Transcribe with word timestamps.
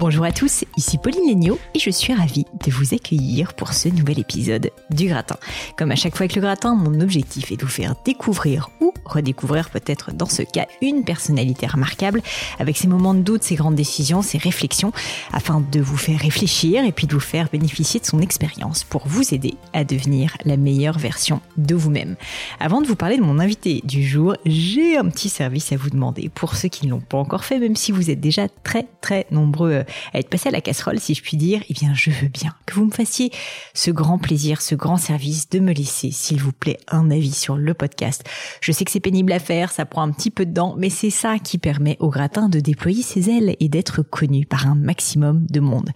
Bonjour 0.00 0.24
à 0.24 0.30
tous, 0.30 0.64
ici 0.76 0.96
Pauline 0.96 1.26
Léniaud 1.26 1.58
et 1.74 1.80
je 1.80 1.90
suis 1.90 2.14
ravie 2.14 2.44
de 2.64 2.70
vous 2.70 2.94
accueillir 2.94 3.52
pour 3.54 3.72
ce 3.72 3.88
nouvel 3.88 4.20
épisode 4.20 4.70
du 4.90 5.08
gratin. 5.08 5.34
Comme 5.76 5.90
à 5.90 5.96
chaque 5.96 6.14
fois 6.14 6.22
avec 6.24 6.36
le 6.36 6.40
gratin, 6.40 6.76
mon 6.76 7.00
objectif 7.00 7.50
est 7.50 7.56
de 7.56 7.62
vous 7.62 7.68
faire 7.68 7.96
découvrir 8.04 8.70
ou 8.80 8.94
redécouvrir 9.04 9.70
peut-être 9.70 10.12
dans 10.12 10.28
ce 10.28 10.42
cas 10.42 10.66
une 10.82 11.02
personnalité 11.02 11.66
remarquable 11.66 12.22
avec 12.60 12.76
ses 12.76 12.86
moments 12.86 13.12
de 13.12 13.22
doute, 13.22 13.42
ses 13.42 13.56
grandes 13.56 13.74
décisions, 13.74 14.22
ses 14.22 14.38
réflexions 14.38 14.92
afin 15.32 15.60
de 15.72 15.80
vous 15.80 15.96
faire 15.96 16.20
réfléchir 16.20 16.84
et 16.84 16.92
puis 16.92 17.08
de 17.08 17.14
vous 17.14 17.20
faire 17.20 17.48
bénéficier 17.50 17.98
de 17.98 18.06
son 18.06 18.20
expérience 18.20 18.84
pour 18.84 19.08
vous 19.08 19.34
aider 19.34 19.54
à 19.72 19.82
devenir 19.82 20.36
la 20.44 20.56
meilleure 20.56 20.98
version 20.98 21.40
de 21.56 21.74
vous-même. 21.74 22.14
Avant 22.60 22.80
de 22.80 22.86
vous 22.86 22.96
parler 22.96 23.16
de 23.16 23.22
mon 23.22 23.40
invité 23.40 23.80
du 23.82 24.06
jour, 24.06 24.36
j'ai 24.46 24.96
un 24.96 25.08
petit 25.08 25.28
service 25.28 25.72
à 25.72 25.76
vous 25.76 25.90
demander 25.90 26.28
pour 26.28 26.54
ceux 26.54 26.68
qui 26.68 26.86
ne 26.86 26.92
l'ont 26.92 27.00
pas 27.00 27.18
encore 27.18 27.44
fait, 27.44 27.58
même 27.58 27.74
si 27.74 27.90
vous 27.90 28.10
êtes 28.10 28.20
déjà 28.20 28.46
très 28.62 28.86
très 29.00 29.26
nombreux 29.32 29.84
à 30.12 30.18
être 30.18 30.28
passé 30.28 30.48
à 30.48 30.52
la 30.52 30.60
casserole, 30.60 30.98
si 30.98 31.14
je 31.14 31.22
puis 31.22 31.36
dire, 31.36 31.62
eh 31.68 31.74
bien, 31.74 31.92
je 31.94 32.10
veux 32.10 32.28
bien 32.28 32.54
que 32.66 32.74
vous 32.74 32.84
me 32.84 32.90
fassiez 32.90 33.30
ce 33.74 33.90
grand 33.90 34.18
plaisir, 34.18 34.60
ce 34.62 34.74
grand 34.74 34.96
service 34.96 35.48
de 35.50 35.58
me 35.58 35.72
laisser, 35.72 36.10
s'il 36.10 36.40
vous 36.40 36.52
plaît, 36.52 36.78
un 36.88 37.10
avis 37.10 37.32
sur 37.32 37.56
le 37.56 37.74
podcast. 37.74 38.24
Je 38.60 38.72
sais 38.72 38.84
que 38.84 38.90
c'est 38.90 39.00
pénible 39.00 39.32
à 39.32 39.38
faire, 39.38 39.70
ça 39.70 39.86
prend 39.86 40.02
un 40.02 40.12
petit 40.12 40.30
peu 40.30 40.46
de 40.46 40.54
temps, 40.54 40.74
mais 40.78 40.90
c'est 40.90 41.10
ça 41.10 41.38
qui 41.38 41.58
permet 41.58 41.96
au 42.00 42.10
gratin 42.10 42.48
de 42.48 42.60
déployer 42.60 43.02
ses 43.02 43.30
ailes 43.30 43.56
et 43.60 43.68
d'être 43.68 44.02
connu 44.02 44.46
par 44.46 44.66
un 44.66 44.74
maximum 44.74 45.46
de 45.48 45.60
monde. 45.60 45.90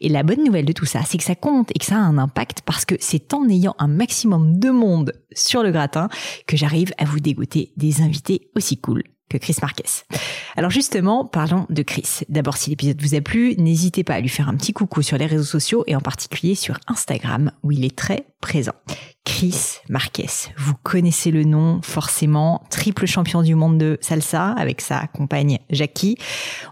Et 0.00 0.08
la 0.08 0.22
bonne 0.22 0.44
nouvelle 0.44 0.66
de 0.66 0.72
tout 0.72 0.86
ça, 0.86 1.00
c'est 1.04 1.18
que 1.18 1.24
ça 1.24 1.34
compte 1.34 1.70
et 1.74 1.78
que 1.78 1.84
ça 1.84 1.96
a 1.96 2.00
un 2.00 2.18
impact 2.18 2.62
parce 2.62 2.84
que 2.84 2.94
c'est 3.00 3.34
en 3.34 3.48
ayant 3.48 3.74
un 3.78 3.88
maximum 3.88 4.58
de 4.58 4.70
monde 4.70 5.12
sur 5.32 5.62
le 5.62 5.70
gratin 5.70 6.08
que 6.46 6.56
j'arrive 6.56 6.92
à 6.98 7.04
vous 7.04 7.20
dégoûter 7.20 7.72
des 7.76 8.02
invités 8.02 8.50
aussi 8.54 8.78
cool 8.78 9.02
que 9.28 9.38
Chris 9.38 9.56
Marquez. 9.60 10.04
Alors 10.56 10.70
justement, 10.70 11.24
parlons 11.24 11.66
de 11.70 11.82
Chris. 11.82 12.20
D'abord, 12.28 12.56
si 12.56 12.70
l'épisode 12.70 13.00
vous 13.00 13.14
a 13.14 13.20
plu, 13.20 13.54
n'hésitez 13.56 14.04
pas 14.04 14.14
à 14.14 14.20
lui 14.20 14.28
faire 14.28 14.48
un 14.48 14.56
petit 14.56 14.72
coucou 14.72 15.02
sur 15.02 15.18
les 15.18 15.26
réseaux 15.26 15.44
sociaux 15.44 15.84
et 15.86 15.96
en 15.96 16.00
particulier 16.00 16.54
sur 16.54 16.78
Instagram 16.86 17.52
où 17.62 17.72
il 17.72 17.84
est 17.84 17.96
très 17.96 18.26
présent. 18.40 18.72
Chris 19.24 19.80
Marquez. 19.90 20.26
Vous 20.56 20.72
connaissez 20.82 21.30
le 21.30 21.44
nom 21.44 21.80
forcément, 21.82 22.62
triple 22.70 23.06
champion 23.06 23.42
du 23.42 23.54
monde 23.54 23.76
de 23.76 23.98
salsa 24.00 24.52
avec 24.52 24.80
sa 24.80 25.06
compagne 25.06 25.58
Jackie. 25.70 26.16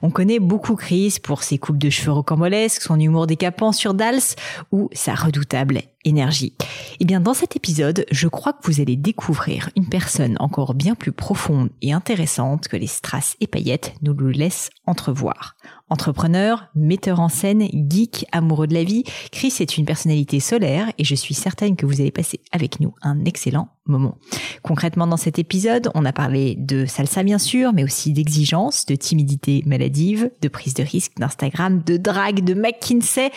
On 0.01 0.11
connaît 0.11 0.39
beaucoup 0.39 0.75
Chris 0.75 1.19
pour 1.23 1.43
ses 1.43 1.59
coupes 1.59 1.79
de 1.79 1.91
cheveux 1.91 2.13
rocambolesques, 2.13 2.81
son 2.81 2.99
humour 2.99 3.27
décapant 3.27 3.73
sur 3.73 3.93
Dals 3.93 4.37
ou 4.73 4.89
sa 4.93 5.15
redoutable 5.15 5.83
énergie. 6.05 6.55
Eh 6.99 7.05
bien, 7.05 7.21
dans 7.21 7.35
cet 7.35 7.57
épisode, 7.57 8.07
je 8.11 8.29
crois 8.29 8.55
que 8.55 8.65
vous 8.65 8.81
allez 8.81 8.97
découvrir 8.97 9.69
une 9.77 9.89
personne 9.89 10.37
encore 10.41 10.75
bien 10.75 10.95
plus 10.95 11.13
profonde 11.13 11.69
et 11.83 11.93
intéressante 11.93 12.69
que 12.69 12.77
les 12.77 12.87
strass 12.87 13.37
et 13.41 13.47
paillettes 13.47 13.93
nous 14.03 14.15
le 14.15 14.31
laissent 14.31 14.71
entrevoir. 14.87 15.57
Entrepreneur, 15.89 16.67
metteur 16.75 17.21
en 17.21 17.29
scène, 17.29 17.69
geek, 17.73 18.27
amoureux 18.33 18.67
de 18.67 18.75
la 18.75 18.83
vie, 18.83 19.05
Chris 19.31 19.55
est 19.61 19.79
une 19.79 19.85
personnalité 19.85 20.41
solaire 20.41 20.91
et 20.99 21.05
je 21.05 21.15
suis 21.15 21.35
certaine 21.35 21.77
que 21.77 21.87
vous 21.87 22.01
allez 22.01 22.11
passer 22.11 22.41
avec 22.51 22.81
nous 22.81 22.93
un 23.03 23.25
excellent 23.25 23.69
moment. 23.87 24.19
Concrètement, 24.63 25.07
dans 25.07 25.17
cet 25.17 25.39
épisode, 25.39 25.91
on 25.95 26.05
a 26.05 26.13
parlé 26.13 26.57
de 26.59 26.87
salsa 26.87 27.23
bien 27.23 27.39
sûr, 27.39 27.73
mais 27.73 27.85
aussi 27.85 28.13
d'exigence, 28.13 28.85
de 28.87 28.97
timidité 28.97 29.63
maladive, 29.65 30.33
de 30.41 30.49
prise 30.49 30.75
de 30.75 30.83
risque, 30.83 31.19
d'Instagram, 31.19 31.81
de 31.87 31.97
drague, 31.97 32.43
de 32.43 32.55
McKinsey 32.55 33.31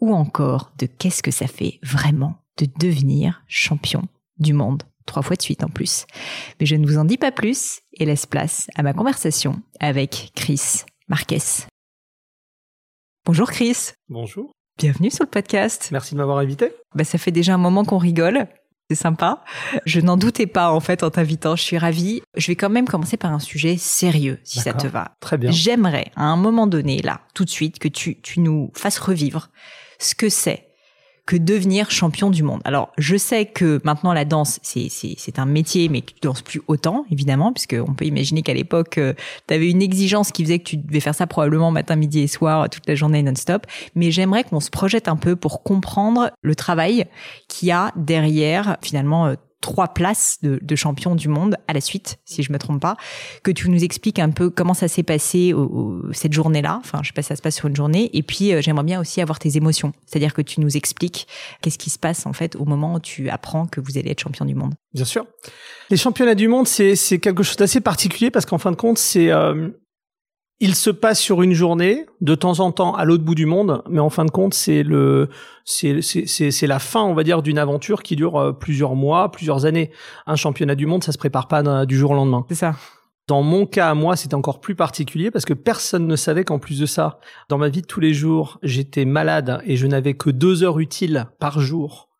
ou 0.00 0.12
encore 0.12 0.72
de 0.78 0.84
qu'est-ce 0.84 1.22
que 1.22 1.30
ça 1.30 1.46
fait 1.46 1.78
vraiment 1.82 2.34
de 2.58 2.66
devenir 2.78 3.42
champion 3.48 4.02
du 4.38 4.52
monde 4.52 4.82
trois 5.06 5.22
fois 5.22 5.36
de 5.36 5.42
suite 5.42 5.64
en 5.64 5.68
plus. 5.68 6.06
Mais 6.60 6.66
je 6.66 6.76
ne 6.76 6.86
vous 6.86 6.98
en 6.98 7.04
dis 7.04 7.18
pas 7.18 7.32
plus 7.32 7.80
et 7.92 8.06
laisse 8.06 8.26
place 8.26 8.68
à 8.74 8.82
ma 8.82 8.92
conversation 8.92 9.62
avec 9.80 10.32
Chris 10.34 10.84
Marquez. 11.08 11.66
Bonjour 13.26 13.50
Chris. 13.50 13.92
Bonjour. 14.10 14.52
Bienvenue 14.76 15.10
sur 15.10 15.24
le 15.24 15.30
podcast. 15.30 15.88
Merci 15.92 16.12
de 16.12 16.18
m'avoir 16.18 16.36
invité. 16.36 16.72
Bah, 16.94 17.04
ça 17.04 17.16
fait 17.16 17.30
déjà 17.30 17.54
un 17.54 17.58
moment 17.58 17.82
qu'on 17.82 17.96
rigole. 17.96 18.48
C'est 18.90 18.96
sympa. 18.96 19.42
Je 19.86 20.02
n'en 20.02 20.18
doutais 20.18 20.46
pas 20.46 20.70
en 20.70 20.80
fait 20.80 21.02
en 21.02 21.08
t'invitant. 21.08 21.56
Je 21.56 21.62
suis 21.62 21.78
ravie. 21.78 22.20
Je 22.36 22.48
vais 22.48 22.54
quand 22.54 22.68
même 22.68 22.86
commencer 22.86 23.16
par 23.16 23.32
un 23.32 23.38
sujet 23.38 23.78
sérieux, 23.78 24.40
si 24.44 24.60
ça 24.60 24.74
te 24.74 24.86
va. 24.86 25.12
Très 25.20 25.38
bien. 25.38 25.50
J'aimerais 25.50 26.12
à 26.16 26.24
un 26.24 26.36
moment 26.36 26.66
donné, 26.66 27.00
là, 27.00 27.22
tout 27.32 27.46
de 27.46 27.50
suite, 27.50 27.78
que 27.78 27.88
tu, 27.88 28.20
tu 28.20 28.40
nous 28.40 28.70
fasses 28.74 28.98
revivre 28.98 29.48
ce 29.98 30.14
que 30.14 30.28
c'est 30.28 30.68
que 31.26 31.36
devenir 31.36 31.90
champion 31.90 32.28
du 32.30 32.42
monde. 32.42 32.60
Alors, 32.64 32.92
je 32.98 33.16
sais 33.16 33.46
que 33.46 33.80
maintenant 33.84 34.12
la 34.12 34.24
danse, 34.24 34.60
c'est 34.62 35.38
un 35.38 35.46
métier, 35.46 35.88
mais 35.88 36.02
que 36.02 36.12
tu 36.12 36.20
danses 36.22 36.42
plus 36.42 36.60
autant, 36.68 37.06
évidemment, 37.10 37.52
puisque 37.52 37.76
on 37.86 37.94
peut 37.94 38.04
imaginer 38.04 38.42
qu'à 38.42 38.52
l'époque, 38.52 38.98
euh, 38.98 39.14
tu 39.48 39.54
avais 39.54 39.70
une 39.70 39.80
exigence 39.80 40.32
qui 40.32 40.44
faisait 40.44 40.58
que 40.58 40.64
tu 40.64 40.76
devais 40.76 41.00
faire 41.00 41.14
ça 41.14 41.26
probablement 41.26 41.70
matin, 41.70 41.96
midi 41.96 42.20
et 42.20 42.26
soir, 42.26 42.68
toute 42.68 42.86
la 42.86 42.94
journée 42.94 43.22
non-stop. 43.22 43.66
Mais 43.94 44.10
j'aimerais 44.10 44.44
qu'on 44.44 44.60
se 44.60 44.70
projette 44.70 45.08
un 45.08 45.16
peu 45.16 45.34
pour 45.34 45.62
comprendre 45.62 46.30
le 46.42 46.54
travail 46.54 47.06
qu'il 47.48 47.68
y 47.68 47.72
a 47.72 47.92
derrière, 47.96 48.76
finalement, 48.82 49.26
euh, 49.26 49.34
trois 49.64 49.88
places 49.88 50.40
de, 50.42 50.58
de, 50.60 50.76
champion 50.76 51.14
du 51.14 51.28
monde 51.28 51.56
à 51.68 51.72
la 51.72 51.80
suite, 51.80 52.18
si 52.26 52.42
je 52.42 52.52
me 52.52 52.58
trompe 52.58 52.82
pas, 52.82 52.98
que 53.42 53.50
tu 53.50 53.70
nous 53.70 53.82
expliques 53.82 54.18
un 54.18 54.28
peu 54.28 54.50
comment 54.50 54.74
ça 54.74 54.88
s'est 54.88 55.02
passé 55.02 55.54
au, 55.54 56.02
cette 56.12 56.34
journée-là. 56.34 56.80
Enfin, 56.84 56.98
je 57.02 57.08
sais 57.08 57.12
pas 57.14 57.22
si 57.22 57.28
ça 57.28 57.36
se 57.36 57.40
passe 57.40 57.56
sur 57.56 57.68
une 57.68 57.74
journée. 57.74 58.10
Et 58.12 58.22
puis, 58.22 58.52
euh, 58.52 58.60
j'aimerais 58.60 58.84
bien 58.84 59.00
aussi 59.00 59.22
avoir 59.22 59.38
tes 59.38 59.56
émotions. 59.56 59.94
C'est-à-dire 60.04 60.34
que 60.34 60.42
tu 60.42 60.60
nous 60.60 60.76
expliques 60.76 61.26
qu'est-ce 61.62 61.78
qui 61.78 61.88
se 61.88 61.98
passe, 61.98 62.26
en 62.26 62.34
fait, 62.34 62.56
au 62.56 62.66
moment 62.66 62.96
où 62.96 63.00
tu 63.00 63.30
apprends 63.30 63.64
que 63.64 63.80
vous 63.80 63.96
allez 63.96 64.10
être 64.10 64.20
champion 64.20 64.44
du 64.44 64.54
monde. 64.54 64.74
Bien 64.92 65.06
sûr. 65.06 65.24
Les 65.88 65.96
championnats 65.96 66.34
du 66.34 66.46
monde, 66.46 66.68
c'est 66.68 67.18
quelque 67.18 67.42
chose 67.42 67.56
d'assez 67.56 67.80
particulier 67.80 68.30
parce 68.30 68.44
qu'en 68.44 68.58
fin 68.58 68.70
de 68.70 68.76
compte, 68.76 68.98
c'est 68.98 69.32
euh, 69.32 69.70
il 70.60 70.74
se 70.74 70.90
passe 70.90 71.20
sur 71.20 71.42
une 71.42 71.52
journée, 71.52 72.06
de 72.20 72.34
temps 72.34 72.60
en 72.60 72.70
temps 72.70 72.94
à 72.94 73.04
l'autre 73.04 73.24
bout 73.24 73.34
du 73.34 73.46
monde, 73.46 73.82
mais 73.88 74.00
en 74.00 74.10
fin 74.10 74.24
de 74.24 74.30
compte, 74.30 74.54
c'est 74.54 74.82
le, 74.82 75.28
c'est, 75.64 76.00
c'est, 76.00 76.26
c'est 76.26 76.66
la 76.66 76.78
fin, 76.78 77.02
on 77.02 77.14
va 77.14 77.24
dire, 77.24 77.42
d'une 77.42 77.58
aventure 77.58 78.02
qui 78.02 78.14
dure 78.16 78.36
euh, 78.36 78.52
plusieurs 78.52 78.94
mois, 78.94 79.30
plusieurs 79.30 79.66
années. 79.66 79.90
Un 80.26 80.36
championnat 80.36 80.74
du 80.74 80.86
monde, 80.86 81.02
ça 81.02 81.12
se 81.12 81.18
prépare 81.18 81.48
pas 81.48 81.84
du 81.86 81.96
jour 81.96 82.12
au 82.12 82.14
lendemain. 82.14 82.44
C'est 82.48 82.54
ça. 82.54 82.76
Dans 83.26 83.42
mon 83.42 83.66
cas, 83.66 83.90
à 83.90 83.94
moi, 83.94 84.16
c'était 84.16 84.34
encore 84.34 84.60
plus 84.60 84.74
particulier 84.74 85.30
parce 85.30 85.46
que 85.46 85.54
personne 85.54 86.06
ne 86.06 86.16
savait 86.16 86.44
qu'en 86.44 86.58
plus 86.58 86.78
de 86.78 86.86
ça, 86.86 87.18
dans 87.48 87.58
ma 87.58 87.68
vie 87.68 87.80
de 87.80 87.86
tous 87.86 88.00
les 88.00 88.12
jours, 88.12 88.58
j'étais 88.62 89.06
malade 89.06 89.62
et 89.64 89.76
je 89.76 89.86
n'avais 89.86 90.14
que 90.14 90.28
deux 90.30 90.62
heures 90.62 90.78
utiles 90.78 91.26
par 91.40 91.58
jour 91.58 92.10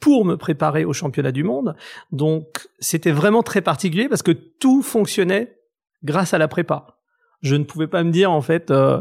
pour 0.00 0.24
me 0.24 0.36
préparer 0.36 0.84
au 0.84 0.92
championnat 0.92 1.32
du 1.32 1.44
monde. 1.44 1.76
Donc, 2.10 2.68
c'était 2.80 3.12
vraiment 3.12 3.44
très 3.44 3.62
particulier 3.62 4.08
parce 4.08 4.22
que 4.22 4.32
tout 4.32 4.82
fonctionnait 4.82 5.56
grâce 6.02 6.34
à 6.34 6.38
la 6.38 6.48
prépa 6.48 6.97
je 7.42 7.56
ne 7.56 7.64
pouvais 7.64 7.86
pas 7.86 8.02
me 8.04 8.10
dire 8.10 8.30
en 8.30 8.40
fait 8.40 8.70
euh, 8.70 9.00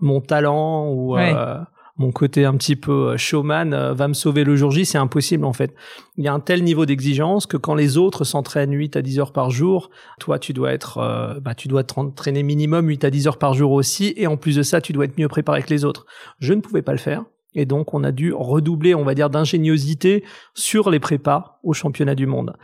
mon 0.00 0.20
talent 0.20 0.88
ou 0.88 1.16
euh, 1.16 1.58
mon 1.96 2.12
côté 2.12 2.44
un 2.44 2.56
petit 2.56 2.76
peu 2.76 3.10
euh, 3.10 3.16
showman 3.16 3.92
va 3.92 4.08
me 4.08 4.12
sauver 4.14 4.44
le 4.44 4.56
jour 4.56 4.70
J, 4.70 4.84
c'est 4.84 4.98
impossible 4.98 5.44
en 5.44 5.52
fait. 5.52 5.74
Il 6.16 6.24
y 6.24 6.28
a 6.28 6.32
un 6.32 6.40
tel 6.40 6.62
niveau 6.64 6.86
d'exigence 6.86 7.46
que 7.46 7.56
quand 7.56 7.74
les 7.74 7.96
autres 7.98 8.24
s'entraînent 8.24 8.72
8 8.72 8.96
à 8.96 9.02
10 9.02 9.18
heures 9.20 9.32
par 9.32 9.50
jour, 9.50 9.90
toi 10.18 10.38
tu 10.38 10.52
dois 10.52 10.72
être 10.72 11.38
bah 11.40 11.54
tu 11.54 11.68
dois 11.68 11.84
t'entraîner 11.84 12.42
minimum 12.42 12.88
8 12.88 13.04
à 13.04 13.10
10 13.10 13.28
heures 13.28 13.38
par 13.38 13.54
jour 13.54 13.72
aussi 13.72 14.14
et 14.16 14.26
en 14.26 14.36
plus 14.36 14.56
de 14.56 14.62
ça, 14.62 14.80
tu 14.80 14.92
dois 14.92 15.04
être 15.04 15.18
mieux 15.18 15.28
préparé 15.28 15.62
que 15.62 15.70
les 15.70 15.84
autres. 15.84 16.06
Je 16.40 16.54
ne 16.54 16.60
pouvais 16.60 16.82
pas 16.82 16.92
le 16.92 16.98
faire 16.98 17.24
Et 17.58 17.66
donc, 17.66 17.92
on 17.92 18.04
a 18.04 18.12
dû 18.12 18.32
redoubler, 18.32 18.94
on 18.94 19.02
va 19.02 19.16
dire, 19.16 19.30
d'ingéniosité 19.30 20.22
sur 20.54 20.90
les 20.90 21.00
prépas 21.00 21.58
au 21.64 21.72
championnat 21.72 22.14
du 22.14 22.24
monde. 22.24 22.54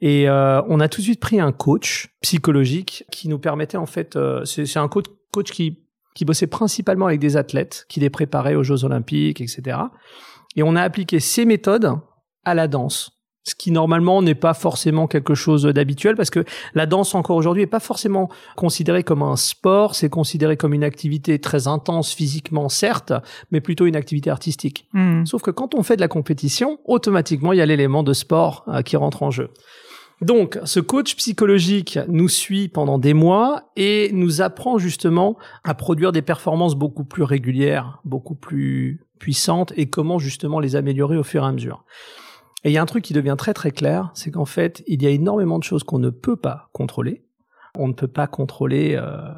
Et 0.00 0.26
euh, 0.26 0.62
on 0.68 0.80
a 0.80 0.88
tout 0.88 1.02
de 1.02 1.04
suite 1.04 1.20
pris 1.20 1.38
un 1.38 1.52
coach 1.52 2.08
psychologique 2.22 3.04
qui 3.12 3.28
nous 3.28 3.38
permettait, 3.38 3.76
en 3.76 3.84
fait, 3.84 4.16
euh, 4.16 4.46
c'est 4.46 4.78
un 4.78 4.88
coach, 4.88 5.04
coach 5.32 5.50
qui, 5.50 5.80
qui 6.14 6.24
bossait 6.24 6.46
principalement 6.46 7.04
avec 7.04 7.20
des 7.20 7.36
athlètes, 7.36 7.84
qui 7.90 8.00
les 8.00 8.08
préparait 8.08 8.54
aux 8.54 8.62
Jeux 8.62 8.84
olympiques, 8.84 9.42
etc. 9.42 9.80
Et 10.56 10.62
on 10.62 10.76
a 10.76 10.82
appliqué 10.82 11.20
ces 11.20 11.44
méthodes 11.44 11.92
à 12.46 12.54
la 12.54 12.68
danse 12.68 13.17
ce 13.48 13.54
qui 13.54 13.70
normalement 13.70 14.22
n'est 14.22 14.34
pas 14.34 14.54
forcément 14.54 15.06
quelque 15.06 15.34
chose 15.34 15.64
d'habituel 15.64 16.16
parce 16.16 16.30
que 16.30 16.44
la 16.74 16.86
danse 16.86 17.14
encore 17.14 17.36
aujourd'hui 17.36 17.62
est 17.62 17.66
pas 17.66 17.80
forcément 17.80 18.28
considérée 18.56 19.02
comme 19.02 19.22
un 19.22 19.36
sport, 19.36 19.94
c'est 19.94 20.08
considéré 20.08 20.56
comme 20.56 20.74
une 20.74 20.84
activité 20.84 21.38
très 21.38 21.66
intense 21.66 22.12
physiquement 22.12 22.68
certes, 22.68 23.12
mais 23.50 23.60
plutôt 23.60 23.86
une 23.86 23.96
activité 23.96 24.30
artistique. 24.30 24.86
Hmm. 24.92 25.24
Sauf 25.24 25.42
que 25.42 25.50
quand 25.50 25.74
on 25.74 25.82
fait 25.82 25.96
de 25.96 26.00
la 26.00 26.08
compétition, 26.08 26.78
automatiquement 26.84 27.52
il 27.52 27.58
y 27.58 27.62
a 27.62 27.66
l'élément 27.66 28.02
de 28.02 28.12
sport 28.12 28.64
euh, 28.68 28.82
qui 28.82 28.96
rentre 28.96 29.22
en 29.22 29.30
jeu. 29.30 29.50
Donc, 30.20 30.58
ce 30.64 30.80
coach 30.80 31.14
psychologique 31.14 31.98
nous 32.08 32.28
suit 32.28 32.68
pendant 32.68 32.98
des 32.98 33.14
mois 33.14 33.70
et 33.76 34.10
nous 34.12 34.42
apprend 34.42 34.76
justement 34.78 35.38
à 35.62 35.74
produire 35.74 36.10
des 36.10 36.22
performances 36.22 36.74
beaucoup 36.74 37.04
plus 37.04 37.22
régulières, 37.22 38.00
beaucoup 38.04 38.34
plus 38.34 39.06
puissantes 39.20 39.72
et 39.76 39.86
comment 39.86 40.18
justement 40.18 40.58
les 40.58 40.74
améliorer 40.74 41.16
au 41.16 41.22
fur 41.22 41.44
et 41.44 41.46
à 41.46 41.52
mesure. 41.52 41.84
Et 42.64 42.70
il 42.70 42.72
y 42.72 42.78
a 42.78 42.82
un 42.82 42.86
truc 42.86 43.04
qui 43.04 43.12
devient 43.12 43.36
très 43.38 43.54
très 43.54 43.70
clair, 43.70 44.10
c'est 44.14 44.30
qu'en 44.30 44.44
fait, 44.44 44.82
il 44.86 45.02
y 45.02 45.06
a 45.06 45.10
énormément 45.10 45.58
de 45.58 45.64
choses 45.64 45.84
qu'on 45.84 45.98
ne 45.98 46.10
peut 46.10 46.36
pas 46.36 46.68
contrôler. 46.72 47.24
On 47.76 47.88
ne 47.88 47.92
peut 47.92 48.08
pas 48.08 48.26
contrôler 48.26 48.96
euh, 48.96 49.32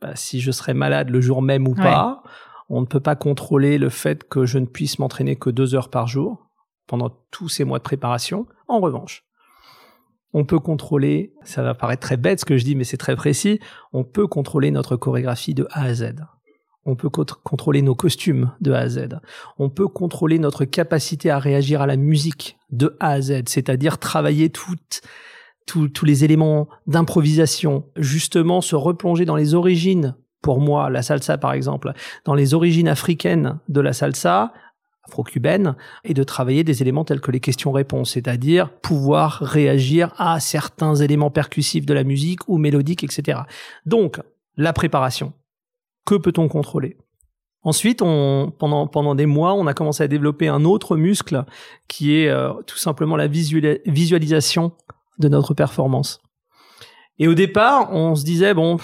bah, 0.00 0.16
si 0.16 0.40
je 0.40 0.50
serai 0.50 0.74
malade 0.74 1.10
le 1.10 1.20
jour 1.20 1.42
même 1.42 1.68
ou 1.68 1.74
pas. 1.74 2.22
On 2.68 2.80
ne 2.80 2.86
peut 2.86 3.00
pas 3.00 3.14
contrôler 3.14 3.78
le 3.78 3.88
fait 3.88 4.28
que 4.28 4.44
je 4.44 4.58
ne 4.58 4.66
puisse 4.66 4.98
m'entraîner 4.98 5.36
que 5.36 5.50
deux 5.50 5.74
heures 5.76 5.90
par 5.90 6.08
jour 6.08 6.48
pendant 6.88 7.10
tous 7.30 7.48
ces 7.48 7.64
mois 7.64 7.78
de 7.78 7.84
préparation. 7.84 8.46
En 8.66 8.80
revanche, 8.80 9.24
on 10.32 10.44
peut 10.44 10.58
contrôler, 10.58 11.32
ça 11.42 11.62
va 11.62 11.74
paraître 11.74 12.02
très 12.02 12.16
bête 12.16 12.40
ce 12.40 12.44
que 12.44 12.56
je 12.56 12.64
dis, 12.64 12.74
mais 12.74 12.84
c'est 12.84 12.96
très 12.96 13.16
précis, 13.16 13.60
on 13.92 14.04
peut 14.04 14.26
contrôler 14.26 14.70
notre 14.70 14.96
chorégraphie 14.96 15.54
de 15.54 15.66
A 15.70 15.82
à 15.84 15.94
Z. 15.94 16.14
On 16.86 16.94
peut 16.94 17.10
contrôler 17.10 17.82
nos 17.82 17.96
costumes 17.96 18.52
de 18.60 18.72
A 18.72 18.78
à 18.78 18.88
Z. 18.88 19.08
On 19.58 19.68
peut 19.68 19.88
contrôler 19.88 20.38
notre 20.38 20.64
capacité 20.64 21.30
à 21.30 21.38
réagir 21.38 21.82
à 21.82 21.86
la 21.86 21.96
musique 21.96 22.56
de 22.70 22.96
A 23.00 23.10
à 23.10 23.20
Z, 23.20 23.42
c'est-à-dire 23.48 23.98
travailler 23.98 24.50
toutes, 24.50 25.02
tous 25.66 26.04
les 26.04 26.24
éléments 26.24 26.68
d'improvisation, 26.86 27.84
justement 27.96 28.60
se 28.60 28.76
replonger 28.76 29.24
dans 29.24 29.36
les 29.36 29.54
origines, 29.54 30.14
pour 30.42 30.60
moi, 30.60 30.88
la 30.90 31.02
salsa 31.02 31.38
par 31.38 31.52
exemple, 31.52 31.92
dans 32.24 32.34
les 32.34 32.54
origines 32.54 32.88
africaines 32.88 33.58
de 33.68 33.80
la 33.80 33.92
salsa, 33.92 34.52
afro-cubaine, 35.08 35.74
et 36.04 36.14
de 36.14 36.22
travailler 36.22 36.62
des 36.62 36.82
éléments 36.82 37.04
tels 37.04 37.20
que 37.20 37.32
les 37.32 37.40
questions-réponses, 37.40 38.12
c'est-à-dire 38.12 38.70
pouvoir 38.70 39.38
réagir 39.40 40.12
à 40.18 40.38
certains 40.38 40.94
éléments 40.94 41.30
percussifs 41.30 41.86
de 41.86 41.94
la 41.94 42.04
musique 42.04 42.40
ou 42.48 42.58
mélodiques, 42.58 43.02
etc. 43.02 43.40
Donc, 43.86 44.20
la 44.56 44.72
préparation, 44.72 45.32
que 46.06 46.14
peut-on 46.14 46.48
contrôler? 46.48 46.96
Ensuite, 47.62 48.00
on, 48.00 48.52
pendant, 48.56 48.86
pendant 48.86 49.16
des 49.16 49.26
mois, 49.26 49.52
on 49.54 49.66
a 49.66 49.74
commencé 49.74 50.02
à 50.02 50.08
développer 50.08 50.46
un 50.46 50.64
autre 50.64 50.96
muscle 50.96 51.44
qui 51.88 52.16
est 52.16 52.28
euh, 52.28 52.52
tout 52.66 52.78
simplement 52.78 53.16
la 53.16 53.26
visualisation 53.26 54.72
de 55.18 55.28
notre 55.28 55.52
performance. 55.52 56.20
Et 57.18 57.26
au 57.26 57.34
départ, 57.34 57.92
on 57.92 58.14
se 58.14 58.24
disait, 58.24 58.54
bon, 58.54 58.76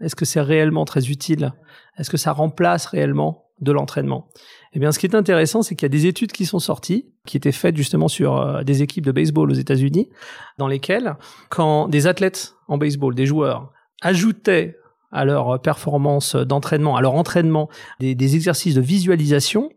est-ce 0.00 0.16
que 0.16 0.24
c'est 0.24 0.40
réellement 0.40 0.86
très 0.86 1.10
utile? 1.10 1.52
Est-ce 1.98 2.08
que 2.08 2.16
ça 2.16 2.32
remplace 2.32 2.86
réellement 2.86 3.50
de 3.60 3.72
l'entraînement? 3.72 4.28
Eh 4.72 4.78
bien, 4.78 4.90
ce 4.90 4.98
qui 4.98 5.04
est 5.06 5.14
intéressant, 5.14 5.62
c'est 5.62 5.74
qu'il 5.74 5.84
y 5.84 5.86
a 5.86 5.90
des 5.90 6.06
études 6.06 6.32
qui 6.32 6.46
sont 6.46 6.60
sorties, 6.60 7.12
qui 7.26 7.36
étaient 7.36 7.52
faites 7.52 7.76
justement 7.76 8.08
sur 8.08 8.38
euh, 8.38 8.62
des 8.62 8.82
équipes 8.82 9.04
de 9.04 9.12
baseball 9.12 9.50
aux 9.50 9.54
États-Unis, 9.54 10.08
dans 10.56 10.68
lesquelles, 10.68 11.16
quand 11.50 11.88
des 11.88 12.06
athlètes 12.06 12.54
en 12.68 12.78
baseball, 12.78 13.14
des 13.14 13.26
joueurs, 13.26 13.72
ajoutaient 14.00 14.78
à 15.10 15.24
leur 15.24 15.60
performance 15.60 16.36
d'entraînement, 16.36 16.96
à 16.96 17.00
leur 17.00 17.14
entraînement, 17.14 17.68
des, 18.00 18.34
exercices 18.34 18.74
de 18.74 18.80
visualisation, 18.80 19.70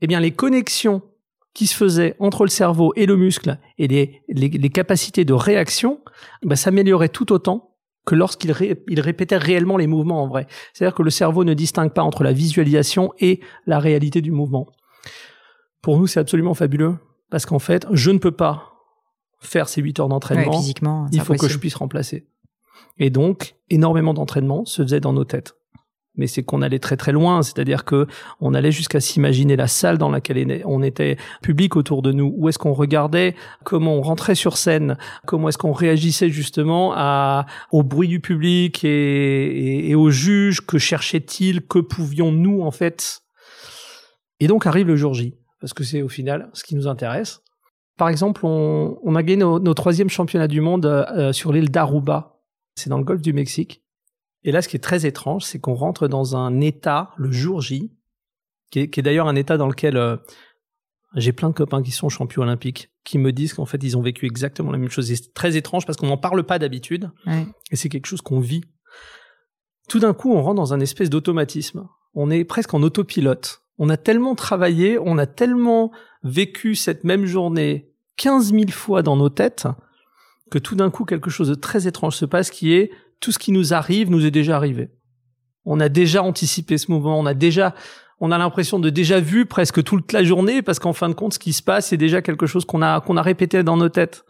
eh 0.00 0.06
bien 0.06 0.20
les 0.20 0.30
connexions 0.30 1.02
qui 1.52 1.66
se 1.66 1.74
faisaient 1.74 2.14
entre 2.20 2.44
le 2.44 2.50
cerveau 2.50 2.92
et 2.96 3.06
le 3.06 3.16
muscle 3.16 3.58
et 3.78 3.88
les, 3.88 4.70
capacités 4.70 5.24
de 5.24 5.32
réaction 5.32 6.00
bah, 6.44 6.56
s'amélioraient 6.56 7.08
tout 7.08 7.32
autant 7.32 7.74
que 8.06 8.14
lorsqu'ils 8.14 8.52
répétaient 8.52 9.36
réellement 9.36 9.76
les 9.76 9.86
mouvements 9.86 10.22
en 10.22 10.28
vrai. 10.28 10.46
C'est-à-dire 10.72 10.94
que 10.94 11.02
le 11.02 11.10
cerveau 11.10 11.44
ne 11.44 11.54
distingue 11.54 11.92
pas 11.92 12.02
entre 12.02 12.24
la 12.24 12.32
visualisation 12.32 13.12
et 13.18 13.40
la 13.66 13.78
réalité 13.78 14.20
du 14.20 14.30
mouvement. 14.30 14.68
Pour 15.82 15.98
nous, 15.98 16.06
c'est 16.06 16.20
absolument 16.20 16.54
fabuleux 16.54 16.96
parce 17.30 17.46
qu'en 17.46 17.58
fait, 17.58 17.86
je 17.92 18.10
ne 18.10 18.18
peux 18.18 18.32
pas 18.32 18.74
faire 19.40 19.68
ces 19.68 19.80
8 19.80 20.00
heures 20.00 20.08
d'entraînement. 20.08 20.52
physiquement, 20.52 21.06
il 21.12 21.20
faut 21.20 21.34
que 21.34 21.48
je 21.48 21.58
puisse 21.58 21.74
remplacer. 21.74 22.26
Et 22.98 23.10
donc, 23.10 23.54
énormément 23.70 24.14
d'entraînement 24.14 24.64
se 24.64 24.82
faisait 24.82 25.00
dans 25.00 25.12
nos 25.12 25.24
têtes. 25.24 25.54
Mais 26.16 26.26
c'est 26.26 26.42
qu'on 26.42 26.60
allait 26.60 26.80
très 26.80 26.96
très 26.96 27.12
loin, 27.12 27.42
c'est-à-dire 27.42 27.84
que 27.84 28.06
on 28.40 28.52
allait 28.52 28.72
jusqu'à 28.72 29.00
s'imaginer 29.00 29.56
la 29.56 29.68
salle 29.68 29.96
dans 29.96 30.10
laquelle 30.10 30.62
on 30.66 30.82
était, 30.82 31.16
public 31.40 31.76
autour 31.76 32.02
de 32.02 32.12
nous, 32.12 32.34
où 32.36 32.48
est-ce 32.48 32.58
qu'on 32.58 32.72
regardait, 32.72 33.36
comment 33.64 33.94
on 33.94 34.02
rentrait 34.02 34.34
sur 34.34 34.56
scène, 34.56 34.98
comment 35.24 35.48
est-ce 35.48 35.56
qu'on 35.56 35.72
réagissait 35.72 36.28
justement 36.28 36.92
à, 36.94 37.46
au 37.70 37.84
bruit 37.84 38.08
du 38.08 38.20
public 38.20 38.84
et, 38.84 39.88
et, 39.88 39.94
aux 39.94 40.10
juges, 40.10 40.60
que 40.66 40.78
cherchait-il, 40.78 41.66
que 41.66 41.78
pouvions-nous 41.78 42.60
en 42.62 42.72
fait? 42.72 43.22
Et 44.40 44.48
donc 44.48 44.66
arrive 44.66 44.88
le 44.88 44.96
jour 44.96 45.14
J, 45.14 45.36
parce 45.60 45.72
que 45.72 45.84
c'est 45.84 46.02
au 46.02 46.08
final 46.08 46.50
ce 46.54 46.64
qui 46.64 46.74
nous 46.74 46.88
intéresse. 46.88 47.40
Par 47.96 48.08
exemple, 48.08 48.44
on, 48.44 48.98
on 49.04 49.14
a 49.14 49.22
gagné 49.22 49.36
nos, 49.36 49.60
nos 49.60 49.74
troisième 49.74 50.10
championnats 50.10 50.48
du 50.48 50.60
monde 50.60 50.86
euh, 50.86 51.32
sur 51.32 51.52
l'île 51.52 51.70
d'Aruba 51.70 52.39
c'est 52.80 52.90
dans 52.90 52.98
le 52.98 53.04
golfe 53.04 53.22
du 53.22 53.32
Mexique. 53.32 53.82
Et 54.42 54.52
là, 54.52 54.62
ce 54.62 54.68
qui 54.68 54.76
est 54.76 54.80
très 54.80 55.06
étrange, 55.06 55.44
c'est 55.44 55.58
qu'on 55.58 55.74
rentre 55.74 56.08
dans 56.08 56.36
un 56.36 56.60
état, 56.60 57.10
le 57.16 57.30
jour 57.30 57.60
J, 57.60 57.92
qui 58.70 58.80
est, 58.80 59.02
d'ailleurs 59.02 59.28
un 59.28 59.36
état 59.36 59.56
dans 59.56 59.68
lequel 59.68 59.96
euh, 59.96 60.16
j'ai 61.16 61.32
plein 61.32 61.48
de 61.48 61.54
copains 61.54 61.82
qui 61.82 61.90
sont 61.90 62.08
champions 62.08 62.42
olympiques, 62.42 62.90
qui 63.04 63.18
me 63.18 63.32
disent 63.32 63.52
qu'en 63.54 63.66
fait, 63.66 63.82
ils 63.82 63.98
ont 63.98 64.02
vécu 64.02 64.26
exactement 64.26 64.70
la 64.70 64.78
même 64.78 64.90
chose. 64.90 65.12
C'est 65.12 65.34
très 65.34 65.56
étrange 65.56 65.84
parce 65.84 65.98
qu'on 65.98 66.06
n'en 66.06 66.16
parle 66.16 66.44
pas 66.44 66.58
d'habitude, 66.58 67.10
et 67.70 67.76
c'est 67.76 67.88
quelque 67.88 68.06
chose 68.06 68.22
qu'on 68.22 68.40
vit. 68.40 68.62
Tout 69.88 69.98
d'un 69.98 70.14
coup, 70.14 70.32
on 70.32 70.42
rentre 70.42 70.56
dans 70.56 70.72
un 70.72 70.80
espèce 70.80 71.10
d'automatisme. 71.10 71.88
On 72.14 72.30
est 72.30 72.44
presque 72.44 72.74
en 72.74 72.82
autopilote. 72.82 73.62
On 73.78 73.88
a 73.88 73.96
tellement 73.96 74.34
travaillé, 74.34 74.98
on 74.98 75.18
a 75.18 75.26
tellement 75.26 75.90
vécu 76.22 76.74
cette 76.74 77.02
même 77.02 77.26
journée 77.26 77.90
15 78.16 78.52
000 78.52 78.68
fois 78.70 79.02
dans 79.02 79.16
nos 79.16 79.30
têtes 79.30 79.66
que 80.50 80.58
tout 80.58 80.74
d'un 80.74 80.90
coup 80.90 81.04
quelque 81.04 81.30
chose 81.30 81.48
de 81.48 81.54
très 81.54 81.86
étrange 81.86 82.16
se 82.16 82.24
passe 82.24 82.50
qui 82.50 82.72
est 82.72 82.90
tout 83.20 83.32
ce 83.32 83.38
qui 83.38 83.52
nous 83.52 83.72
arrive 83.74 84.10
nous 84.10 84.26
est 84.26 84.30
déjà 84.30 84.56
arrivé. 84.56 84.90
On 85.64 85.80
a 85.80 85.88
déjà 85.88 86.22
anticipé 86.22 86.78
ce 86.78 86.90
mouvement, 86.90 87.18
on 87.18 87.26
a 87.26 87.34
déjà 87.34 87.74
on 88.22 88.30
a 88.32 88.38
l'impression 88.38 88.78
de 88.78 88.90
déjà 88.90 89.18
vu 89.18 89.46
presque 89.46 89.82
toute 89.82 90.12
la 90.12 90.22
journée 90.22 90.60
parce 90.62 90.78
qu'en 90.78 90.92
fin 90.92 91.08
de 91.08 91.14
compte 91.14 91.34
ce 91.34 91.38
qui 91.38 91.52
se 91.52 91.62
passe 91.62 91.88
c'est 91.88 91.96
déjà 91.96 92.22
quelque 92.22 92.46
chose 92.46 92.64
qu'on 92.64 92.82
a 92.82 93.00
qu'on 93.00 93.16
a 93.16 93.22
répété 93.22 93.62
dans 93.62 93.76
nos 93.76 93.88
têtes. 93.88 94.24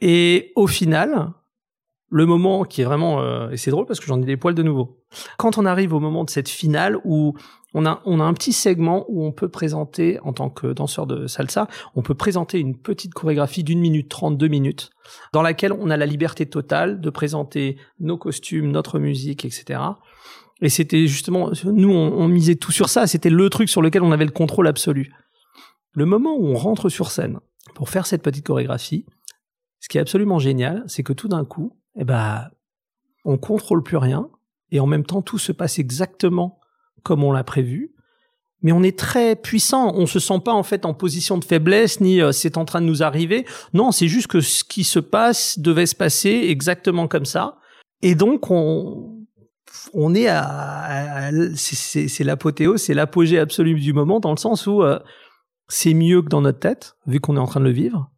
Et 0.00 0.52
au 0.56 0.66
final, 0.66 1.32
le 2.10 2.26
moment 2.26 2.64
qui 2.64 2.82
est 2.82 2.84
vraiment 2.84 3.20
euh, 3.20 3.50
et 3.50 3.56
c'est 3.56 3.70
drôle 3.70 3.86
parce 3.86 4.00
que 4.00 4.06
j'en 4.06 4.20
ai 4.20 4.24
des 4.24 4.36
poils 4.36 4.54
de 4.54 4.62
nouveau. 4.62 5.02
Quand 5.38 5.58
on 5.58 5.66
arrive 5.66 5.92
au 5.94 6.00
moment 6.00 6.24
de 6.24 6.30
cette 6.30 6.48
finale 6.48 6.98
où 7.04 7.34
on 7.74 7.86
a, 7.86 8.02
on 8.04 8.20
a 8.20 8.24
un 8.24 8.34
petit 8.34 8.52
segment 8.52 9.06
où 9.08 9.24
on 9.24 9.32
peut 9.32 9.48
présenter, 9.48 10.18
en 10.20 10.32
tant 10.32 10.50
que 10.50 10.72
danseur 10.72 11.06
de 11.06 11.26
salsa, 11.26 11.68
on 11.94 12.02
peut 12.02 12.14
présenter 12.14 12.58
une 12.58 12.76
petite 12.76 13.14
chorégraphie 13.14 13.64
d'une 13.64 13.80
minute 13.80 14.08
trente, 14.08 14.36
deux 14.36 14.48
minutes, 14.48 14.90
dans 15.32 15.42
laquelle 15.42 15.72
on 15.72 15.90
a 15.90 15.96
la 15.96 16.06
liberté 16.06 16.46
totale 16.46 17.00
de 17.00 17.10
présenter 17.10 17.78
nos 17.98 18.18
costumes, 18.18 18.70
notre 18.70 18.98
musique, 18.98 19.44
etc. 19.44 19.80
Et 20.60 20.68
c'était 20.68 21.06
justement, 21.06 21.50
nous, 21.64 21.90
on, 21.90 22.12
on 22.12 22.28
misait 22.28 22.56
tout 22.56 22.72
sur 22.72 22.88
ça. 22.88 23.06
C'était 23.06 23.30
le 23.30 23.50
truc 23.50 23.68
sur 23.68 23.82
lequel 23.82 24.02
on 24.02 24.12
avait 24.12 24.24
le 24.24 24.30
contrôle 24.30 24.68
absolu. 24.68 25.12
Le 25.92 26.06
moment 26.06 26.36
où 26.36 26.46
on 26.46 26.56
rentre 26.56 26.88
sur 26.88 27.10
scène 27.10 27.40
pour 27.74 27.88
faire 27.88 28.06
cette 28.06 28.22
petite 28.22 28.46
chorégraphie, 28.46 29.06
ce 29.80 29.88
qui 29.88 29.98
est 29.98 30.00
absolument 30.00 30.38
génial, 30.38 30.84
c'est 30.86 31.02
que 31.02 31.12
tout 31.12 31.28
d'un 31.28 31.44
coup, 31.44 31.76
eh 31.96 32.04
ben, 32.04 32.48
on 33.24 33.36
contrôle 33.36 33.82
plus 33.82 33.96
rien 33.96 34.30
et 34.70 34.80
en 34.80 34.86
même 34.86 35.04
temps 35.04 35.22
tout 35.22 35.38
se 35.38 35.52
passe 35.52 35.78
exactement 35.78 36.60
comme 37.02 37.24
on 37.24 37.32
l'a 37.32 37.44
prévu. 37.44 37.92
Mais 38.62 38.70
on 38.70 38.82
est 38.82 38.96
très 38.96 39.34
puissant, 39.34 39.92
on 39.94 40.06
se 40.06 40.20
sent 40.20 40.38
pas 40.44 40.52
en 40.52 40.62
fait 40.62 40.86
en 40.86 40.94
position 40.94 41.36
de 41.36 41.44
faiblesse 41.44 42.00
ni 42.00 42.20
euh, 42.20 42.30
c'est 42.30 42.56
en 42.56 42.64
train 42.64 42.80
de 42.80 42.86
nous 42.86 43.02
arriver. 43.02 43.44
Non, 43.74 43.90
c'est 43.90 44.06
juste 44.06 44.28
que 44.28 44.40
ce 44.40 44.62
qui 44.62 44.84
se 44.84 45.00
passe 45.00 45.58
devait 45.58 45.86
se 45.86 45.96
passer 45.96 46.46
exactement 46.48 47.08
comme 47.08 47.24
ça. 47.24 47.58
Et 48.02 48.14
donc 48.14 48.50
on 48.50 49.18
on 49.94 50.14
est 50.14 50.28
à, 50.28 51.30
c'est 51.56 52.24
l'apothéose, 52.24 52.82
c'est 52.82 52.94
l'apogée 52.94 53.38
absolue 53.38 53.74
du 53.74 53.92
moment 53.92 54.20
dans 54.20 54.30
le 54.30 54.36
sens 54.36 54.66
où 54.66 54.82
euh, 54.82 54.98
c'est 55.68 55.94
mieux 55.94 56.22
que 56.22 56.28
dans 56.28 56.42
notre 56.42 56.58
tête 56.58 56.96
vu 57.06 57.20
qu'on 57.20 57.36
est 57.36 57.40
en 57.40 57.46
train 57.46 57.60
de 57.60 57.64
le 57.64 57.72
vivre. 57.72 58.10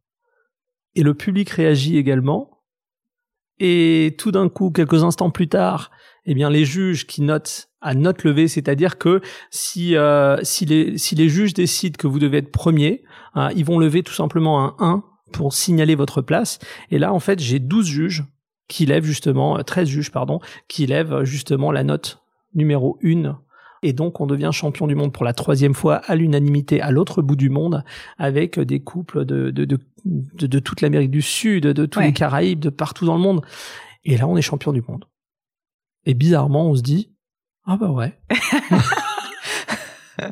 Et 0.94 1.02
le 1.02 1.14
public 1.14 1.48
réagit 1.50 1.96
également. 1.96 2.53
Et 3.60 4.14
tout 4.18 4.32
d'un 4.32 4.48
coup, 4.48 4.70
quelques 4.70 5.04
instants 5.04 5.30
plus 5.30 5.48
tard, 5.48 5.90
eh 6.26 6.34
bien 6.34 6.50
les 6.50 6.64
juges 6.64 7.06
qui 7.06 7.22
notent 7.22 7.68
à 7.80 7.94
note 7.94 8.24
levée, 8.24 8.48
c'est-à-dire 8.48 8.98
que 8.98 9.20
si 9.50 9.96
euh, 9.96 10.38
si 10.42 10.64
les 10.64 10.96
si 10.98 11.14
les 11.14 11.28
juges 11.28 11.54
décident 11.54 11.96
que 11.98 12.06
vous 12.06 12.18
devez 12.18 12.38
être 12.38 12.50
premier, 12.50 13.04
hein, 13.34 13.50
ils 13.54 13.64
vont 13.64 13.78
lever 13.78 14.02
tout 14.02 14.14
simplement 14.14 14.64
un 14.64 14.76
1 14.78 15.04
pour 15.32 15.52
signaler 15.52 15.94
votre 15.94 16.22
place. 16.22 16.58
Et 16.90 16.98
là, 16.98 17.12
en 17.12 17.20
fait, 17.20 17.40
j'ai 17.40 17.58
12 17.58 17.86
juges 17.86 18.24
qui 18.68 18.86
lèvent 18.86 19.04
justement, 19.04 19.62
13 19.62 19.88
juges, 19.88 20.10
pardon, 20.10 20.40
qui 20.68 20.86
lèvent 20.86 21.24
justement 21.24 21.70
la 21.70 21.84
note 21.84 22.22
numéro 22.54 22.98
1 23.04 23.38
et 23.84 23.92
donc 23.92 24.20
on 24.20 24.26
devient 24.26 24.48
champion 24.50 24.86
du 24.86 24.94
monde 24.94 25.12
pour 25.12 25.24
la 25.24 25.34
troisième 25.34 25.74
fois 25.74 25.96
à 25.96 26.16
l'unanimité 26.16 26.80
à 26.80 26.90
l'autre 26.90 27.20
bout 27.20 27.36
du 27.36 27.50
monde 27.50 27.84
avec 28.18 28.58
des 28.58 28.80
couples 28.80 29.26
de, 29.26 29.50
de, 29.50 29.66
de, 29.66 29.78
de, 30.04 30.58
toute 30.58 30.80
l'Amérique 30.80 31.10
du 31.10 31.20
Sud, 31.20 31.64
de 31.64 31.86
tous 31.86 32.00
les 32.00 32.14
Caraïbes, 32.14 32.60
de 32.60 32.70
partout 32.70 33.04
dans 33.04 33.14
le 33.14 33.20
monde. 33.20 33.44
Et 34.04 34.16
là 34.16 34.26
on 34.26 34.38
est 34.38 34.42
champion 34.42 34.72
du 34.72 34.82
monde. 34.88 35.04
Et 36.06 36.14
bizarrement 36.14 36.70
on 36.70 36.74
se 36.74 36.82
dit 36.82 37.10
ah 37.66 37.76
bah 37.76 37.90
ouais. 37.90 38.18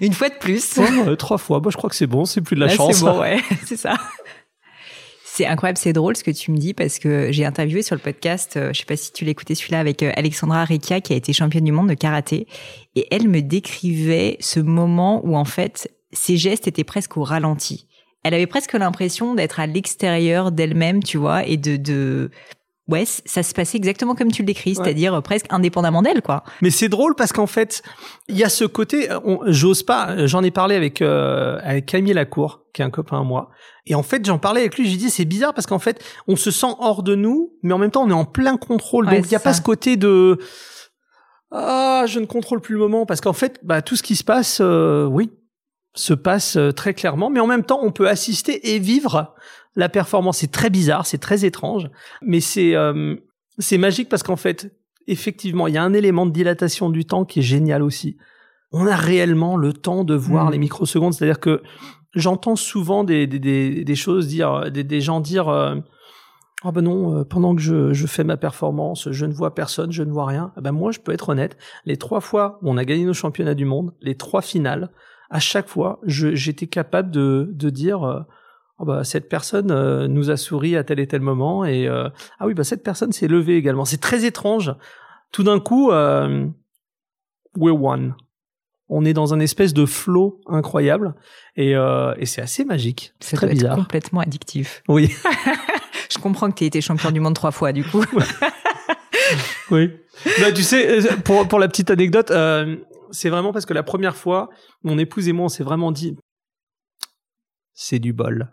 Une 0.00 0.12
fois 0.12 0.28
de 0.28 0.34
plus. 0.34 0.78
trois 1.16 1.38
fois. 1.38 1.60
Bah, 1.60 1.70
je 1.72 1.76
crois 1.76 1.88
que 1.88 1.96
c'est 1.96 2.06
bon, 2.06 2.24
c'est 2.24 2.40
plus 2.40 2.56
de 2.56 2.60
la 2.60 2.68
chance. 2.68 2.96
C'est 2.96 3.04
bon, 3.04 3.20
ouais, 3.20 3.38
c'est 3.64 3.76
ça. 3.76 3.94
C'est 5.38 5.46
incroyable, 5.46 5.78
c'est 5.78 5.92
drôle 5.92 6.16
ce 6.16 6.24
que 6.24 6.32
tu 6.32 6.50
me 6.50 6.56
dis 6.56 6.74
parce 6.74 6.98
que 6.98 7.30
j'ai 7.30 7.44
interviewé 7.44 7.82
sur 7.82 7.94
le 7.94 8.00
podcast, 8.00 8.56
euh, 8.56 8.72
je 8.72 8.80
sais 8.80 8.84
pas 8.84 8.96
si 8.96 9.12
tu 9.12 9.24
l'écoutais 9.24 9.54
celui-là 9.54 9.78
avec 9.78 10.02
euh, 10.02 10.10
Alexandra 10.16 10.64
Rekia 10.64 11.00
qui 11.00 11.12
a 11.12 11.16
été 11.16 11.32
championne 11.32 11.62
du 11.62 11.70
monde 11.70 11.88
de 11.88 11.94
karaté 11.94 12.48
et 12.96 13.06
elle 13.12 13.28
me 13.28 13.40
décrivait 13.40 14.36
ce 14.40 14.58
moment 14.58 15.24
où 15.24 15.36
en 15.36 15.44
fait 15.44 15.92
ses 16.12 16.36
gestes 16.36 16.66
étaient 16.66 16.82
presque 16.82 17.16
au 17.16 17.22
ralenti. 17.22 17.86
Elle 18.24 18.34
avait 18.34 18.48
presque 18.48 18.72
l'impression 18.72 19.36
d'être 19.36 19.60
à 19.60 19.68
l'extérieur 19.68 20.50
d'elle-même, 20.50 21.04
tu 21.04 21.18
vois, 21.18 21.46
et 21.46 21.56
de, 21.56 21.76
de 21.76 22.32
ouais, 22.88 23.04
ça 23.06 23.42
se 23.42 23.54
passait 23.54 23.76
exactement 23.76 24.14
comme 24.14 24.32
tu 24.32 24.42
le 24.42 24.46
décris, 24.46 24.74
c'est-à-dire 24.74 25.14
euh, 25.14 25.20
presque 25.20 25.46
indépendamment 25.50 26.02
d'elle, 26.02 26.22
quoi. 26.22 26.44
Mais 26.62 26.70
c'est 26.70 26.88
drôle 26.88 27.14
parce 27.14 27.32
qu'en 27.32 27.46
fait, 27.46 27.82
il 28.28 28.36
y 28.36 28.44
a 28.44 28.48
ce 28.48 28.64
côté, 28.64 29.08
j'ose 29.46 29.82
pas, 29.82 30.26
j'en 30.26 30.42
ai 30.42 30.50
parlé 30.50 30.74
avec 30.74 31.02
euh, 31.02 31.58
avec 31.62 31.86
Camille 31.86 32.14
Lacour, 32.14 32.62
qui 32.72 32.82
est 32.82 32.84
un 32.84 32.90
copain 32.90 33.20
à 33.20 33.24
moi, 33.24 33.50
et 33.86 33.94
en 33.94 34.02
fait, 34.02 34.24
j'en 34.24 34.38
parlais 34.38 34.60
avec 34.60 34.76
lui, 34.76 34.88
j'ai 34.88 34.96
dit 34.96 35.10
c'est 35.10 35.24
bizarre 35.24 35.54
parce 35.54 35.66
qu'en 35.66 35.78
fait, 35.78 36.02
on 36.26 36.36
se 36.36 36.50
sent 36.50 36.74
hors 36.78 37.02
de 37.02 37.14
nous, 37.14 37.52
mais 37.62 37.72
en 37.72 37.78
même 37.78 37.90
temps, 37.90 38.04
on 38.04 38.10
est 38.10 38.14
en 38.14 38.24
plein 38.24 38.56
contrôle, 38.56 39.06
donc 39.06 39.24
il 39.26 39.32
y 39.32 39.36
a 39.36 39.40
pas 39.40 39.54
ce 39.54 39.62
côté 39.62 39.96
de 39.96 40.38
ah, 41.50 42.04
je 42.06 42.20
ne 42.20 42.26
contrôle 42.26 42.60
plus 42.60 42.74
le 42.74 42.80
moment 42.80 43.06
parce 43.06 43.20
qu'en 43.20 43.32
fait, 43.32 43.58
bah 43.62 43.80
tout 43.80 43.96
ce 43.96 44.02
qui 44.02 44.16
se 44.16 44.24
passe, 44.24 44.58
euh, 44.60 45.06
oui, 45.06 45.30
se 45.98 46.14
passe 46.14 46.56
euh, 46.56 46.70
très 46.70 46.94
clairement, 46.94 47.28
mais 47.28 47.40
en 47.40 47.46
même 47.46 47.64
temps, 47.64 47.80
on 47.82 47.90
peut 47.90 48.08
assister 48.08 48.74
et 48.74 48.78
vivre 48.78 49.34
la 49.74 49.88
performance. 49.88 50.38
C'est 50.38 50.52
très 50.52 50.70
bizarre, 50.70 51.06
c'est 51.06 51.18
très 51.18 51.44
étrange, 51.44 51.90
mais 52.22 52.40
c'est 52.40 52.74
euh, 52.74 53.16
c'est 53.58 53.78
magique 53.78 54.08
parce 54.08 54.22
qu'en 54.22 54.36
fait, 54.36 54.72
effectivement, 55.08 55.66
il 55.66 55.74
y 55.74 55.78
a 55.78 55.82
un 55.82 55.92
élément 55.92 56.26
de 56.26 56.30
dilatation 56.30 56.90
du 56.90 57.04
temps 57.04 57.24
qui 57.24 57.40
est 57.40 57.42
génial 57.42 57.82
aussi. 57.82 58.16
On 58.70 58.86
a 58.86 58.94
réellement 58.94 59.56
le 59.56 59.72
temps 59.72 60.04
de 60.04 60.14
voir 60.14 60.46
mmh. 60.48 60.52
les 60.52 60.58
microsecondes, 60.58 61.14
c'est-à-dire 61.14 61.40
que 61.40 61.62
j'entends 62.14 62.56
souvent 62.56 63.02
des, 63.02 63.26
des, 63.26 63.82
des, 63.82 63.94
choses 63.96 64.28
dire, 64.28 64.70
des, 64.70 64.84
des 64.84 65.00
gens 65.00 65.20
dire. 65.20 65.48
Euh, 65.48 65.76
ah 66.64 66.72
ben 66.72 66.82
non, 66.82 67.24
pendant 67.24 67.54
que 67.54 67.62
je, 67.62 67.92
je, 67.92 68.06
fais 68.08 68.24
ma 68.24 68.36
performance, 68.36 69.12
je 69.12 69.26
ne 69.26 69.32
vois 69.32 69.54
personne, 69.54 69.92
je 69.92 70.02
ne 70.02 70.10
vois 70.10 70.26
rien. 70.26 70.52
Ah 70.56 70.60
ben 70.60 70.72
moi, 70.72 70.90
je 70.90 70.98
peux 70.98 71.12
être 71.12 71.28
honnête. 71.28 71.56
Les 71.84 71.96
trois 71.96 72.20
fois 72.20 72.58
où 72.62 72.70
on 72.70 72.76
a 72.76 72.84
gagné 72.84 73.04
nos 73.04 73.14
championnats 73.14 73.54
du 73.54 73.64
monde, 73.64 73.94
les 74.00 74.16
trois 74.16 74.42
finales, 74.42 74.90
à 75.30 75.40
chaque 75.40 75.68
fois, 75.68 76.00
j'étais 76.04 76.66
capable 76.66 77.10
de, 77.10 77.50
de 77.52 77.70
dire 77.70 78.02
euh, 78.02 78.20
oh 78.78 78.84
bah, 78.84 79.04
cette 79.04 79.28
personne 79.28 79.70
euh, 79.70 80.08
nous 80.08 80.30
a 80.30 80.36
souri 80.36 80.76
à 80.76 80.84
tel 80.84 81.00
et 81.00 81.06
tel 81.06 81.20
moment 81.20 81.64
et 81.64 81.86
euh, 81.86 82.08
ah 82.38 82.46
oui 82.46 82.54
bah 82.54 82.64
cette 82.64 82.82
personne 82.82 83.12
s'est 83.12 83.28
levée 83.28 83.56
également. 83.56 83.84
C'est 83.84 84.00
très 84.00 84.24
étrange. 84.24 84.74
Tout 85.30 85.42
d'un 85.42 85.60
coup, 85.60 85.90
we're 85.90 87.82
one. 87.82 88.14
On 88.88 89.04
est 89.04 89.12
dans 89.12 89.34
un 89.34 89.40
espèce 89.40 89.74
de 89.74 89.84
flow 89.84 90.40
incroyable 90.46 91.14
et, 91.56 91.72
et 91.72 92.26
c'est 92.26 92.40
assez 92.40 92.64
magique. 92.64 93.12
C'est 93.20 93.36
très 93.36 93.48
bizarre. 93.48 93.76
complètement 93.76 94.20
addictif. 94.20 94.82
Oui. 94.88 95.12
Je 96.10 96.16
comprends 96.16 96.50
que 96.50 96.56
tu 96.56 96.64
été 96.64 96.80
champion 96.80 97.10
du 97.10 97.20
monde 97.20 97.34
trois 97.34 97.50
fois 97.50 97.72
du 97.72 97.84
coup. 97.84 98.02
oui. 99.70 99.90
Bah, 100.40 100.52
tu 100.52 100.62
sais, 100.62 101.00
pour, 101.24 101.46
pour 101.46 101.58
la 101.58 101.68
petite 101.68 101.90
anecdote, 101.90 102.30
euh, 102.30 102.76
c'est 103.10 103.30
vraiment 103.30 103.52
parce 103.52 103.66
que 103.66 103.74
la 103.74 103.82
première 103.82 104.16
fois, 104.16 104.50
mon 104.82 104.98
épouse 104.98 105.28
et 105.28 105.32
moi, 105.32 105.46
on 105.46 105.48
s'est 105.48 105.64
vraiment 105.64 105.92
dit, 105.92 106.16
c'est 107.74 107.98
du 107.98 108.12
bol. 108.12 108.52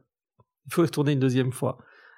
Il 0.68 0.74
faut 0.74 0.82
retourner 0.82 1.14
une 1.14 1.20
deuxième 1.20 1.52
fois. 1.52 1.78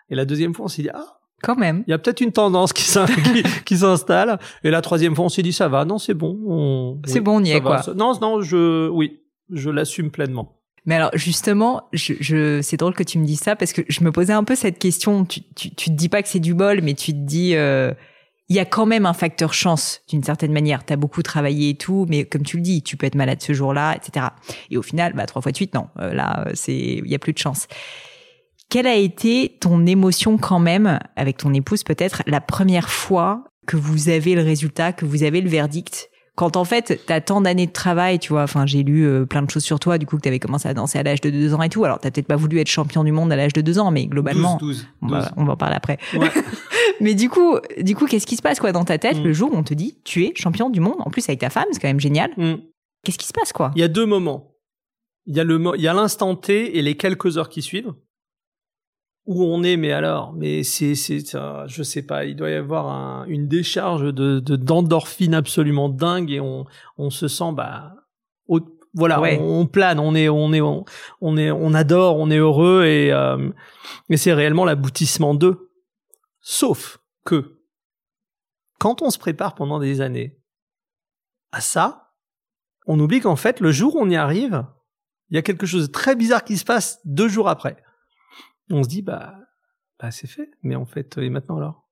Et 0.10 0.16
la 0.16 0.26
deuxième 0.26 0.54
fois, 0.54 0.66
on 0.66 0.70
s'est 0.70 0.84
dit, 0.84 0.90
ah, 0.94 1.18
quand 1.44 1.56
même. 1.56 1.84
Il 1.88 1.92
y 1.92 1.94
a 1.94 1.98
peut-être 1.98 2.22
une 2.22 2.32
tendance 2.32 2.74
qui 2.74 2.84
s'installe. 3.78 4.40
Et 4.64 4.70
la 4.70 4.82
troisième 4.82 5.16
fois, 5.16 5.26
on 5.26 5.30
s'est 5.30 5.44
dit, 5.44 5.54
ça 5.54 5.68
va, 5.68 5.86
non, 5.86 5.98
c'est 5.98 6.14
bon. 6.14 7.00
C'est 7.06 7.20
bon, 7.20 7.38
on 7.42 7.44
y 7.44 7.52
est, 7.52 7.62
quoi. 7.62 7.82
Non, 7.96 8.18
non, 8.20 8.42
je, 8.42 8.90
oui, 8.90 9.22
je 9.52 9.70
l'assume 9.70 10.12
pleinement. 10.12 10.54
Mais 10.86 10.96
alors 10.96 11.12
justement, 11.14 11.90
je, 11.92 12.14
je 12.22 12.62
c'est 12.62 12.78
drôle 12.78 12.94
que 12.94 13.04
tu 13.04 13.20
me 13.20 13.26
dis 13.26 13.36
ça 13.36 13.58
parce 13.58 13.74
que 13.74 13.82
je 13.90 14.04
me 14.06 14.12
posais 14.14 14.32
un 14.32 14.46
peu 14.46 14.56
cette 14.56 14.80
question. 14.80 15.26
Tu, 15.26 15.42
tu, 15.54 15.76
tu 15.76 15.90
te 15.90 15.96
dis 15.96 16.08
pas 16.08 16.24
que 16.24 16.30
c'est 16.30 16.40
du 16.40 16.54
bol, 16.54 16.82
mais 16.82 16.94
tu 16.94 17.12
te 17.12 17.18
dis, 17.18 17.56
euh, 17.56 17.94
il 18.50 18.56
y 18.56 18.60
a 18.60 18.66
quand 18.66 18.86
même 18.86 19.06
un 19.06 19.14
facteur 19.14 19.54
chance 19.54 20.02
d'une 20.10 20.24
certaine 20.24 20.54
manière. 20.54 20.86
Tu 20.86 20.94
as 20.94 20.96
beaucoup 20.96 21.22
travaillé 21.22 21.70
et 21.70 21.76
tout, 21.76 22.06
mais 22.10 22.26
comme 22.26 22.44
tu 22.44 22.58
le 22.58 22.64
dis, 22.64 22.82
tu 22.82 22.96
peux 22.96 23.06
être 23.06 23.16
malade 23.16 23.42
ce 23.42 23.54
jour-là, 23.54 23.96
etc. 23.96 24.28
Et 24.70 24.78
au 24.78 24.82
final, 24.82 25.14
bah, 25.14 25.26
trois 25.26 25.42
fois 25.42 25.52
de 25.52 25.58
suite, 25.58 25.74
non. 25.74 25.88
Euh, 26.00 26.14
là, 26.14 26.46
euh, 26.48 26.52
c'est, 26.54 26.76
il 26.76 27.08
y 27.08 27.16
a 27.16 27.20
plus 27.20 27.34
de 27.34 27.38
chance. 27.38 27.68
Quelle 28.70 28.88
a 28.88 28.96
été 28.96 29.58
ton 29.60 29.86
émotion 29.86 30.38
quand 30.38 30.60
même, 30.60 31.00
avec 31.16 31.38
ton 31.38 31.54
épouse 31.54 31.84
peut-être, 31.84 32.24
la 32.26 32.42
première 32.42 32.90
fois 32.90 33.46
que 33.66 33.78
vous 33.78 34.10
avez 34.10 34.36
le 34.36 34.44
résultat, 34.44 34.94
que 34.94 35.06
vous 35.06 35.24
avez 35.24 35.42
le 35.42 35.50
verdict? 35.50 36.10
Quand 36.38 36.56
en 36.56 36.66
fait 36.66 37.02
t'as 37.08 37.20
tant 37.20 37.42
d'années 37.42 37.66
de 37.66 37.72
travail, 37.72 38.20
tu 38.20 38.32
vois, 38.32 38.44
enfin 38.44 38.68
j'ai 38.68 38.84
lu 38.84 39.08
euh, 39.08 39.26
plein 39.26 39.42
de 39.42 39.50
choses 39.50 39.64
sur 39.64 39.80
toi, 39.80 39.98
du 39.98 40.06
coup 40.06 40.18
que 40.18 40.22
t'avais 40.22 40.38
commencé 40.38 40.70
à 40.70 40.76
danser 40.76 41.00
à 41.00 41.04
l'âge 41.04 41.20
de 41.20 41.32
deux 41.32 41.56
ans 41.56 41.64
et 41.64 41.70
tout. 41.70 41.84
Alors 41.84 42.00
t'as 42.00 42.12
peut-être 42.12 42.28
pas 42.28 42.36
voulu 42.36 42.60
être 42.60 42.68
champion 42.68 43.04
du 43.04 43.12
monde 43.12 43.32
à 43.32 43.36
l'âge 43.36 43.54
de 43.54 43.62
deux 43.62 43.80
ans, 43.80 43.90
mais 43.90 44.06
globalement, 44.06 44.58
12, 44.58 44.88
On, 45.02 45.08
va, 45.08 45.32
en 45.36 45.58
parler 45.58 45.76
après. 45.76 45.98
mais 47.02 47.16
du 47.16 47.30
coup, 47.30 47.58
du 47.82 47.96
coup, 47.96 48.06
qu'est-ce 48.06 48.28
qui 48.28 48.36
se 48.36 48.44
passe 48.44 48.60
quoi 48.60 48.72
dans 48.72 48.86
ta 48.86 49.00
tête 49.00 49.18
mm. 49.18 49.24
le 49.24 49.34
jour 49.34 49.52
où 49.52 49.58
on 49.58 49.64
te 49.64 49.74
dit 49.74 49.98
tu 50.04 50.26
es 50.26 50.34
champion 50.36 50.70
du 50.70 50.80
monde, 50.80 50.98
en 51.00 51.10
plus 51.10 51.28
avec 51.28 51.40
ta 51.40 51.50
femme, 51.50 51.66
c'est 51.72 51.80
quand 51.80 51.88
même 51.88 52.00
génial. 52.00 52.30
Mm. 52.38 52.58
Qu'est-ce 53.04 53.18
qui 53.18 53.28
se 53.28 53.34
passe 53.34 53.52
quoi? 53.52 53.72
Il 53.76 53.82
y 53.82 53.84
a 53.84 53.88
deux 53.88 54.06
moments. 54.06 54.54
Il 55.26 55.36
y 55.36 55.40
a 55.40 55.44
le, 55.44 55.60
il 55.76 55.82
y 55.82 55.88
a 55.88 55.94
l'instant 55.94 56.36
T 56.36 56.78
et 56.78 56.84
les 56.84 56.96
quelques 56.96 57.40
heures 57.40 57.50
qui 57.50 57.64
suivent 57.64 57.94
où 59.28 59.44
on 59.44 59.62
est, 59.62 59.76
mais 59.76 59.92
alors, 59.92 60.34
mais 60.34 60.64
c'est, 60.64 60.96
c'est, 60.96 61.20
je 61.68 61.84
sais 61.84 62.02
pas, 62.02 62.24
il 62.24 62.36
doit 62.36 62.50
y 62.50 62.56
avoir 62.56 62.88
un, 62.88 63.26
une 63.28 63.48
décharge 63.48 64.14
de, 64.14 64.40
de 64.40 64.56
d'endorphine 64.56 65.34
absolument 65.34 65.90
dingue 65.90 66.32
et 66.32 66.40
on, 66.40 66.66
on 66.98 67.10
se 67.10 67.28
sent, 67.28 67.52
bah, 67.54 67.94
voilà, 68.94 69.22
on, 69.22 69.68
plane, 69.68 70.00
on 70.00 70.16
est, 70.16 70.30
on 70.30 70.54
est, 70.54 70.62
on, 70.62 71.38
est, 71.38 71.52
on 71.52 71.74
adore, 71.74 72.18
on 72.18 72.32
est 72.32 72.38
heureux 72.38 72.86
et, 72.86 73.12
euh, 73.12 73.50
c'est 74.16 74.34
réellement 74.34 74.66
l'aboutissement 74.66 75.36
d'eux. 75.36 75.70
Sauf 76.40 76.98
que 77.26 77.60
quand 78.80 79.02
on 79.02 79.12
se 79.12 79.20
prépare 79.20 79.56
pendant 79.56 79.80
des 79.80 80.00
années 80.00 80.40
à 81.52 81.60
ça, 81.60 82.14
on 82.88 82.98
oublie 83.00 83.20
qu'en 83.20 83.36
fait, 83.36 83.60
le 83.60 83.72
jour 83.72 83.98
où 83.98 84.00
on 84.00 84.10
y 84.10 84.16
arrive, 84.16 84.66
il 85.30 85.36
y 85.36 85.38
a 85.38 85.42
quelque 85.42 85.66
chose 85.66 85.88
de 85.88 85.92
très 85.92 86.16
bizarre 86.16 86.46
qui 86.46 86.58
se 86.58 86.64
passe 86.64 87.00
deux 87.04 87.28
jours 87.28 87.50
après 87.50 87.78
on 88.70 88.84
se 88.84 88.90
dit 88.90 89.02
bah, 89.02 89.36
bah 90.00 90.12
c'est 90.12 90.28
fait. 90.28 90.50
Mais 90.64 90.76
en 90.76 90.86
fait, 90.86 91.18
et 91.18 91.30
maintenant 91.30 91.58
alors? 91.58 91.88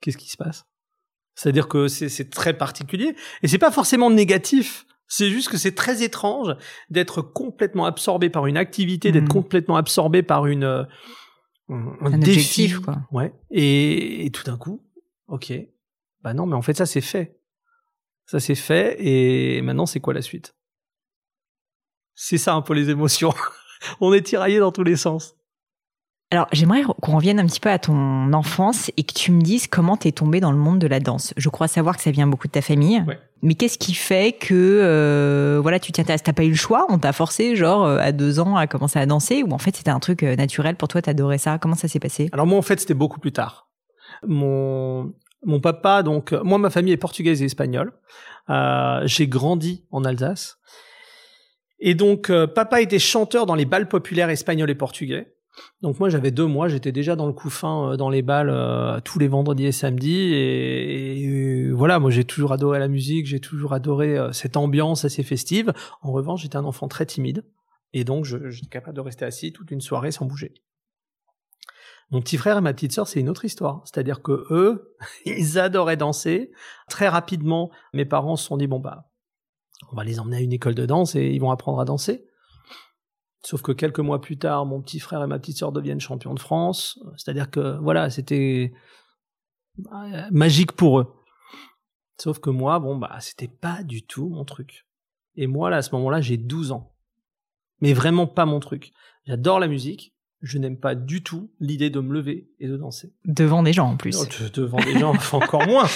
Qu'est-ce 0.00 0.18
qui 0.18 0.30
se 0.30 0.36
passe? 0.36 0.66
C'est-à-dire 1.34 1.68
que 1.68 1.88
c'est 1.88 2.30
très 2.30 2.56
particulier 2.56 3.14
et 3.42 3.48
c'est 3.48 3.58
pas 3.58 3.70
forcément 3.70 4.10
négatif. 4.10 4.86
C'est 5.06 5.30
juste 5.30 5.48
que 5.48 5.56
c'est 5.56 5.74
très 5.74 6.02
étrange 6.02 6.56
d'être 6.90 7.22
complètement 7.22 7.84
absorbé 7.84 8.30
par 8.30 8.46
une 8.46 8.56
activité, 8.56 9.12
d'être 9.12 9.24
mmh. 9.24 9.28
complètement 9.28 9.76
absorbé 9.76 10.22
par 10.22 10.46
une 10.46 10.64
euh, 10.64 10.84
un, 11.68 12.18
défi, 12.18 12.72
quoi. 12.72 12.98
Ouais. 13.12 13.32
Et, 13.50 14.26
et 14.26 14.30
tout 14.30 14.44
d'un 14.44 14.56
coup, 14.56 14.82
ok. 15.28 15.52
Bah 16.22 16.34
non, 16.34 16.46
mais 16.46 16.56
en 16.56 16.62
fait 16.62 16.74
ça 16.74 16.86
c'est 16.86 17.00
fait. 17.00 17.38
Ça 18.24 18.40
c'est 18.40 18.54
fait 18.54 18.96
et 18.98 19.62
maintenant 19.62 19.86
c'est 19.86 20.00
quoi 20.00 20.14
la 20.14 20.22
suite? 20.22 20.56
C'est 22.14 22.38
ça 22.38 22.54
un 22.54 22.62
peu 22.62 22.74
les 22.74 22.90
émotions. 22.90 23.34
On 24.00 24.12
est 24.12 24.22
tiraillé 24.22 24.58
dans 24.58 24.72
tous 24.72 24.84
les 24.84 24.96
sens. 24.96 25.35
Alors, 26.32 26.48
j'aimerais 26.52 26.82
qu'on 26.82 27.14
revienne 27.14 27.38
un 27.38 27.46
petit 27.46 27.60
peu 27.60 27.70
à 27.70 27.78
ton 27.78 28.32
enfance 28.32 28.90
et 28.96 29.04
que 29.04 29.12
tu 29.12 29.30
me 29.30 29.40
dises 29.40 29.68
comment 29.68 29.96
t'es 29.96 30.10
tombé 30.10 30.40
dans 30.40 30.50
le 30.50 30.58
monde 30.58 30.80
de 30.80 30.88
la 30.88 30.98
danse. 30.98 31.32
Je 31.36 31.48
crois 31.48 31.68
savoir 31.68 31.96
que 31.96 32.02
ça 32.02 32.10
vient 32.10 32.26
beaucoup 32.26 32.48
de 32.48 32.52
ta 32.52 32.62
famille. 32.62 33.04
Mais 33.42 33.54
qu'est-ce 33.54 33.78
qui 33.78 33.94
fait 33.94 34.32
que, 34.32 34.52
euh, 34.52 35.60
voilà, 35.62 35.78
tu 35.78 35.92
tiens, 35.92 36.02
t'as 36.02 36.32
pas 36.32 36.44
eu 36.44 36.50
le 36.50 36.56
choix, 36.56 36.86
on 36.88 36.98
t'a 36.98 37.12
forcé, 37.12 37.54
genre, 37.54 37.84
euh, 37.84 37.98
à 37.98 38.10
deux 38.10 38.40
ans 38.40 38.56
à 38.56 38.66
commencer 38.66 38.98
à 38.98 39.06
danser, 39.06 39.44
ou 39.44 39.52
en 39.52 39.58
fait 39.58 39.76
c'était 39.76 39.90
un 39.90 40.00
truc 40.00 40.22
euh, 40.22 40.34
naturel 40.34 40.74
pour 40.74 40.88
toi, 40.88 41.00
t'adorais 41.00 41.38
ça? 41.38 41.58
Comment 41.58 41.76
ça 41.76 41.86
s'est 41.86 42.00
passé? 42.00 42.28
Alors 42.32 42.46
moi, 42.46 42.58
en 42.58 42.62
fait, 42.62 42.80
c'était 42.80 42.94
beaucoup 42.94 43.20
plus 43.20 43.32
tard. 43.32 43.68
Mon 44.26 45.12
mon 45.44 45.60
papa, 45.60 46.02
donc 46.02 46.32
moi, 46.32 46.58
ma 46.58 46.70
famille 46.70 46.92
est 46.92 46.96
portugaise 46.96 47.40
et 47.40 47.44
espagnole. 47.44 47.92
Euh, 48.50 49.02
j'ai 49.04 49.28
grandi 49.28 49.84
en 49.92 50.04
Alsace. 50.04 50.58
Et 51.78 51.94
donc, 51.94 52.32
papa 52.54 52.80
était 52.80 52.98
chanteur 52.98 53.46
dans 53.46 53.54
les 53.54 53.66
balles 53.66 53.86
populaires 53.86 54.30
espagnols 54.30 54.70
et 54.70 54.74
portugais. 54.74 55.35
Donc 55.82 56.00
moi 56.00 56.08
j'avais 56.08 56.30
deux 56.30 56.46
mois, 56.46 56.68
j'étais 56.68 56.92
déjà 56.92 57.16
dans 57.16 57.26
le 57.26 57.32
couffin, 57.32 57.92
euh, 57.92 57.96
dans 57.96 58.10
les 58.10 58.22
balles 58.22 58.50
euh, 58.50 59.00
tous 59.00 59.18
les 59.18 59.28
vendredis 59.28 59.66
et 59.66 59.72
samedis. 59.72 60.34
Et, 60.34 61.22
et, 61.22 61.70
voilà, 61.70 61.98
moi 61.98 62.10
j'ai 62.10 62.24
toujours 62.24 62.52
adoré 62.52 62.78
la 62.78 62.88
musique, 62.88 63.26
j'ai 63.26 63.40
toujours 63.40 63.72
adoré 63.72 64.16
euh, 64.16 64.32
cette 64.32 64.56
ambiance 64.56 65.04
assez 65.04 65.22
festive. 65.22 65.72
En 66.02 66.12
revanche, 66.12 66.42
j'étais 66.42 66.56
un 66.56 66.64
enfant 66.64 66.88
très 66.88 67.06
timide. 67.06 67.44
Et 67.92 68.04
donc 68.04 68.24
j'étais 68.24 68.68
capable 68.68 68.96
de 68.96 69.00
rester 69.00 69.24
assis 69.24 69.52
toute 69.52 69.70
une 69.70 69.80
soirée 69.80 70.10
sans 70.10 70.26
bouger. 70.26 70.54
Mon 72.10 72.20
petit 72.20 72.36
frère 72.36 72.58
et 72.58 72.60
ma 72.60 72.72
petite 72.72 72.92
sœur, 72.92 73.08
c'est 73.08 73.20
une 73.20 73.28
autre 73.28 73.44
histoire. 73.44 73.82
C'est-à-dire 73.84 74.22
que 74.22 74.46
eux, 74.50 74.96
ils 75.24 75.58
adoraient 75.58 75.96
danser. 75.96 76.52
Très 76.88 77.08
rapidement, 77.08 77.70
mes 77.92 78.04
parents 78.04 78.36
se 78.36 78.46
sont 78.46 78.56
dit, 78.56 78.66
bon 78.66 78.78
bah, 78.78 79.10
on 79.90 79.96
va 79.96 80.04
les 80.04 80.20
emmener 80.20 80.36
à 80.36 80.40
une 80.40 80.52
école 80.52 80.74
de 80.74 80.86
danse 80.86 81.14
et 81.16 81.26
ils 81.26 81.40
vont 81.40 81.50
apprendre 81.50 81.80
à 81.80 81.84
danser. 81.84 82.26
Sauf 83.46 83.62
que 83.62 83.70
quelques 83.70 84.00
mois 84.00 84.20
plus 84.20 84.36
tard, 84.36 84.66
mon 84.66 84.82
petit 84.82 84.98
frère 84.98 85.22
et 85.22 85.28
ma 85.28 85.38
petite 85.38 85.56
sœur 85.56 85.70
deviennent 85.70 86.00
champions 86.00 86.34
de 86.34 86.40
France. 86.40 86.98
C'est-à-dire 87.16 87.48
que 87.48 87.78
voilà, 87.80 88.10
c'était 88.10 88.72
euh, 89.92 90.22
magique 90.32 90.72
pour 90.72 90.98
eux. 90.98 91.14
Sauf 92.20 92.40
que 92.40 92.50
moi, 92.50 92.80
bon 92.80 92.96
bah, 92.96 93.18
c'était 93.20 93.46
pas 93.46 93.84
du 93.84 94.04
tout 94.04 94.28
mon 94.28 94.44
truc. 94.44 94.88
Et 95.36 95.46
moi 95.46 95.70
là, 95.70 95.76
à 95.76 95.82
ce 95.82 95.94
moment-là, 95.94 96.20
j'ai 96.20 96.38
12 96.38 96.72
ans. 96.72 96.92
Mais 97.80 97.92
vraiment 97.92 98.26
pas 98.26 98.46
mon 98.46 98.58
truc. 98.58 98.92
J'adore 99.26 99.60
la 99.60 99.68
musique. 99.68 100.12
Je 100.42 100.58
n'aime 100.58 100.80
pas 100.80 100.96
du 100.96 101.22
tout 101.22 101.52
l'idée 101.60 101.88
de 101.88 102.00
me 102.00 102.12
lever 102.14 102.50
et 102.58 102.66
de 102.66 102.76
danser. 102.76 103.14
Devant 103.26 103.62
des 103.62 103.72
gens 103.72 103.90
en 103.90 103.96
plus. 103.96 104.28
devant 104.54 104.78
des 104.78 104.98
gens, 104.98 105.14
encore 105.32 105.68
moins. 105.68 105.86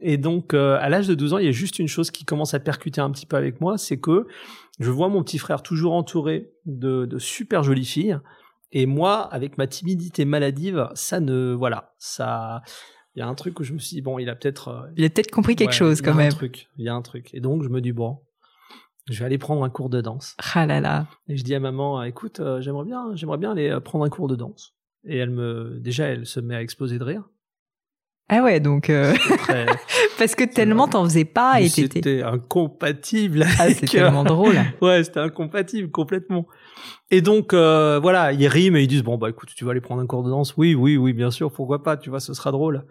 Et 0.00 0.16
donc, 0.16 0.54
euh, 0.54 0.78
à 0.80 0.88
l'âge 0.88 1.08
de 1.08 1.14
12 1.14 1.34
ans, 1.34 1.38
il 1.38 1.46
y 1.46 1.48
a 1.48 1.52
juste 1.52 1.78
une 1.78 1.88
chose 1.88 2.10
qui 2.10 2.24
commence 2.24 2.54
à 2.54 2.60
percuter 2.60 3.00
un 3.00 3.10
petit 3.10 3.26
peu 3.26 3.36
avec 3.36 3.60
moi, 3.60 3.78
c'est 3.78 3.98
que 3.98 4.26
je 4.78 4.90
vois 4.90 5.08
mon 5.08 5.22
petit 5.22 5.38
frère 5.38 5.62
toujours 5.62 5.94
entouré 5.94 6.52
de, 6.66 7.04
de 7.04 7.18
super 7.18 7.62
jolies 7.62 7.84
filles. 7.84 8.18
Et 8.70 8.86
moi, 8.86 9.22
avec 9.32 9.56
ma 9.58 9.66
timidité 9.66 10.24
maladive, 10.24 10.90
ça 10.94 11.20
ne, 11.20 11.52
voilà, 11.52 11.94
ça, 11.98 12.62
il 13.14 13.20
y 13.20 13.22
a 13.22 13.26
un 13.26 13.34
truc 13.34 13.58
où 13.60 13.64
je 13.64 13.72
me 13.72 13.78
suis 13.78 13.96
dit, 13.96 14.02
bon, 14.02 14.18
il 14.18 14.28
a 14.28 14.36
peut-être, 14.36 14.68
euh, 14.68 14.92
il 14.96 15.04
a 15.04 15.08
peut-être 15.08 15.30
compris 15.30 15.56
quelque 15.56 15.72
chose 15.72 16.02
quand 16.02 16.14
même. 16.14 16.28
Il 16.28 16.30
y 16.30 16.32
a 16.32 16.34
un 16.34 16.36
truc, 16.36 16.68
il 16.76 16.84
y 16.84 16.88
a 16.88 16.94
un 16.94 17.02
truc. 17.02 17.30
Et 17.34 17.40
donc, 17.40 17.62
je 17.62 17.68
me 17.68 17.80
dis, 17.80 17.92
bon, 17.92 18.18
je 19.08 19.18
vais 19.18 19.24
aller 19.24 19.38
prendre 19.38 19.64
un 19.64 19.70
cours 19.70 19.88
de 19.88 20.00
danse. 20.00 20.36
Ah 20.54 20.66
là 20.66 20.80
là. 20.80 21.06
Et 21.28 21.36
je 21.36 21.44
dis 21.44 21.54
à 21.54 21.60
maman, 21.60 22.02
écoute, 22.02 22.40
euh, 22.40 22.60
j'aimerais 22.60 22.84
bien, 22.84 23.14
j'aimerais 23.14 23.38
bien 23.38 23.52
aller 23.52 23.78
prendre 23.82 24.04
un 24.04 24.10
cours 24.10 24.28
de 24.28 24.36
danse. 24.36 24.74
Et 25.04 25.16
elle 25.16 25.30
me, 25.30 25.78
déjà, 25.80 26.06
elle 26.06 26.26
se 26.26 26.40
met 26.40 26.54
à 26.54 26.62
exploser 26.62 26.98
de 26.98 27.04
rire. 27.04 27.24
Ah 28.30 28.42
ouais, 28.42 28.60
donc 28.60 28.90
euh, 28.90 29.14
parce 30.18 30.34
que 30.34 30.44
tellement 30.44 30.86
t'en 30.86 31.04
faisais 31.04 31.24
pas 31.24 31.62
et 31.62 31.68
c'était 31.68 32.22
incompatible. 32.22 33.46
Ah, 33.58 33.70
c'est 33.72 33.86
tellement 33.86 34.22
drôle. 34.22 34.56
ouais, 34.82 35.02
c'était 35.02 35.20
incompatible 35.20 35.90
complètement. 35.90 36.46
Et 37.10 37.22
donc 37.22 37.54
euh, 37.54 37.98
voilà, 37.98 38.34
ils 38.34 38.46
riment 38.46 38.76
et 38.76 38.82
ils 38.82 38.86
disent 38.86 39.02
bon 39.02 39.16
bah 39.16 39.30
écoute, 39.30 39.48
tu 39.56 39.64
vas 39.64 39.70
aller 39.70 39.80
prendre 39.80 40.02
un 40.02 40.06
cours 40.06 40.24
de 40.24 40.30
danse. 40.30 40.54
Oui, 40.58 40.74
oui, 40.74 40.98
oui, 40.98 41.14
bien 41.14 41.30
sûr, 41.30 41.50
pourquoi 41.50 41.82
pas, 41.82 41.96
tu 41.96 42.10
vois, 42.10 42.20
ce 42.20 42.34
sera 42.34 42.52
drôle. 42.52 42.84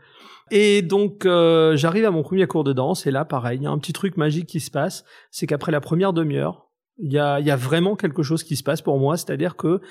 Et 0.49 0.81
donc 0.81 1.27
euh, 1.27 1.77
j'arrive 1.77 2.05
à 2.05 2.11
mon 2.11 2.23
premier 2.23 2.47
cours 2.47 2.63
de 2.63 2.73
danse 2.73 3.05
et 3.05 3.11
là 3.11 3.23
pareil, 3.23 3.59
il 3.59 3.63
y 3.63 3.67
a 3.67 3.69
un 3.69 3.77
petit 3.77 3.93
truc 3.93 4.17
magique 4.17 4.47
qui 4.47 4.59
se 4.59 4.71
passe, 4.71 5.05
c'est 5.29 5.45
qu'après 5.45 5.71
la 5.71 5.81
première 5.81 6.13
demi-heure, 6.13 6.71
il 6.97 7.13
y 7.13 7.19
a, 7.19 7.39
y 7.41 7.51
a 7.51 7.55
vraiment 7.55 7.95
quelque 7.95 8.23
chose 8.23 8.43
qui 8.43 8.55
se 8.55 8.63
passe 8.63 8.81
pour 8.81 8.97
moi, 8.97 9.17
c'est-à-dire 9.17 9.55
que 9.55 9.81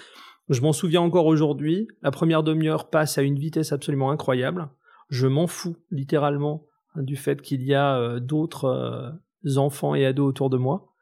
je 0.48 0.60
m'en 0.60 0.72
souviens 0.72 1.02
encore 1.02 1.26
aujourd'hui, 1.26 1.86
la 2.02 2.10
première 2.10 2.42
demi-heure 2.42 2.90
passe 2.90 3.16
à 3.16 3.22
une 3.22 3.38
vitesse 3.38 3.70
absolument 3.70 4.10
incroyable 4.10 4.68
je 5.08 5.26
m'en 5.26 5.46
fous 5.46 5.76
littéralement 5.90 6.66
du 7.02 7.16
fait 7.16 7.42
qu'il 7.42 7.62
y 7.62 7.74
a 7.74 7.98
euh, 7.98 8.20
d'autres 8.20 8.64
euh, 8.64 9.56
enfants 9.56 9.94
et 9.94 10.06
ados 10.06 10.28
autour 10.28 10.50
de 10.50 10.56
moi. 10.56 10.92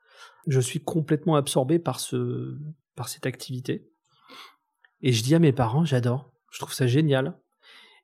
Je 0.47 0.61
suis 0.61 0.81
complètement 0.81 1.37
absorbé 1.37 1.79
par 1.79 2.01
ce 2.01 2.59
par 2.97 3.09
cette 3.09 3.27
activité. 3.27 3.89
Et 5.01 5.13
je 5.13 5.23
dis 5.23 5.35
à 5.35 5.39
mes 5.39 5.53
parents, 5.53 5.85
j'adore, 5.85 6.31
je 6.51 6.59
trouve 6.59 6.73
ça 6.73 6.87
génial. 6.87 7.37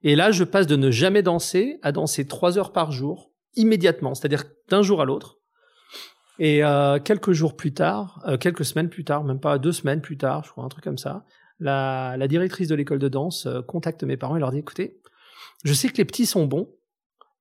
Et 0.02 0.16
là, 0.16 0.32
je 0.32 0.44
passe 0.44 0.66
de 0.66 0.76
ne 0.76 0.90
jamais 0.90 1.22
danser 1.22 1.78
à 1.82 1.92
danser 1.92 2.26
trois 2.26 2.58
heures 2.58 2.72
par 2.72 2.90
jour, 2.90 3.30
immédiatement, 3.54 4.14
c'est-à-dire 4.14 4.44
d'un 4.68 4.82
jour 4.82 5.00
à 5.00 5.04
l'autre. 5.04 5.38
Et 6.38 6.64
euh, 6.64 6.98
quelques 6.98 7.32
jours 7.32 7.54
plus 7.54 7.74
tard, 7.74 8.24
quelques 8.40 8.64
semaines 8.64 8.88
plus 8.88 9.04
tard, 9.04 9.24
même 9.24 9.40
pas 9.40 9.58
deux 9.58 9.72
semaines 9.72 10.00
plus 10.00 10.16
tard, 10.16 10.42
je 10.44 10.50
crois 10.50 10.64
un 10.64 10.68
truc 10.68 10.84
comme 10.84 10.98
ça, 10.98 11.24
la, 11.58 12.16
la 12.16 12.28
directrice 12.28 12.68
de 12.68 12.74
l'école 12.74 12.98
de 12.98 13.08
danse 13.08 13.46
contacte 13.68 14.02
mes 14.04 14.16
parents 14.16 14.36
et 14.36 14.40
leur 14.40 14.50
dit 14.50 14.58
écoutez, 14.58 14.99
je 15.64 15.72
sais 15.72 15.88
que 15.88 15.96
les 15.96 16.04
petits 16.04 16.26
sont 16.26 16.46
bons, 16.46 16.68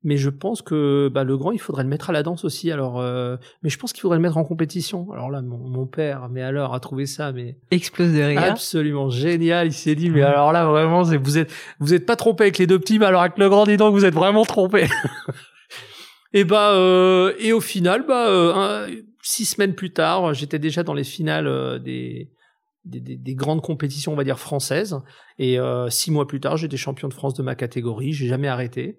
mais 0.03 0.15
je 0.15 0.29
pense 0.29 0.61
que 0.61 1.09
bah, 1.09 1.23
le 1.23 1.37
grand, 1.37 1.51
il 1.51 1.59
faudrait 1.59 1.83
le 1.83 1.89
mettre 1.89 2.09
à 2.09 2.13
la 2.13 2.23
danse 2.23 2.45
aussi. 2.45 2.71
Alors, 2.71 2.99
euh, 2.99 3.35
mais 3.63 3.69
je 3.69 3.77
pense 3.77 3.91
qu'il 3.91 4.01
faudrait 4.01 4.17
le 4.17 4.21
mettre 4.21 4.37
en 4.37 4.45
compétition. 4.45 5.11
Alors 5.11 5.29
là, 5.29 5.41
mon, 5.41 5.85
père, 5.85 6.29
mais 6.29 6.41
alors, 6.41 6.73
a 6.73 6.79
trouvé 6.79 7.05
ça, 7.05 7.33
mais 7.33 7.57
explose 7.71 8.13
de 8.13 8.21
rire, 8.21 8.41
absolument 8.41 9.09
génial. 9.09 9.67
Il 9.67 9.73
s'est 9.73 9.95
dit, 9.95 10.09
mais 10.09 10.21
alors 10.21 10.53
là, 10.53 10.65
vraiment, 10.65 11.01
vous 11.01 11.37
êtes, 11.37 11.51
vous 11.79 11.93
êtes 11.93 12.05
pas 12.05 12.15
trompé 12.15 12.45
avec 12.45 12.57
les 12.57 12.67
deux 12.67 12.79
petits, 12.79 12.97
mais 12.97 13.07
alors 13.07 13.21
avec 13.21 13.37
le 13.37 13.49
grand, 13.49 13.65
dis 13.65 13.77
donc, 13.77 13.93
vous 13.93 14.05
êtes 14.05 14.13
vraiment 14.13 14.45
trompé. 14.45 14.87
et 16.33 16.45
bah, 16.45 16.71
euh, 16.71 17.33
et 17.39 17.51
au 17.51 17.61
final, 17.61 18.05
bah, 18.07 18.29
euh, 18.29 18.87
six 19.21 19.45
semaines 19.45 19.75
plus 19.75 19.91
tard, 19.91 20.33
j'étais 20.33 20.59
déjà 20.59 20.83
dans 20.83 20.93
les 20.93 21.03
finales 21.03 21.81
des 21.83 22.31
des, 22.89 23.35
grandes 23.35 23.61
compétitions, 23.61 24.13
on 24.13 24.15
va 24.15 24.23
dire 24.23 24.39
françaises. 24.39 24.99
Et 25.37 25.59
euh, 25.59 25.89
six 25.89 26.11
mois 26.11 26.27
plus 26.27 26.39
tard, 26.39 26.57
j'étais 26.57 26.77
champion 26.77 27.07
de 27.07 27.13
France 27.13 27.33
de 27.33 27.43
ma 27.43 27.55
catégorie. 27.55 28.13
J'ai 28.13 28.27
jamais 28.27 28.47
arrêté. 28.47 28.97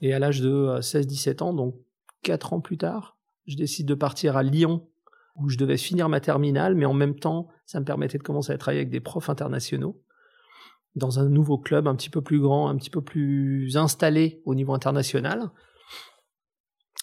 Et 0.00 0.12
à 0.12 0.18
l'âge 0.18 0.40
de 0.40 0.78
16-17 0.80 1.42
euh, 1.42 1.46
ans, 1.46 1.54
donc 1.54 1.76
quatre 2.22 2.52
ans 2.52 2.60
plus 2.60 2.78
tard, 2.78 3.16
je 3.46 3.56
décide 3.56 3.86
de 3.86 3.94
partir 3.94 4.36
à 4.36 4.42
Lyon, 4.42 4.86
où 5.36 5.48
je 5.48 5.56
devais 5.56 5.76
finir 5.76 6.08
ma 6.08 6.20
terminale, 6.20 6.74
mais 6.74 6.86
en 6.86 6.94
même 6.94 7.18
temps, 7.18 7.48
ça 7.64 7.80
me 7.80 7.84
permettait 7.84 8.18
de 8.18 8.22
commencer 8.22 8.52
à 8.52 8.58
travailler 8.58 8.80
avec 8.80 8.90
des 8.90 9.00
profs 9.00 9.28
internationaux 9.30 10.02
dans 10.96 11.18
un 11.18 11.28
nouveau 11.28 11.58
club 11.58 11.86
un 11.86 11.94
petit 11.94 12.10
peu 12.10 12.22
plus 12.22 12.40
grand, 12.40 12.68
un 12.68 12.76
petit 12.76 12.90
peu 12.90 13.02
plus 13.02 13.76
installé 13.76 14.40
au 14.44 14.54
niveau 14.54 14.72
international. 14.72 15.50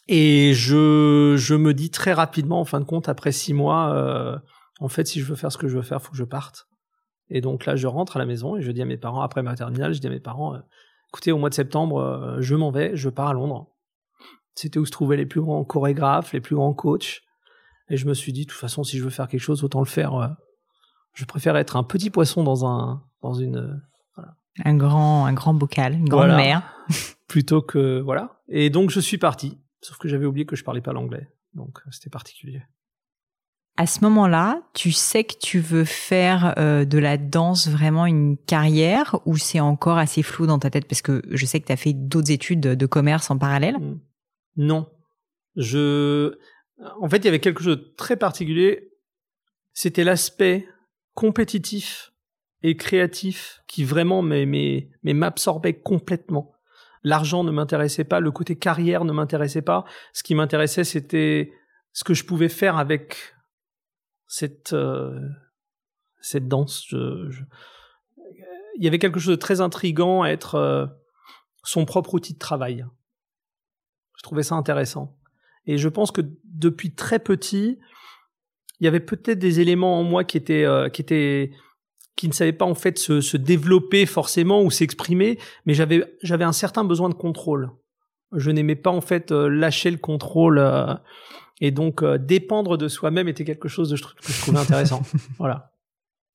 Et 0.08 0.54
je, 0.54 1.56
me 1.56 1.74
dis 1.74 1.90
très 1.90 2.12
rapidement, 2.12 2.60
en 2.60 2.66
fin 2.66 2.80
de 2.80 2.86
compte, 2.86 3.08
après 3.08 3.32
six 3.32 3.54
mois, 3.54 3.94
euh, 3.94 4.38
en 4.84 4.90
fait, 4.90 5.08
si 5.08 5.22
je 5.22 5.26
veux 5.26 5.36
faire 5.36 5.50
ce 5.50 5.58
que 5.58 5.70
je 5.70 5.78
veux 5.78 5.82
faire, 5.82 6.02
faut 6.02 6.12
que 6.12 6.18
je 6.18 6.26
parte. 6.26 6.68
Et 7.30 7.40
donc 7.40 7.66
là, 7.66 7.78
je 7.78 7.88
rentre 7.88 8.18
à 8.18 8.20
la 8.20 8.26
maison 8.26 8.58
et 8.58 8.62
je 8.62 8.70
dis 8.70 8.82
à 8.82 8.86
mes 8.86 8.98
parents, 8.98 9.22
après 9.22 9.42
ma 9.42 9.56
terminale, 9.56 9.94
je 9.94 10.02
dis 10.02 10.08
à 10.08 10.10
mes 10.10 10.20
parents, 10.20 10.56
euh, 10.56 10.60
écoutez, 11.08 11.32
au 11.32 11.38
mois 11.38 11.50
de 11.50 11.54
septembre, 11.54 12.02
euh, 12.02 12.42
je 12.42 12.54
m'en 12.54 12.70
vais, 12.70 12.94
je 12.98 13.08
pars 13.08 13.30
à 13.30 13.34
Londres. 13.34 13.72
C'était 14.56 14.80
où 14.80 14.86
se 14.86 14.92
trouvaient 14.92 15.16
les 15.16 15.26
plus 15.26 15.40
grands 15.40 15.64
chorégraphes, 15.64 16.34
les 16.34 16.42
plus 16.42 16.58
grands 16.58 16.74
coachs. 16.74 17.22
Et 17.90 17.96
je 17.96 18.06
me 18.06 18.14
suis 18.14 18.34
dit, 18.34 18.44
de 18.44 18.50
toute 18.50 18.60
façon, 18.60 18.84
si 18.84 18.98
je 18.98 19.06
veux 19.06 19.10
faire 19.10 19.30
quelque 19.30 19.40
chose, 19.40 19.64
autant 19.64 19.80
le 19.80 19.86
faire. 19.86 20.16
Euh, 20.16 20.28
je 21.14 21.24
préfère 21.24 21.56
être 21.56 21.78
un 21.78 21.84
petit 21.84 22.10
poisson 22.10 22.44
dans 22.44 22.66
un, 22.66 23.02
dans 23.22 23.34
une, 23.34 23.82
voilà. 24.18 24.36
Un 24.66 24.76
grand, 24.76 25.26
un 25.26 25.34
grand 25.34 25.54
bocal, 25.54 25.94
une 25.94 26.10
grande 26.10 26.36
mer. 26.36 26.62
plutôt 27.30 27.62
que, 27.62 28.02
voilà. 28.02 28.42
Et 28.50 28.70
donc, 28.70 28.90
je 28.90 29.00
suis 29.00 29.18
parti. 29.18 29.58
Sauf 29.80 29.98
que 29.98 30.10
j'avais 30.10 30.26
oublié 30.26 30.46
que 30.46 30.58
je 30.58 30.66
parlais 30.66 30.82
pas 30.82 30.92
l'anglais. 30.92 31.30
Donc, 31.54 31.80
c'était 31.90 32.10
particulier 32.10 32.64
à 33.76 33.88
ce 33.88 34.02
moment-là, 34.02 34.62
tu 34.74 34.92
sais 34.92 35.24
que 35.24 35.36
tu 35.40 35.60
veux 35.60 35.86
faire 35.86 36.54
euh, 36.58 36.86
de 36.86 37.00
la 37.00 37.18
danse 37.18 37.68
vraiment 37.68 38.06
une 38.06 38.38
carrière 38.38 39.20
ou 39.26 39.38
c'est 39.38 39.60
encore 39.60 39.98
assez 39.98 40.22
flou 40.22 40.46
dans 40.46 40.60
ta 40.60 40.70
tête? 40.70 40.88
Parce 40.88 41.02
que 41.02 41.24
je 41.32 41.46
sais 41.46 41.60
que 41.60 41.66
tu 41.66 41.72
as 41.72 41.78
fait 41.78 41.94
d'autres 41.94 42.32
études 42.32 42.62
de 42.62 42.86
commerce 42.86 43.32
en 43.32 43.38
parallèle 43.38 43.80
mmh. 43.80 44.00
Non. 44.58 44.88
Je 45.56 46.38
en 47.00 47.10
fait, 47.10 47.18
il 47.18 47.26
y 47.26 47.28
avait 47.28 47.40
quelque 47.40 47.64
chose 47.64 47.78
de 47.78 47.94
très 47.98 48.18
particulier, 48.18 48.92
c'était 49.74 50.04
l'aspect 50.04 50.68
compétitif 51.14 52.12
et 52.62 52.78
créatif 52.78 53.62
qui 53.68 53.84
vraiment 53.84 54.22
m'absorbait 54.22 55.74
complètement. 55.74 56.54
L'argent 57.04 57.44
ne 57.44 57.52
m'intéressait 57.52 58.06
pas, 58.06 58.20
le 58.20 58.32
côté 58.32 58.56
carrière 58.56 59.04
ne 59.04 59.12
m'intéressait 59.12 59.62
pas. 59.62 59.84
Ce 60.14 60.24
qui 60.24 60.36
m'intéressait, 60.36 60.86
c'était 60.86 61.52
ce 61.92 62.04
que 62.04 62.14
je 62.14 62.24
pouvais 62.24 62.50
faire 62.50 62.78
avec 62.78 63.18
cette 64.34 64.74
euh, 64.74 65.20
cette 66.22 66.48
danse. 66.48 66.88
Il 66.92 68.84
y 68.84 68.88
avait 68.88 68.98
quelque 68.98 69.20
chose 69.20 69.36
de 69.36 69.40
très 69.40 69.62
intrigant 69.62 70.24
à 70.24 70.30
être 70.30 70.56
euh, 70.56 70.88
son 71.64 71.86
propre 71.86 72.16
outil 72.16 72.34
de 72.34 72.40
travail. 72.40 72.84
Je 74.18 74.24
trouvais 74.24 74.42
ça 74.42 74.56
intéressant. 74.56 75.16
Et 75.68 75.78
je 75.78 75.88
pense 75.88 76.10
que 76.12 76.22
depuis 76.46 76.96
très 76.96 77.20
petit, 77.20 77.78
il 78.80 78.86
y 78.86 78.88
avait 78.88 79.00
peut-être 79.00 79.38
des 79.38 79.60
éléments 79.60 80.00
en 80.00 80.04
moi 80.04 80.24
qui 80.24 80.38
étaient 80.38 80.66
euh, 80.66 80.90
qui 80.90 82.28
ne 82.28 82.34
savaient 82.34 82.54
pas 82.54 82.66
en 82.66 82.76
fait 82.76 82.98
se, 82.98 83.38
développer 83.38 84.08
forcément 84.08 84.64
ou 84.64 84.72
s'exprimer, 84.72 85.38
mais 85.68 85.76
j'avais 85.76 86.44
un 86.44 86.54
certain 86.54 86.84
besoin 86.84 87.10
de 87.10 87.14
contrôle. 87.14 87.70
Je 88.32 88.50
n'aimais 88.50 88.76
pas 88.76 88.90
en 88.90 89.02
fait 89.02 89.30
lâcher 89.32 89.92
le 89.92 89.98
contrôle 89.98 90.60
et 91.64 91.72
donc, 91.72 92.04
euh, 92.04 92.18
dépendre 92.18 92.78
de 92.78 92.90
soi-même 92.90 93.30
était 93.30 93.46
quelque 93.46 93.70
chose 93.70 93.90
de, 93.90 93.96
que 93.96 94.34
je 94.34 94.42
trouvais 94.42 94.60
intéressant. 94.60 95.02
voilà. 95.40 95.72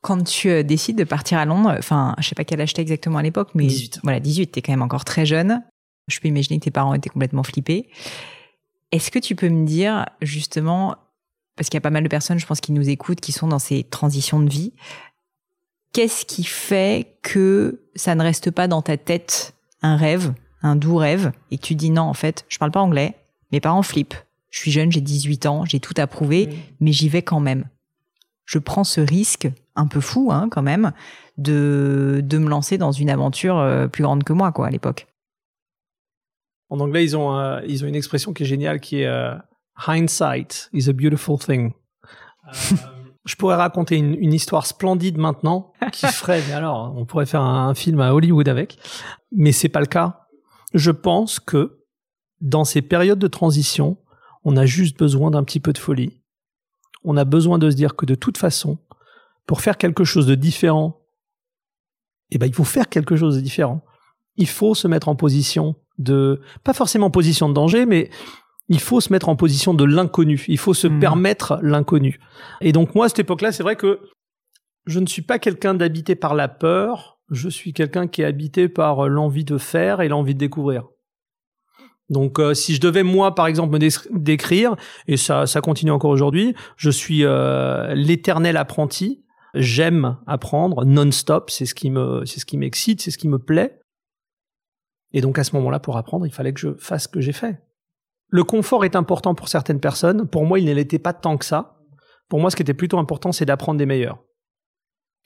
Quand 0.01 0.25
tu 0.25 0.49
euh, 0.49 0.63
décides 0.63 0.97
de 0.97 1.05
partir 1.05 1.37
à 1.37 1.45
Londres, 1.45 1.75
enfin, 1.79 2.15
je 2.19 2.27
sais 2.27 2.35
pas 2.35 2.45
quel 2.45 2.63
âge 2.63 2.73
t'as 2.73 2.81
exactement 2.81 3.19
à 3.19 3.23
l'époque, 3.23 3.51
mais 3.55 3.67
18. 3.67 4.01
voilà, 4.05 4.21
18, 4.21 4.47
t'es 4.47 4.63
quand 4.63 4.73
même 4.73 4.81
encore 4.81 5.05
très 5.05 5.27
jeune. 5.27 5.63
Je 6.07 6.19
peux 6.19 6.29
imaginer 6.29 6.59
que 6.59 6.65
tes 6.65 6.71
parents 6.71 6.95
étaient 6.95 7.11
complètement 7.11 7.43
flippés. 7.43 7.91
Est-ce 8.91 9.11
que 9.11 9.19
tu 9.19 9.37
peux 9.37 9.51
me 9.51 9.67
dire 9.67 10.07
justement, 10.23 10.97
parce 11.57 11.69
qu'il 11.69 11.77
y 11.77 11.77
a 11.77 11.83
pas 11.83 11.91
mal 11.91 12.05
de 12.05 12.09
personnes, 12.09 12.39
je 12.39 12.47
pense, 12.47 12.63
qui 12.63 12.73
nous 12.73 12.89
écoutent, 12.89 13.21
qui 13.21 13.33
sont 13.33 13.49
dans 13.49 13.59
ces 13.59 13.85
transitions 13.85 14.41
de 14.41 14.49
vie, 14.49 14.73
qu'est-ce 15.93 16.25
qui 16.25 16.45
fait 16.45 17.19
que 17.21 17.83
ça 17.97 18.15
ne 18.15 18.23
reste 18.23 18.51
pas 18.51 18.67
dans 18.67 18.81
ta 18.81 18.97
tête 18.97 19.53
un 19.83 19.97
rêve, 19.99 20.33
un 20.63 20.75
doux 20.75 20.97
rêve, 20.97 21.33
et 21.51 21.59
que 21.59 21.67
tu 21.67 21.75
dis 21.75 21.91
non, 21.91 22.05
en 22.05 22.15
fait, 22.15 22.47
je 22.49 22.57
parle 22.57 22.71
pas 22.71 22.81
anglais, 22.81 23.15
mes 23.53 23.61
parents 23.61 23.83
flippent, 23.83 24.17
je 24.51 24.61
suis 24.61 24.71
jeune, 24.71 24.91
j'ai 24.91 25.01
18 25.01 25.47
ans, 25.47 25.65
j'ai 25.65 25.81
tout 25.81 25.95
approuvé, 25.97 26.49
mais 26.81 26.93
j'y 26.93 27.09
vais 27.09 27.23
quand 27.23 27.41
même. 27.41 27.69
Je 28.45 28.59
prends 28.59 28.85
ce 28.85 29.01
risque, 29.01 29.49
un 29.77 29.87
peu 29.87 30.01
fou 30.01 30.31
hein, 30.33 30.49
quand 30.51 30.63
même, 30.63 30.93
de, 31.37 32.21
de 32.25 32.39
me 32.39 32.49
lancer 32.49 32.79
dans 32.79 32.93
une 32.93 33.11
aventure 33.11 33.59
euh, 33.59 33.89
plus 33.89 34.03
grande 34.03 34.25
que 34.25 34.33
moi, 34.33 34.53
quoi, 34.53 34.69
à 34.69 34.71
l'époque. 34.71 35.07
En 36.71 36.81
anglais, 36.81 37.05
ils 37.05 37.17
ont, 37.17 37.37
euh, 37.39 37.61
ils 37.67 37.85
ont 37.85 37.89
une 37.89 37.95
expression 37.95 38.33
qui 38.33 38.43
est 38.43 38.47
géniale, 38.47 38.81
qui 38.81 39.03
est 39.03 39.07
euh, 39.07 39.35
hindsight 39.87 40.71
is 40.73 40.89
a 40.89 40.93
beautiful 40.93 41.39
thing. 41.39 41.73
je 43.27 43.35
pourrais 43.37 43.57
raconter 43.57 43.97
une, 43.97 44.15
une, 44.15 44.33
histoire 44.33 44.67
splendide 44.67 45.19
maintenant 45.19 45.73
qui 45.93 46.07
ferait, 46.13 46.43
mais 46.49 46.55
alors, 46.55 46.95
on 46.97 47.05
pourrait 47.05 47.27
faire 47.27 47.43
un, 47.43 47.69
un, 47.69 47.75
film 47.75 48.01
à 48.01 48.15
Hollywood 48.15 48.49
avec, 48.49 48.79
mais 49.31 49.53
c'est 49.53 49.69
pas 49.69 49.81
le 49.81 49.87
cas. 49.87 50.27
Je 50.73 50.91
pense 50.91 51.39
que 51.39 51.85
dans 52.41 52.65
ces 52.65 52.81
périodes 52.81 53.19
de 53.19 53.29
transition, 53.29 53.99
on 54.45 54.57
a 54.57 54.67
juste 54.67 54.99
besoin 54.99 55.31
d'un 55.31 55.45
petit 55.45 55.61
peu 55.61 55.73
de 55.73 55.79
folie. 55.79 56.21
On 57.05 57.17
a 57.17 57.25
besoin 57.25 57.59
de 57.59 57.71
se 57.71 57.77
dire 57.77 57.97
que 57.97 58.07
de 58.07 58.15
toute 58.15 58.39
façon, 58.39 58.79
pour 59.47 59.61
faire 59.61 59.79
quelque 59.79 60.05
chose 60.05 60.27
de 60.27 60.35
différent, 60.35 61.01
eh 62.31 62.39
ben, 62.39 62.47
il 62.47 62.55
faut 62.55 62.65
faire 62.65 62.89
quelque 62.89 63.17
chose 63.17 63.37
de 63.37 63.41
différent. 63.41 63.83
Il 64.37 64.49
faut 64.49 64.75
se 64.75 64.87
mettre 64.87 65.09
en 65.09 65.17
position 65.17 65.77
de, 65.99 66.41
pas 66.65 66.75
forcément 66.75 67.07
en 67.07 67.11
position 67.11 67.49
de 67.49 67.55
danger, 67.55 67.87
mais 67.87 68.11
il 68.69 68.81
faut 68.81 69.01
se 69.01 69.13
mettre 69.13 69.29
en 69.29 69.37
position 69.37 69.75
de 69.75 69.85
l'inconnu. 69.85 70.45
Il 70.49 70.59
faut 70.59 70.75
se 70.75 70.87
mmh. 70.87 71.01
permettre 71.01 71.59
l'inconnu. 71.63 72.21
Et 72.61 72.73
donc, 72.73 72.95
moi, 72.95 73.07
à 73.07 73.09
cette 73.09 73.21
époque-là, 73.21 73.53
c'est 73.53 73.63
vrai 73.63 73.77
que 73.77 74.01
je 74.87 75.01
ne 75.01 75.07
suis 75.07 75.23
pas 75.23 75.39
quelqu'un 75.39 75.75
d'habité 75.75 76.15
par 76.15 76.35
la 76.35 76.49
peur. 76.49 77.19
Je 77.31 77.49
suis 77.49 77.73
quelqu'un 77.73 78.07
qui 78.07 78.23
est 78.23 78.27
habité 78.27 78.69
par 78.69 79.09
l'envie 79.09 79.45
de 79.45 79.59
faire 79.59 80.01
et 80.01 80.09
l'envie 80.09 80.35
de 80.35 80.39
découvrir. 80.39 80.85
Donc, 82.09 82.39
euh, 82.39 82.55
si 82.55 82.75
je 82.75 82.81
devais 82.81 83.03
moi, 83.03 83.35
par 83.35 83.47
exemple, 83.47 83.73
me 83.73 84.19
décrire, 84.19 84.77
et 85.07 85.17
ça, 85.17 85.47
ça 85.47 85.61
continue 85.61 85.91
encore 85.91 86.11
aujourd'hui, 86.11 86.55
je 86.77 86.91
suis 86.91 87.25
euh, 87.25 87.95
l'éternel 87.95 88.57
apprenti. 88.57 89.25
J'aime 89.55 90.17
apprendre 90.27 90.85
non-stop. 90.85 91.51
C'est 91.51 91.67
ce 91.67 91.75
qui 91.75 91.91
me, 91.91 92.25
c'est 92.25 92.41
ce 92.41 92.47
qui 92.47 92.57
m'excite, 92.57 93.01
c'est 93.01 93.11
ce 93.11 93.19
qui 93.19 93.29
me 93.29 93.39
plaît. 93.39 93.81
Et 95.13 95.21
donc, 95.21 95.39
à 95.39 95.45
ce 95.45 95.55
moment-là, 95.57 95.81
pour 95.81 95.97
apprendre, 95.97 96.27
il 96.27 96.33
fallait 96.33 96.53
que 96.53 96.61
je 96.61 96.75
fasse 96.79 97.05
ce 97.05 97.09
que 97.09 97.21
j'ai 97.21 97.33
fait. 97.33 97.61
Le 98.29 98.45
confort 98.45 98.85
est 98.85 98.95
important 98.95 99.35
pour 99.35 99.49
certaines 99.49 99.81
personnes. 99.81 100.29
Pour 100.29 100.45
moi, 100.45 100.59
il 100.59 100.67
ne 100.67 100.73
l'était 100.73 100.99
pas 100.99 101.15
tant 101.15 101.39
que 101.39 101.47
ça. 101.47 101.79
Pour 102.29 102.41
moi, 102.41 102.51
ce 102.51 102.57
qui 102.57 102.63
était 102.63 102.75
plutôt 102.75 102.99
important, 102.99 103.33
c'est 103.33 103.47
d'apprendre 103.47 103.79
des 103.79 103.87
meilleurs. 103.87 104.19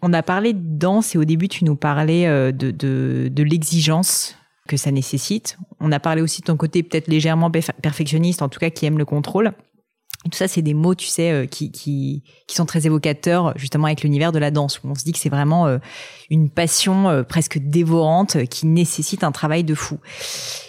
On 0.02 0.12
a 0.12 0.22
parlé 0.22 0.52
de 0.52 0.60
danse 0.62 1.14
et 1.14 1.18
au 1.18 1.24
début, 1.24 1.48
tu 1.48 1.64
nous 1.64 1.76
parlais 1.76 2.26
euh, 2.26 2.52
de, 2.52 2.70
de, 2.70 3.28
de 3.30 3.42
l'exigence 3.42 4.36
que 4.68 4.76
ça 4.76 4.90
nécessite. 4.90 5.58
On 5.80 5.92
a 5.92 6.00
parlé 6.00 6.22
aussi 6.22 6.40
de 6.40 6.46
ton 6.46 6.56
côté 6.56 6.82
peut-être 6.82 7.08
légèrement 7.08 7.50
perfectionniste, 7.50 8.42
en 8.42 8.48
tout 8.48 8.60
cas 8.60 8.70
qui 8.70 8.86
aime 8.86 8.98
le 8.98 9.04
contrôle. 9.04 9.52
tout 10.24 10.36
ça, 10.36 10.46
c'est 10.46 10.62
des 10.62 10.74
mots, 10.74 10.94
tu 10.94 11.08
sais, 11.08 11.32
euh, 11.32 11.46
qui, 11.46 11.72
qui, 11.72 12.22
qui 12.46 12.54
sont 12.54 12.66
très 12.66 12.86
évocateurs 12.86 13.52
justement 13.56 13.86
avec 13.86 14.02
l'univers 14.02 14.30
de 14.30 14.38
la 14.38 14.50
danse, 14.50 14.80
où 14.82 14.88
on 14.88 14.94
se 14.94 15.04
dit 15.04 15.12
que 15.12 15.18
c'est 15.18 15.28
vraiment 15.28 15.66
euh, 15.66 15.78
une 16.30 16.48
passion 16.48 17.08
euh, 17.08 17.22
presque 17.24 17.58
dévorante 17.58 18.44
qui 18.46 18.66
nécessite 18.66 19.24
un 19.24 19.32
travail 19.32 19.64
de 19.64 19.74
fou. 19.74 19.98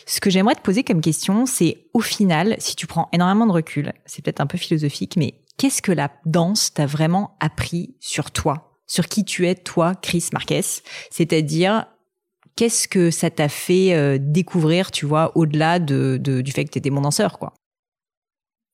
Ce 0.06 0.20
que 0.20 0.30
j'aimerais 0.30 0.56
te 0.56 0.62
poser 0.62 0.84
comme 0.84 1.02
question, 1.02 1.46
c'est 1.46 1.86
au 1.94 2.02
final, 2.02 2.56
si 2.58 2.76
tu 2.76 2.88
prends 2.88 3.10
énormément 3.14 3.46
de 3.46 3.52
recul, 3.52 3.94
c'est 4.06 4.24
peut-être 4.24 4.42
un 4.42 4.48
peu 4.48 4.58
philosophique, 4.58 5.16
mais 5.18 5.36
qu'est-ce 5.58 5.82
que 5.82 5.92
la 5.92 6.12
danse 6.26 6.74
t'a 6.74 6.88
vraiment 6.88 7.38
appris 7.40 7.96
sur 8.00 8.32
toi? 8.32 8.72
Sur 8.88 9.08
qui 9.08 9.24
tu 9.24 9.48
es, 9.48 9.56
toi, 9.56 9.96
Chris 9.96 10.28
Marquez, 10.34 10.62
c'est-à-dire 11.10 11.86
qu'est-ce 12.56 12.88
que 12.88 13.12
ça 13.12 13.30
t'a 13.30 13.50
fait 13.50 13.96
euh, 13.96 14.18
découvrir, 14.20 14.92
tu 14.92 15.06
vois, 15.06 15.32
au-delà 15.36 15.80
de, 15.80 16.18
du 16.18 16.52
fait 16.52 16.66
que 16.66 16.72
tu 16.72 16.78
étais 16.78 16.90
mon 16.90 17.02
danseur, 17.02 17.40
quoi? 17.40 17.54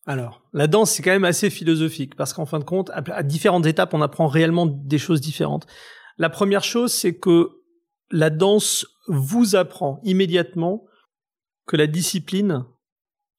Alors, 0.06 0.42
la 0.54 0.68
danse, 0.68 0.92
c'est 0.92 1.04
quand 1.04 1.12
même 1.12 1.26
assez 1.26 1.50
philosophique, 1.50 2.16
parce 2.16 2.34
qu'en 2.34 2.46
fin 2.46 2.60
de 2.60 2.64
compte, 2.64 2.90
à, 2.94 3.22
différentes 3.24 3.66
étapes, 3.66 3.94
on 3.94 4.02
apprend 4.02 4.28
réellement 4.28 4.66
des 4.66 4.98
choses 4.98 5.22
différentes. 5.22 5.68
La 6.18 6.30
première 6.30 6.64
chose, 6.64 6.92
c'est 6.94 7.16
que 7.16 7.50
la 8.10 8.30
danse 8.30 8.88
vous 9.08 9.56
apprend 9.56 10.00
immédiatement 10.04 10.86
que 11.68 11.78
la 11.78 11.86
discipline, 11.86 12.66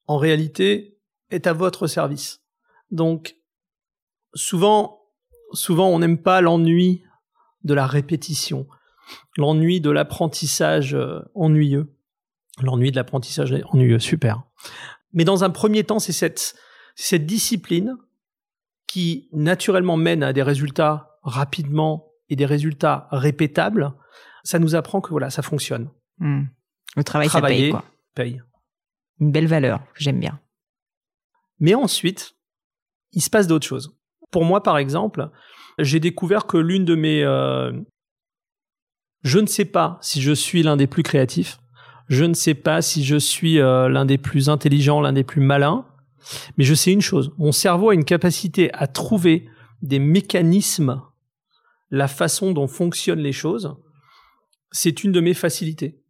en 0.07 0.17
réalité, 0.17 0.97
est 1.29 1.45
à 1.45 1.53
votre 1.53 1.87
service. 1.87 2.41
Donc, 2.89 3.35
souvent, 4.33 5.01
souvent, 5.51 5.89
on 5.89 5.99
n'aime 5.99 6.21
pas 6.21 6.39
l'ennui 6.39 7.03
de 7.63 7.73
la 7.73 7.85
répétition 7.85 8.67
l'ennui 9.37 9.81
de 9.81 9.89
l'apprentissage 9.89 10.93
euh, 10.93 11.21
ennuyeux. 11.35 11.93
L'ennui 12.61 12.91
de 12.91 12.95
l'apprentissage 12.95 13.53
ennuyeux, 13.69 13.99
super. 13.99 14.43
Mais 15.13 15.23
dans 15.23 15.43
un 15.43 15.49
premier 15.49 15.83
temps, 15.83 15.99
c'est 15.99 16.13
cette, 16.13 16.55
cette 16.95 17.25
discipline 17.25 17.95
qui 18.87 19.29
naturellement 19.31 19.97
mène 19.97 20.23
à 20.23 20.33
des 20.33 20.43
résultats 20.43 21.19
rapidement 21.23 22.11
et 22.29 22.35
des 22.35 22.45
résultats 22.45 23.07
répétables. 23.11 23.93
Ça 24.43 24.59
nous 24.59 24.75
apprend 24.75 25.01
que 25.01 25.09
voilà, 25.09 25.29
ça 25.29 25.41
fonctionne. 25.41 25.89
Hmm. 26.19 26.43
Le 26.95 27.03
travail, 27.03 27.29
ça 27.29 27.41
paye, 27.41 27.71
quoi. 27.71 27.85
paye. 28.15 28.41
Une 29.19 29.31
belle 29.31 29.47
valeur 29.47 29.81
j'aime 29.95 30.19
bien. 30.19 30.39
Mais 31.59 31.75
ensuite, 31.75 32.35
il 33.13 33.21
se 33.21 33.29
passe 33.29 33.47
d'autres 33.47 33.67
choses. 33.67 33.95
Pour 34.31 34.45
moi, 34.45 34.63
par 34.63 34.77
exemple, 34.77 35.29
j'ai 35.77 35.99
découvert 35.99 36.47
que 36.47 36.57
l'une 36.57 36.85
de 36.85 36.95
mes 36.95 37.23
euh, 37.23 37.71
je 39.23 39.39
ne 39.39 39.45
sais 39.45 39.65
pas 39.65 39.99
si 40.01 40.21
je 40.21 40.31
suis 40.31 40.63
l'un 40.63 40.77
des 40.77 40.87
plus 40.87 41.03
créatifs. 41.03 41.59
Je 42.07 42.25
ne 42.25 42.33
sais 42.33 42.55
pas 42.55 42.81
si 42.81 43.03
je 43.03 43.15
suis 43.15 43.59
euh, 43.59 43.87
l'un 43.87 44.05
des 44.05 44.17
plus 44.17 44.49
intelligents, 44.49 44.99
l'un 44.99 45.13
des 45.13 45.23
plus 45.23 45.41
malins. 45.41 45.85
Mais 46.57 46.63
je 46.63 46.73
sais 46.73 46.91
une 46.91 47.01
chose. 47.01 47.31
Mon 47.37 47.51
cerveau 47.51 47.89
a 47.89 47.93
une 47.93 48.05
capacité 48.05 48.73
à 48.73 48.87
trouver 48.87 49.47
des 49.81 49.99
mécanismes, 49.99 51.01
la 51.89 52.07
façon 52.07 52.51
dont 52.51 52.67
fonctionnent 52.67 53.21
les 53.21 53.31
choses. 53.31 53.75
C'est 54.71 55.03
une 55.03 55.11
de 55.11 55.21
mes 55.21 55.33
facilités. 55.33 56.01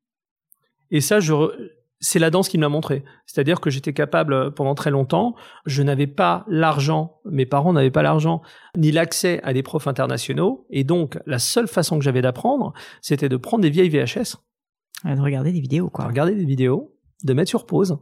Et 0.89 1.01
ça, 1.01 1.19
je, 1.19 1.33
c'est 2.01 2.19
la 2.19 2.31
danse 2.31 2.49
qui 2.49 2.57
me 2.57 2.63
l'a 2.63 2.69
montré. 2.69 3.05
C'est-à-dire 3.25 3.61
que 3.61 3.69
j'étais 3.69 3.93
capable 3.93 4.33
euh, 4.33 4.49
pendant 4.49 4.75
très 4.75 4.89
longtemps, 4.91 5.35
je 5.65 5.83
n'avais 5.83 6.07
pas 6.07 6.43
l'argent, 6.47 7.19
mes 7.25 7.45
parents 7.45 7.73
n'avaient 7.73 7.91
pas 7.91 8.01
l'argent, 8.01 8.41
ni 8.75 8.91
l'accès 8.91 9.39
à 9.43 9.53
des 9.53 9.63
profs 9.63 9.87
internationaux, 9.87 10.65
et 10.69 10.83
donc 10.83 11.19
la 11.25 11.39
seule 11.39 11.67
façon 11.67 11.97
que 11.97 12.03
j'avais 12.03 12.21
d'apprendre, 12.21 12.73
c'était 13.01 13.29
de 13.29 13.37
prendre 13.37 13.61
des 13.61 13.69
vieilles 13.69 13.89
VHS. 13.89 14.37
de 15.05 15.21
regarder 15.21 15.53
des 15.53 15.61
vidéos, 15.61 15.89
quoi. 15.89 16.05
De 16.05 16.09
regarder 16.09 16.35
des 16.35 16.45
vidéos, 16.45 16.95
de 17.23 17.33
mettre 17.33 17.49
sur 17.49 17.65
pause, 17.65 17.99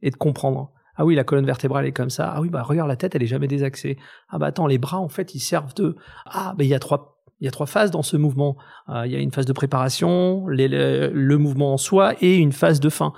et 0.00 0.10
de 0.10 0.16
comprendre. 0.16 0.72
Ah 0.96 1.04
oui, 1.04 1.14
la 1.14 1.24
colonne 1.24 1.46
vertébrale 1.46 1.86
est 1.86 1.92
comme 1.92 2.10
ça. 2.10 2.32
Ah 2.34 2.40
oui, 2.40 2.48
bah 2.48 2.62
regarde 2.62 2.88
la 2.88 2.96
tête, 2.96 3.14
elle 3.14 3.22
est 3.22 3.26
jamais 3.26 3.48
désaxée. 3.48 3.98
Ah 4.28 4.38
bah 4.38 4.46
attends, 4.46 4.66
les 4.66 4.78
bras 4.78 4.98
en 4.98 5.08
fait, 5.08 5.34
ils 5.34 5.40
servent 5.40 5.74
de. 5.74 5.96
Ah 6.24 6.54
bah 6.56 6.64
il 6.64 6.70
y 6.70 6.74
a 6.74 6.78
trois 6.78 7.13
il 7.40 7.44
y 7.44 7.48
a 7.48 7.50
trois 7.50 7.66
phases 7.66 7.90
dans 7.90 8.02
ce 8.02 8.16
mouvement. 8.16 8.56
Euh, 8.88 9.06
il 9.06 9.12
y 9.12 9.16
a 9.16 9.18
une 9.18 9.32
phase 9.32 9.46
de 9.46 9.52
préparation, 9.52 10.46
le, 10.46 11.36
mouvement 11.36 11.74
en 11.74 11.76
soi 11.76 12.14
et 12.20 12.36
une 12.36 12.52
phase 12.52 12.80
de 12.80 12.88
fin. 12.88 13.12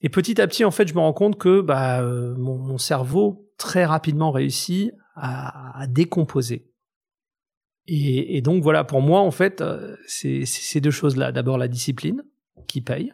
Et 0.00 0.08
petit 0.08 0.40
à 0.40 0.46
petit, 0.46 0.64
en 0.64 0.70
fait, 0.70 0.88
je 0.88 0.94
me 0.94 1.00
rends 1.00 1.12
compte 1.12 1.38
que 1.38 1.60
bah, 1.60 2.00
euh, 2.00 2.34
mon, 2.36 2.78
cerveau 2.78 3.48
très 3.56 3.84
rapidement 3.84 4.30
réussit 4.30 4.92
à, 5.16 5.86
décomposer. 5.88 6.70
Et, 7.86 8.42
donc 8.42 8.62
voilà, 8.62 8.84
pour 8.84 9.00
moi, 9.00 9.20
en 9.20 9.30
fait, 9.30 9.60
euh, 9.60 9.96
c'est 10.06 10.44
ces 10.44 10.80
deux 10.80 10.90
choses-là. 10.90 11.32
D'abord 11.32 11.58
la 11.58 11.68
discipline 11.68 12.22
qui 12.66 12.80
paye, 12.80 13.12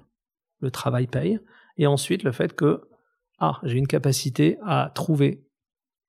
le 0.61 0.70
travail 0.70 1.07
paye, 1.07 1.38
et 1.79 1.87
ensuite 1.87 2.22
le 2.22 2.33
fait 2.33 2.55
que 2.55 2.83
ah, 3.38 3.61
j'ai 3.62 3.79
une 3.79 3.87
capacité 3.87 4.59
à 4.64 4.90
trouver 4.94 5.44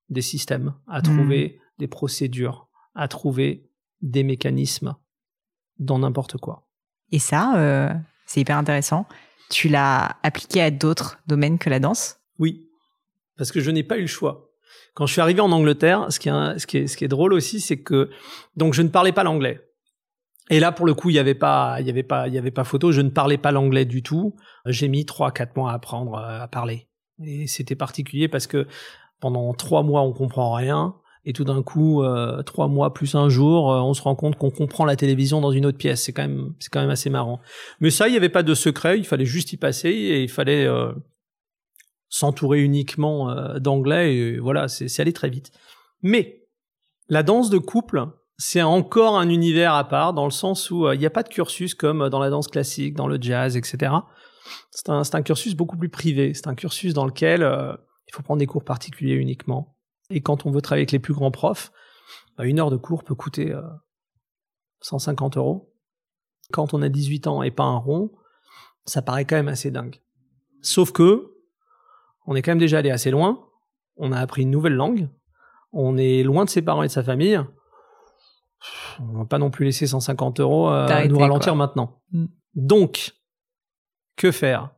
des 0.08 0.22
systèmes, 0.22 0.74
à 0.86 1.00
trouver 1.00 1.58
mmh. 1.58 1.80
des 1.80 1.86
procédures, 1.88 2.68
à 2.94 3.08
trouver 3.08 3.65
des 4.02 4.22
mécanismes 4.22 4.96
dans 5.78 5.98
n'importe 5.98 6.36
quoi. 6.38 6.66
Et 7.12 7.18
ça, 7.18 7.56
euh, 7.56 7.92
c'est 8.26 8.40
hyper 8.40 8.56
intéressant. 8.56 9.06
Tu 9.50 9.68
l'as 9.68 10.16
appliqué 10.22 10.60
à 10.60 10.70
d'autres 10.70 11.18
domaines 11.26 11.58
que 11.58 11.70
la 11.70 11.78
danse? 11.78 12.18
Oui, 12.38 12.68
parce 13.36 13.52
que 13.52 13.60
je 13.60 13.70
n'ai 13.70 13.82
pas 13.82 13.98
eu 13.98 14.02
le 14.02 14.06
choix. 14.06 14.50
Quand 14.94 15.06
je 15.06 15.12
suis 15.12 15.20
arrivé 15.20 15.40
en 15.40 15.52
Angleterre, 15.52 16.06
ce 16.10 16.18
qui 16.18 16.28
est, 16.28 16.58
ce 16.58 16.66
qui 16.66 16.78
est, 16.78 16.86
ce 16.86 16.96
qui 16.96 17.04
est 17.04 17.08
drôle 17.08 17.32
aussi, 17.32 17.60
c'est 17.60 17.78
que 17.78 18.10
donc 18.56 18.74
je 18.74 18.82
ne 18.82 18.88
parlais 18.88 19.12
pas 19.12 19.24
l'anglais. 19.24 19.62
Et 20.48 20.60
là, 20.60 20.72
pour 20.72 20.86
le 20.86 20.94
coup, 20.94 21.10
il 21.10 21.16
y 21.16 21.18
avait 21.18 21.34
pas, 21.34 21.80
il 21.80 21.86
y 21.86 21.90
avait 21.90 22.02
pas, 22.02 22.28
il 22.28 22.34
y 22.34 22.38
avait 22.38 22.50
pas 22.52 22.64
photo. 22.64 22.92
Je 22.92 23.00
ne 23.00 23.10
parlais 23.10 23.36
pas 23.36 23.50
l'anglais 23.52 23.84
du 23.84 24.02
tout. 24.02 24.36
J'ai 24.64 24.88
mis 24.88 25.04
trois, 25.04 25.32
quatre 25.32 25.56
mois 25.56 25.72
à 25.72 25.74
apprendre 25.74 26.16
à 26.18 26.46
parler. 26.48 26.88
Et 27.22 27.46
c'était 27.46 27.74
particulier 27.74 28.28
parce 28.28 28.46
que 28.46 28.66
pendant 29.20 29.52
trois 29.54 29.82
mois, 29.82 30.02
on 30.02 30.12
comprend 30.12 30.52
rien 30.52 30.94
et 31.28 31.32
tout 31.32 31.42
d'un 31.42 31.60
coup, 31.64 32.04
euh, 32.04 32.40
trois 32.44 32.68
mois 32.68 32.94
plus 32.94 33.16
un 33.16 33.28
jour, 33.28 33.72
euh, 33.72 33.80
on 33.80 33.94
se 33.94 34.02
rend 34.02 34.14
compte 34.14 34.36
qu'on 34.36 34.52
comprend 34.52 34.84
la 34.84 34.94
télévision 34.94 35.40
dans 35.40 35.50
une 35.50 35.66
autre 35.66 35.76
pièce. 35.76 36.04
C'est 36.04 36.12
quand 36.12 36.22
même, 36.22 36.54
c'est 36.60 36.70
quand 36.70 36.80
même 36.80 36.90
assez 36.90 37.10
marrant. 37.10 37.40
Mais 37.80 37.90
ça, 37.90 38.06
il 38.06 38.12
n'y 38.12 38.16
avait 38.16 38.28
pas 38.28 38.44
de 38.44 38.54
secret. 38.54 38.96
Il 38.96 39.04
fallait 39.04 39.26
juste 39.26 39.52
y 39.52 39.56
passer 39.56 39.88
et 39.88 40.22
il 40.22 40.30
fallait 40.30 40.64
euh, 40.64 40.92
s'entourer 42.08 42.62
uniquement 42.62 43.58
d'anglais. 43.58 44.14
Et 44.14 44.38
voilà, 44.38 44.68
c'est 44.68 45.00
allé 45.00 45.12
très 45.12 45.28
vite. 45.28 45.50
Mais 46.00 46.44
la 47.08 47.24
danse 47.24 47.50
de 47.50 47.58
couple, 47.58 48.06
c'est 48.38 48.62
encore 48.62 49.18
un 49.18 49.28
univers 49.28 49.74
à 49.74 49.88
part 49.88 50.14
dans 50.14 50.26
le 50.26 50.30
sens 50.30 50.70
où 50.70 50.92
il 50.92 50.98
n'y 51.00 51.06
a 51.06 51.10
pas 51.10 51.24
de 51.24 51.28
cursus 51.28 51.74
comme 51.74 52.08
dans 52.08 52.20
la 52.20 52.30
danse 52.30 52.46
classique, 52.46 52.94
dans 52.94 53.08
le 53.08 53.18
jazz, 53.20 53.56
etc. 53.56 53.92
C'est 54.70 54.90
un, 54.90 55.02
un, 55.12 55.22
cursus 55.22 55.56
beaucoup 55.56 55.76
plus 55.76 55.88
privé. 55.88 56.34
C'est 56.34 56.46
un 56.46 56.54
cursus 56.54 56.94
dans 56.94 57.04
lequel 57.04 57.40
il 57.40 58.14
faut 58.14 58.22
prendre 58.22 58.38
des 58.38 58.46
cours 58.46 58.64
particuliers 58.64 59.14
uniquement. 59.14 59.75
Et 60.10 60.20
quand 60.20 60.46
on 60.46 60.50
veut 60.50 60.60
travailler 60.60 60.82
avec 60.82 60.92
les 60.92 60.98
plus 60.98 61.14
grands 61.14 61.30
profs, 61.30 61.72
bah, 62.36 62.44
une 62.44 62.60
heure 62.60 62.70
de 62.70 62.76
cours 62.76 63.04
peut 63.04 63.14
coûter 63.14 63.54
150 64.80 65.36
euros. 65.36 65.72
Quand 66.52 66.74
on 66.74 66.82
a 66.82 66.88
18 66.88 67.26
ans 67.26 67.42
et 67.42 67.50
pas 67.50 67.64
un 67.64 67.76
rond, 67.76 68.12
ça 68.84 69.02
paraît 69.02 69.24
quand 69.24 69.36
même 69.36 69.48
assez 69.48 69.70
dingue. 69.70 70.00
Sauf 70.62 70.92
que, 70.92 71.32
on 72.26 72.34
est 72.34 72.42
quand 72.42 72.52
même 72.52 72.58
déjà 72.58 72.78
allé 72.78 72.90
assez 72.90 73.10
loin, 73.10 73.44
on 73.96 74.12
a 74.12 74.18
appris 74.18 74.42
une 74.42 74.50
nouvelle 74.50 74.74
langue, 74.74 75.08
on 75.72 75.96
est 75.96 76.22
loin 76.22 76.44
de 76.44 76.50
ses 76.50 76.62
parents 76.62 76.82
et 76.82 76.88
de 76.88 76.92
sa 76.92 77.02
famille, 77.02 77.40
on 79.00 79.18
va 79.18 79.24
pas 79.24 79.38
non 79.38 79.50
plus 79.50 79.64
laisser 79.64 79.86
150 79.86 80.40
euros 80.40 80.70
euh, 80.70 81.06
nous 81.06 81.18
ralentir 81.18 81.54
maintenant. 81.56 82.00
Mm. 82.12 82.26
Donc, 82.54 83.14
que 84.16 84.30
faire? 84.30 84.70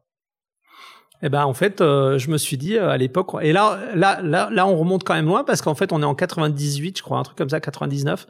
Eh 1.23 1.29
ben, 1.29 1.45
en 1.45 1.55
fait, 1.55 1.81
euh, 1.81 2.19
je 2.19 2.31
me 2.31 2.39
suis 2.39 2.57
dit 2.57 2.77
euh, 2.77 2.91
à 2.91 2.97
l'époque, 2.97 3.31
et 3.43 3.53
là, 3.53 3.81
là, 3.95 4.21
là, 4.23 4.51
là, 4.51 4.67
on 4.67 4.77
remonte 4.77 5.05
quand 5.05 5.15
même 5.15 5.27
loin 5.27 5.45
parce 5.45 5.63
qu'en 5.63 5.75
fait, 5.75 5.93
on 5.93 6.03
est 6.03 6.07
en 6.07 6.15
98, 6.15 6.99
je 6.99 7.03
crois, 7.03 7.19
un 7.19 7.23
truc 7.23 7.37
comme 7.37 7.51
ça, 7.51 7.61
99. 7.61 8.27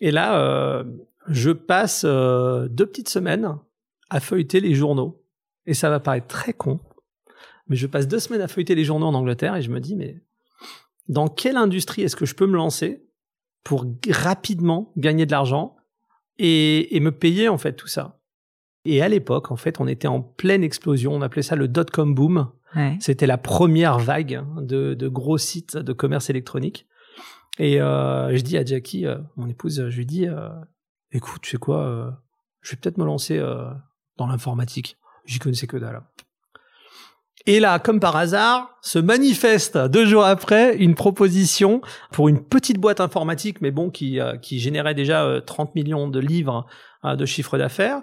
Et 0.00 0.10
là, 0.10 0.84
je 1.28 1.50
passe 1.50 2.04
deux 2.04 2.86
petites 2.86 3.08
semaines 3.08 3.56
à 4.10 4.20
feuilleter 4.20 4.60
les 4.60 4.74
journaux. 4.74 5.24
Et 5.66 5.74
ça 5.74 5.90
va 5.90 6.00
paraître 6.00 6.26
très 6.26 6.52
con, 6.52 6.78
mais 7.68 7.76
je 7.76 7.86
passe 7.86 8.06
deux 8.06 8.18
semaines 8.18 8.42
à 8.42 8.48
feuilleter 8.48 8.74
les 8.74 8.84
journaux 8.84 9.06
en 9.06 9.14
Angleterre 9.14 9.56
et 9.56 9.62
je 9.62 9.70
me 9.70 9.80
dis, 9.80 9.96
mais 9.96 10.20
dans 11.08 11.28
quelle 11.28 11.56
industrie 11.56 12.02
est-ce 12.02 12.16
que 12.16 12.26
je 12.26 12.34
peux 12.34 12.46
me 12.46 12.56
lancer 12.56 13.04
pour 13.62 13.86
rapidement 14.10 14.92
gagner 14.96 15.26
de 15.26 15.30
l'argent 15.30 15.76
et, 16.38 16.98
me 17.00 17.12
payer 17.12 17.48
en 17.48 17.58
fait 17.58 17.72
tout 17.72 17.86
ça? 17.86 18.20
Et 18.84 19.02
à 19.02 19.08
l'époque, 19.08 19.50
en 19.50 19.56
fait, 19.56 19.80
on 19.80 19.86
était 19.86 20.08
en 20.08 20.20
pleine 20.20 20.62
explosion. 20.62 21.14
On 21.14 21.22
appelait 21.22 21.42
ça 21.42 21.56
le 21.56 21.68
dot-com 21.68 22.14
boom. 22.14 22.50
C'était 22.98 23.28
la 23.28 23.38
première 23.38 24.00
vague 24.00 24.44
de, 24.56 25.08
gros 25.08 25.38
sites 25.38 25.76
de 25.76 25.92
commerce 25.92 26.28
électronique. 26.28 26.86
Et 27.60 27.80
euh, 27.80 28.36
je 28.36 28.42
dis 28.42 28.58
à 28.58 28.64
Jackie, 28.64 29.06
euh, 29.06 29.18
mon 29.36 29.48
épouse, 29.48 29.88
je 29.88 29.96
lui 29.96 30.06
dis, 30.06 30.26
euh, 30.26 30.48
écoute, 31.12 31.42
tu 31.42 31.52
sais 31.52 31.56
quoi, 31.56 32.18
je 32.62 32.72
vais 32.72 32.76
peut-être 32.76 32.98
me 32.98 33.04
lancer 33.04 33.40
dans 34.16 34.26
l'informatique. 34.26 34.96
J'y 35.24 35.38
connaissais 35.38 35.68
que 35.68 35.76
dalle. 35.76 36.02
Et 37.46 37.60
là, 37.60 37.78
comme 37.78 38.00
par 38.00 38.16
hasard, 38.16 38.70
se 38.80 38.98
manifeste 38.98 39.76
deux 39.76 40.06
jours 40.06 40.24
après 40.24 40.76
une 40.76 40.94
proposition 40.94 41.82
pour 42.10 42.28
une 42.28 42.42
petite 42.42 42.78
boîte 42.78 43.00
informatique, 43.00 43.60
mais 43.60 43.70
bon, 43.70 43.90
qui, 43.90 44.18
qui 44.40 44.58
générait 44.60 44.94
déjà 44.94 45.42
30 45.44 45.68
euh, 45.68 45.72
millions 45.74 46.08
de 46.08 46.20
livres 46.20 46.66
de 47.04 47.26
chiffre 47.26 47.58
d'affaires, 47.58 48.02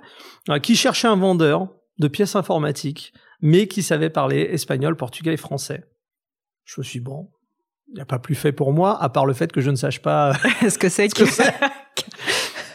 qui 0.62 0.76
cherchait 0.76 1.08
un 1.08 1.16
vendeur 1.16 1.70
de 2.00 2.08
pièces 2.08 2.36
informatiques, 2.36 3.14
mais 3.42 3.68
qui 3.68 3.84
savait 3.84 4.10
parler 4.10 4.42
espagnol, 4.52 4.96
portugais 4.96 5.34
et 5.34 5.38
français. 5.38 5.84
Je 6.66 6.80
me 6.80 6.84
suis 6.84 7.00
dit, 7.00 7.06
bon, 7.06 7.30
il 7.90 7.96
n'y 7.96 8.02
a 8.02 8.06
pas 8.06 8.20
plus 8.20 8.36
fait 8.36 8.52
pour 8.52 8.72
moi, 8.72 9.02
à 9.02 9.10
part 9.10 9.26
le 9.26 9.34
fait 9.34 9.52
que 9.52 9.62
je 9.62 9.70
ne 9.70 9.76
sache 9.76 10.02
pas 10.02 10.34
ce 10.62 10.78
que 10.78 10.90
c'est 10.90 11.10
que 11.10 11.26
c'est. 11.26 11.54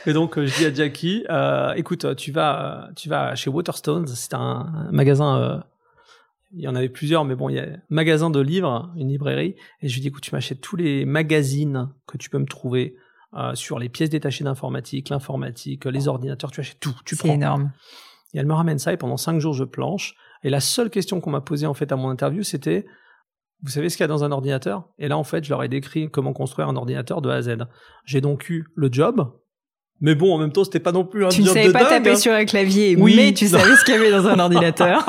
Et 0.06 0.12
donc, 0.12 0.38
je 0.38 0.56
dis 0.56 0.66
à 0.66 0.72
Jackie, 0.72 1.24
euh, 1.30 1.72
écoute, 1.74 2.14
tu 2.16 2.30
vas, 2.30 2.90
tu 2.94 3.08
vas 3.08 3.34
chez 3.34 3.50
Waterstones, 3.50 4.06
c'est 4.06 4.34
un, 4.34 4.88
magasin, 4.92 5.38
euh, 5.40 5.58
il 6.52 6.60
y 6.60 6.68
en 6.68 6.76
avait 6.76 6.88
plusieurs, 6.88 7.24
mais 7.24 7.34
bon, 7.34 7.48
il 7.48 7.56
y 7.56 7.58
a 7.58 7.64
un 7.64 7.78
magasin 7.88 8.30
de 8.30 8.38
livres, 8.38 8.92
une 8.96 9.08
librairie, 9.08 9.56
et 9.82 9.88
je 9.88 9.94
lui 9.94 10.02
dis, 10.02 10.08
écoute, 10.08 10.22
tu 10.22 10.32
m'achètes 10.32 10.60
tous 10.60 10.76
les 10.76 11.04
magazines 11.04 11.88
que 12.06 12.16
tu 12.18 12.30
peux 12.30 12.38
me 12.38 12.46
trouver 12.46 12.96
euh, 13.34 13.54
sur 13.54 13.78
les 13.78 13.88
pièces 13.88 14.10
détachées 14.10 14.44
d'informatique, 14.44 15.08
l'informatique, 15.08 15.84
les 15.84 16.08
ordinateurs, 16.08 16.50
tu 16.50 16.60
achètes 16.60 16.80
tout, 16.80 16.96
tu 17.04 17.16
prends. 17.16 17.28
C'est 17.28 17.34
énorme. 17.34 17.72
Et 18.34 18.38
elle 18.38 18.46
me 18.46 18.54
ramène 18.54 18.78
ça, 18.78 18.92
et 18.92 18.96
pendant 18.96 19.16
cinq 19.16 19.40
jours, 19.40 19.54
je 19.54 19.64
planche. 19.64 20.14
Et 20.42 20.50
la 20.50 20.60
seule 20.60 20.90
question 20.90 21.20
qu'on 21.20 21.30
m'a 21.30 21.40
posée, 21.40 21.66
en 21.66 21.74
fait, 21.74 21.92
à 21.92 21.96
mon 21.96 22.08
interview, 22.08 22.42
c'était, 22.42 22.86
vous 23.62 23.70
savez 23.70 23.88
ce 23.88 23.96
qu'il 23.96 24.04
y 24.04 24.04
a 24.04 24.08
dans 24.08 24.24
un 24.24 24.32
ordinateur? 24.32 24.88
Et 24.98 25.08
là, 25.08 25.16
en 25.16 25.24
fait, 25.24 25.44
je 25.44 25.50
leur 25.50 25.62
ai 25.62 25.68
décrit 25.68 26.10
comment 26.10 26.32
construire 26.32 26.68
un 26.68 26.76
ordinateur 26.76 27.22
de 27.22 27.30
A 27.30 27.34
à 27.34 27.42
Z. 27.42 27.56
J'ai 28.04 28.20
donc 28.20 28.48
eu 28.48 28.66
le 28.74 28.88
job, 28.92 29.28
mais 30.00 30.14
bon, 30.14 30.34
en 30.34 30.38
même 30.38 30.52
temps, 30.52 30.64
c'était 30.64 30.80
pas 30.80 30.92
non 30.92 31.04
plus 31.04 31.24
un 31.24 31.28
tu 31.28 31.42
job 31.42 31.54
de 31.54 31.60
Tu 31.60 31.68
ne 31.68 31.72
savais 31.72 31.84
pas 31.84 31.88
taper 31.88 32.10
hein. 32.10 32.16
sur 32.16 32.32
un 32.32 32.44
clavier, 32.44 32.96
oui, 32.96 33.14
mais 33.16 33.32
tu 33.32 33.46
savais 33.46 33.76
ce 33.76 33.84
qu'il 33.84 33.94
y 33.94 33.96
avait 33.96 34.10
dans 34.10 34.26
un 34.26 34.38
ordinateur. 34.38 35.06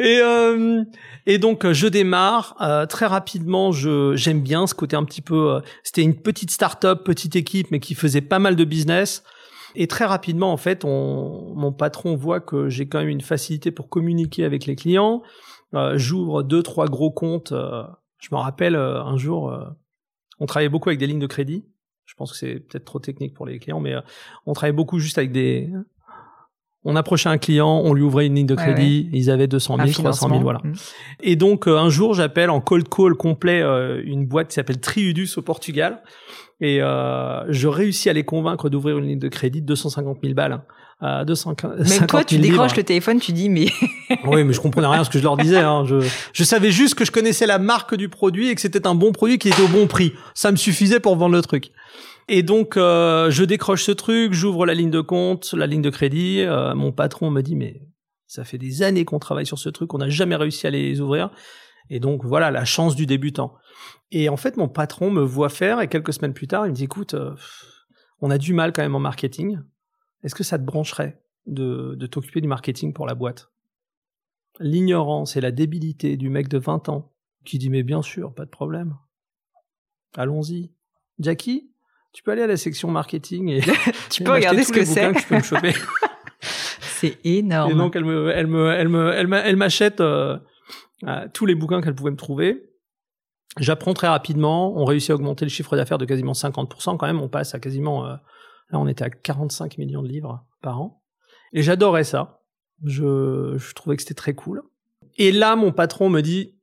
et 0.00 0.20
euh, 0.22 0.82
et 1.26 1.38
donc 1.38 1.70
je 1.70 1.86
démarre 1.86 2.56
euh, 2.60 2.86
très 2.86 3.06
rapidement. 3.06 3.72
Je 3.72 4.14
j'aime 4.16 4.40
bien 4.40 4.66
ce 4.66 4.74
côté 4.74 4.96
un 4.96 5.04
petit 5.04 5.22
peu. 5.22 5.54
Euh, 5.54 5.60
c'était 5.82 6.02
une 6.02 6.16
petite 6.16 6.50
start-up, 6.50 7.04
petite 7.04 7.36
équipe, 7.36 7.70
mais 7.70 7.80
qui 7.80 7.94
faisait 7.94 8.20
pas 8.20 8.38
mal 8.38 8.56
de 8.56 8.64
business. 8.64 9.22
Et 9.74 9.86
très 9.88 10.06
rapidement, 10.06 10.52
en 10.52 10.56
fait, 10.56 10.84
on, 10.84 11.52
mon 11.54 11.72
patron 11.72 12.16
voit 12.16 12.40
que 12.40 12.68
j'ai 12.68 12.88
quand 12.88 13.00
même 13.00 13.08
une 13.08 13.20
facilité 13.20 13.70
pour 13.70 13.88
communiquer 13.90 14.44
avec 14.44 14.64
les 14.64 14.76
clients. 14.76 15.22
Euh, 15.74 15.98
J'ouvre 15.98 16.42
deux, 16.42 16.62
trois 16.62 16.86
gros 16.86 17.10
comptes. 17.10 17.52
Euh, 17.52 17.82
je 18.18 18.28
me 18.32 18.38
rappelle 18.38 18.76
un 18.76 19.16
jour, 19.18 19.54
on 20.40 20.46
travaillait 20.46 20.70
beaucoup 20.70 20.88
avec 20.88 20.98
des 20.98 21.06
lignes 21.06 21.20
de 21.20 21.26
crédit. 21.26 21.64
Je 22.06 22.14
pense 22.14 22.32
que 22.32 22.38
c'est 22.38 22.60
peut-être 22.60 22.84
trop 22.84 23.00
technique 23.00 23.34
pour 23.34 23.46
les 23.46 23.58
clients, 23.58 23.80
mais 23.80 23.94
euh, 23.94 24.00
on 24.46 24.52
travaillait 24.52 24.76
beaucoup 24.76 24.98
juste 24.98 25.18
avec 25.18 25.32
des. 25.32 25.70
On 26.86 26.96
approchait 26.96 27.28
un 27.28 27.38
client, 27.38 27.82
on 27.84 27.92
lui 27.92 28.02
ouvrait 28.02 28.26
une 28.26 28.36
ligne 28.36 28.46
de 28.46 28.54
crédit, 28.54 29.10
ils 29.12 29.30
avaient 29.30 29.48
200 29.48 29.76
000, 29.76 29.90
300 29.90 30.28
000, 30.28 30.40
voilà. 30.40 30.60
Mm. 30.62 30.72
Et 31.20 31.36
donc 31.36 31.68
euh, 31.68 31.76
un 31.76 31.88
jour, 31.88 32.14
j'appelle 32.14 32.48
en 32.48 32.60
cold 32.60 32.88
call 32.88 33.14
complet 33.14 33.60
euh, 33.60 34.00
une 34.04 34.24
boîte 34.24 34.48
qui 34.48 34.54
s'appelle 34.54 34.80
Triudus 34.80 35.30
au 35.36 35.42
Portugal, 35.42 36.02
et 36.60 36.78
je 36.78 37.68
réussis 37.68 38.08
à 38.08 38.14
les 38.14 38.24
convaincre 38.24 38.70
d'ouvrir 38.70 38.98
une 38.98 39.06
ligne 39.06 39.18
de 39.18 39.28
crédit 39.28 39.60
de 39.60 39.66
250 39.66 40.18
000 40.22 40.34
balles. 40.34 40.62
À 40.98 41.26
250 41.26 41.78
Même 41.90 42.06
toi, 42.06 42.24
tu 42.24 42.38
décroches 42.38 42.74
le 42.74 42.82
téléphone, 42.82 43.20
tu 43.20 43.32
dis 43.32 43.50
mais. 43.50 43.66
oui, 44.24 44.44
mais 44.44 44.54
je 44.54 44.60
comprenais 44.60 44.86
rien 44.86 45.02
à 45.02 45.04
ce 45.04 45.10
que 45.10 45.18
je 45.18 45.24
leur 45.24 45.36
disais. 45.36 45.58
Hein. 45.58 45.84
Je, 45.84 45.96
je 46.32 46.44
savais 46.44 46.70
juste 46.70 46.94
que 46.94 47.04
je 47.04 47.10
connaissais 47.10 47.46
la 47.46 47.58
marque 47.58 47.94
du 47.94 48.08
produit 48.08 48.48
et 48.48 48.54
que 48.54 48.62
c'était 48.62 48.86
un 48.86 48.94
bon 48.94 49.12
produit 49.12 49.36
qui 49.36 49.48
était 49.48 49.60
au 49.60 49.68
bon 49.68 49.86
prix. 49.86 50.14
Ça 50.32 50.50
me 50.50 50.56
suffisait 50.56 50.98
pour 50.98 51.16
vendre 51.16 51.34
le 51.34 51.42
truc. 51.42 51.70
Et 52.28 52.42
donc, 52.42 52.76
euh, 52.76 53.30
je 53.30 53.44
décroche 53.44 53.84
ce 53.84 53.92
truc, 53.92 54.32
j'ouvre 54.32 54.66
la 54.66 54.74
ligne 54.74 54.90
de 54.90 55.00
compte, 55.00 55.52
la 55.52 55.66
ligne 55.66 55.82
de 55.82 55.90
crédit. 55.90 56.40
Euh, 56.40 56.74
mon 56.74 56.90
patron 56.90 57.30
me 57.30 57.40
dit, 57.40 57.54
mais 57.54 57.88
ça 58.26 58.44
fait 58.44 58.58
des 58.58 58.82
années 58.82 59.04
qu'on 59.04 59.20
travaille 59.20 59.46
sur 59.46 59.58
ce 59.58 59.68
truc, 59.68 59.94
on 59.94 59.98
n'a 59.98 60.08
jamais 60.08 60.34
réussi 60.34 60.66
à 60.66 60.70
les 60.70 61.00
ouvrir. 61.00 61.30
Et 61.88 62.00
donc, 62.00 62.24
voilà, 62.24 62.50
la 62.50 62.64
chance 62.64 62.96
du 62.96 63.06
débutant. 63.06 63.54
Et 64.10 64.28
en 64.28 64.36
fait, 64.36 64.56
mon 64.56 64.68
patron 64.68 65.10
me 65.10 65.22
voit 65.22 65.48
faire, 65.48 65.80
et 65.80 65.88
quelques 65.88 66.12
semaines 66.12 66.34
plus 66.34 66.48
tard, 66.48 66.66
il 66.66 66.70
me 66.70 66.74
dit, 66.74 66.84
écoute, 66.84 67.14
euh, 67.14 67.34
on 68.20 68.30
a 68.30 68.38
du 68.38 68.52
mal 68.54 68.72
quand 68.72 68.82
même 68.82 68.96
en 68.96 69.00
marketing. 69.00 69.60
Est-ce 70.24 70.34
que 70.34 70.42
ça 70.42 70.58
te 70.58 70.64
brancherait 70.64 71.22
de, 71.46 71.94
de 71.94 72.06
t'occuper 72.06 72.40
du 72.40 72.48
marketing 72.48 72.92
pour 72.92 73.06
la 73.06 73.14
boîte? 73.14 73.50
L'ignorance 74.58 75.36
et 75.36 75.40
la 75.40 75.52
débilité 75.52 76.16
du 76.16 76.28
mec 76.28 76.48
de 76.48 76.58
20 76.58 76.88
ans 76.88 77.12
qui 77.44 77.58
dit, 77.58 77.70
mais 77.70 77.84
bien 77.84 78.02
sûr, 78.02 78.34
pas 78.34 78.46
de 78.46 78.50
problème. 78.50 78.96
Allons-y. 80.16 80.72
Jackie, 81.20 81.70
tu 82.16 82.22
peux 82.22 82.30
aller 82.30 82.40
à 82.40 82.46
la 82.46 82.56
section 82.56 82.90
marketing 82.90 83.50
et 83.50 83.60
tu 84.10 84.24
peux 84.24 84.32
regarder 84.32 84.64
ce 84.64 84.72
que 84.72 84.86
c'est. 84.86 85.12
Que 85.12 85.20
tu 85.20 85.26
peux 85.26 85.36
me 85.36 85.42
choper. 85.42 85.74
c'est 86.80 87.18
énorme. 87.24 87.72
Et 87.72 87.74
donc 87.74 87.94
elle 87.94 88.06
me, 88.06 88.30
elle 88.30 88.46
me, 88.46 88.72
elle 88.72 88.88
me, 88.88 89.36
elle 89.36 89.56
m'achète 89.56 90.00
euh, 90.00 90.38
euh, 91.06 91.28
tous 91.34 91.44
les 91.44 91.54
bouquins 91.54 91.82
qu'elle 91.82 91.94
pouvait 91.94 92.10
me 92.10 92.16
trouver. 92.16 92.70
J'apprends 93.58 93.92
très 93.92 94.08
rapidement. 94.08 94.78
On 94.78 94.86
réussit 94.86 95.10
à 95.10 95.14
augmenter 95.14 95.44
le 95.44 95.50
chiffre 95.50 95.76
d'affaires 95.76 95.98
de 95.98 96.06
quasiment 96.06 96.32
50% 96.32 96.96
quand 96.96 97.06
même. 97.06 97.20
On 97.20 97.28
passe 97.28 97.54
à 97.54 97.58
quasiment, 97.58 98.06
euh, 98.06 98.14
là 98.70 98.78
on 98.78 98.88
était 98.88 99.04
à 99.04 99.10
45 99.10 99.76
millions 99.76 100.02
de 100.02 100.08
livres 100.08 100.42
par 100.62 100.80
an. 100.80 101.02
Et 101.52 101.60
j'adorais 101.60 102.04
ça. 102.04 102.40
Je, 102.82 103.56
je 103.58 103.74
trouvais 103.74 103.94
que 103.94 104.02
c'était 104.02 104.14
très 104.14 104.32
cool. 104.32 104.62
Et 105.18 105.32
là, 105.32 105.54
mon 105.54 105.70
patron 105.70 106.08
me 106.08 106.22
dit, 106.22 106.54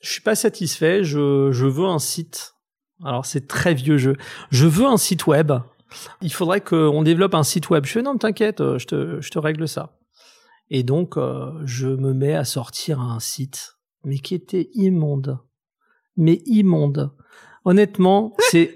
je 0.00 0.12
suis 0.12 0.22
pas 0.22 0.34
satisfait. 0.34 1.02
Je, 1.02 1.50
je 1.50 1.64
veux 1.64 1.86
un 1.86 1.98
site 1.98 2.56
alors 3.04 3.26
c'est 3.26 3.46
très 3.46 3.74
vieux 3.74 3.98
jeu. 3.98 4.16
Je 4.50 4.66
veux 4.66 4.86
un 4.86 4.96
site 4.96 5.26
web. 5.26 5.52
Il 6.22 6.32
faudrait 6.32 6.60
qu'on 6.60 7.02
développe 7.02 7.34
un 7.34 7.42
site 7.42 7.70
web. 7.70 7.84
Je 7.84 7.92
fais 7.92 8.02
non, 8.02 8.16
t'inquiète, 8.16 8.60
euh, 8.60 8.78
je 8.78 8.86
te, 8.86 9.20
je 9.20 9.30
te 9.30 9.38
règle 9.38 9.68
ça. 9.68 9.98
Et 10.70 10.82
donc 10.82 11.16
euh, 11.16 11.52
je 11.64 11.88
me 11.88 12.14
mets 12.14 12.34
à 12.34 12.44
sortir 12.44 13.00
un 13.00 13.20
site, 13.20 13.76
mais 14.04 14.18
qui 14.18 14.34
était 14.34 14.70
immonde, 14.74 15.38
mais 16.16 16.40
immonde. 16.46 17.12
Honnêtement, 17.64 18.34
c'est 18.50 18.74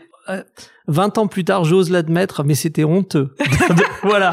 20 0.89 1.19
euh, 1.19 1.21
ans 1.21 1.27
plus 1.27 1.45
tard, 1.45 1.65
j'ose 1.65 1.91
l'admettre, 1.91 2.45
mais 2.45 2.55
c'était 2.55 2.85
honteux. 2.85 3.35
voilà. 4.03 4.33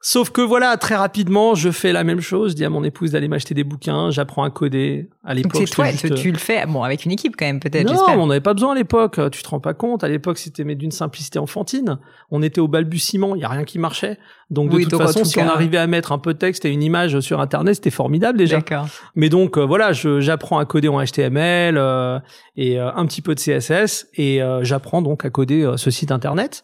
Sauf 0.00 0.30
que 0.30 0.40
voilà, 0.40 0.76
très 0.76 0.94
rapidement, 0.94 1.56
je 1.56 1.70
fais 1.72 1.92
la 1.92 2.04
même 2.04 2.20
chose. 2.20 2.52
Je 2.52 2.56
dis 2.56 2.64
à 2.64 2.70
mon 2.70 2.84
épouse 2.84 3.10
d'aller 3.10 3.26
m'acheter 3.26 3.52
des 3.52 3.64
bouquins. 3.64 4.12
J'apprends 4.12 4.44
à 4.44 4.50
coder. 4.50 5.10
À 5.24 5.34
l'époque, 5.34 5.54
Donc 5.54 5.66
c'est 5.66 5.74
toi, 5.74 5.90
juste- 5.90 6.14
tu 6.14 6.30
le 6.30 6.38
fais, 6.38 6.66
bon, 6.66 6.84
avec 6.84 7.04
une 7.04 7.10
équipe 7.10 7.34
quand 7.36 7.44
même, 7.46 7.58
peut-être, 7.58 7.92
Non, 7.92 8.04
on 8.22 8.28
n'avait 8.28 8.40
pas 8.40 8.54
besoin 8.54 8.72
à 8.72 8.74
l'époque. 8.76 9.18
Tu 9.32 9.42
te 9.42 9.48
rends 9.48 9.58
pas 9.58 9.74
compte. 9.74 10.04
À 10.04 10.08
l'époque, 10.08 10.38
c'était 10.38 10.62
mais 10.62 10.76
d'une 10.76 10.92
simplicité 10.92 11.40
enfantine. 11.40 11.98
On 12.30 12.42
était 12.42 12.60
au 12.60 12.68
balbutiement. 12.68 13.34
Il 13.34 13.42
y 13.42 13.44
a 13.44 13.48
rien 13.48 13.64
qui 13.64 13.80
marchait. 13.80 14.18
Donc 14.50 14.70
de 14.70 14.76
Oui, 14.76 14.82
toute 14.84 14.92
donc, 14.92 15.02
façon, 15.02 15.18
tout 15.20 15.24
si 15.26 15.38
on 15.40 15.48
arrivait 15.48 15.78
à 15.78 15.86
mettre 15.88 16.12
un 16.12 16.18
peu 16.18 16.32
de 16.32 16.38
texte 16.38 16.64
et 16.64 16.70
une 16.70 16.82
image 16.84 17.18
sur 17.18 17.40
Internet, 17.40 17.74
c'était 17.74 17.90
formidable 17.90 18.38
déjà. 18.38 18.58
D'accord. 18.58 18.86
Mais 19.16 19.28
donc 19.28 19.58
euh, 19.58 19.66
voilà, 19.66 19.92
j'apprends 19.92 20.58
à 20.58 20.64
coder 20.64 20.86
en 20.88 21.04
HTML 21.04 21.76
euh, 21.76 22.18
et 22.56 22.78
euh, 22.80 22.90
un 22.94 23.04
petit 23.04 23.20
peu 23.20 23.34
de 23.34 23.40
CSS 23.40 24.06
et 24.14 24.40
euh, 24.42 24.62
j'apprends 24.62 25.02
donc 25.02 25.24
à 25.24 25.30
coder 25.30 25.64
euh, 25.64 25.76
ce 25.76 25.90
site 25.90 26.12
internet. 26.12 26.62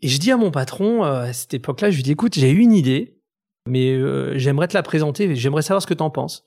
Et 0.00 0.08
je 0.08 0.18
dis 0.18 0.30
à 0.30 0.36
mon 0.36 0.50
patron 0.50 1.04
euh, 1.04 1.22
à 1.22 1.32
cette 1.32 1.54
époque-là, 1.54 1.90
je 1.90 1.96
lui 1.96 2.02
dis 2.02 2.12
écoute, 2.12 2.34
j'ai 2.34 2.50
eu 2.50 2.58
une 2.58 2.72
idée, 2.72 3.18
mais 3.66 3.92
euh, 3.92 4.38
j'aimerais 4.38 4.68
te 4.68 4.74
la 4.74 4.82
présenter, 4.82 5.24
et 5.24 5.36
j'aimerais 5.36 5.62
savoir 5.62 5.82
ce 5.82 5.86
que 5.86 5.94
t'en 5.94 6.10
penses. 6.10 6.44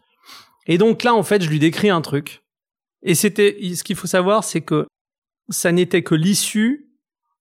Et 0.67 0.77
donc 0.77 1.03
là, 1.03 1.13
en 1.13 1.23
fait, 1.23 1.41
je 1.41 1.49
lui 1.49 1.59
décris 1.59 1.89
un 1.89 2.01
truc. 2.01 2.43
Et 3.03 3.15
c'était 3.15 3.57
ce 3.75 3.83
qu'il 3.83 3.95
faut 3.95 4.07
savoir, 4.07 4.43
c'est 4.43 4.61
que 4.61 4.85
ça 5.49 5.71
n'était 5.71 6.03
que 6.03 6.15
l'issue 6.15 6.91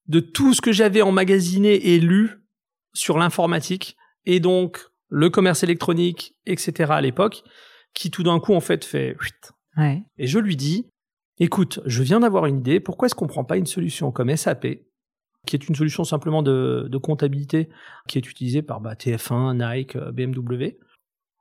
de 0.06 0.20
tout 0.20 0.54
ce 0.54 0.60
que 0.60 0.72
j'avais 0.72 1.02
emmagasiné 1.02 1.94
et 1.94 2.00
lu 2.00 2.42
sur 2.94 3.18
l'informatique 3.18 3.96
et 4.26 4.40
donc 4.40 4.80
le 5.08 5.30
commerce 5.30 5.62
électronique, 5.62 6.34
etc. 6.46 6.92
à 6.92 7.00
l'époque, 7.00 7.42
qui 7.94 8.10
tout 8.10 8.22
d'un 8.22 8.40
coup 8.40 8.54
en 8.54 8.60
fait 8.60 8.84
fait. 8.84 9.16
Ouais. 9.76 10.02
Et 10.18 10.26
je 10.26 10.38
lui 10.38 10.56
dis, 10.56 10.88
écoute, 11.38 11.80
je 11.86 12.02
viens 12.02 12.20
d'avoir 12.20 12.46
une 12.46 12.58
idée, 12.58 12.80
pourquoi 12.80 13.06
est-ce 13.06 13.14
qu'on 13.14 13.26
prend 13.26 13.44
pas 13.44 13.56
une 13.56 13.66
solution 13.66 14.10
comme 14.12 14.34
SAP, 14.34 14.66
qui 15.46 15.56
est 15.56 15.68
une 15.68 15.74
solution 15.74 16.04
simplement 16.04 16.42
de, 16.42 16.86
de 16.90 16.98
comptabilité, 16.98 17.68
qui 18.08 18.18
est 18.18 18.28
utilisée 18.28 18.62
par 18.62 18.80
bah, 18.80 18.94
TF1, 18.94 19.56
Nike, 19.56 19.96
euh, 19.96 20.12
BMW. 20.12 20.76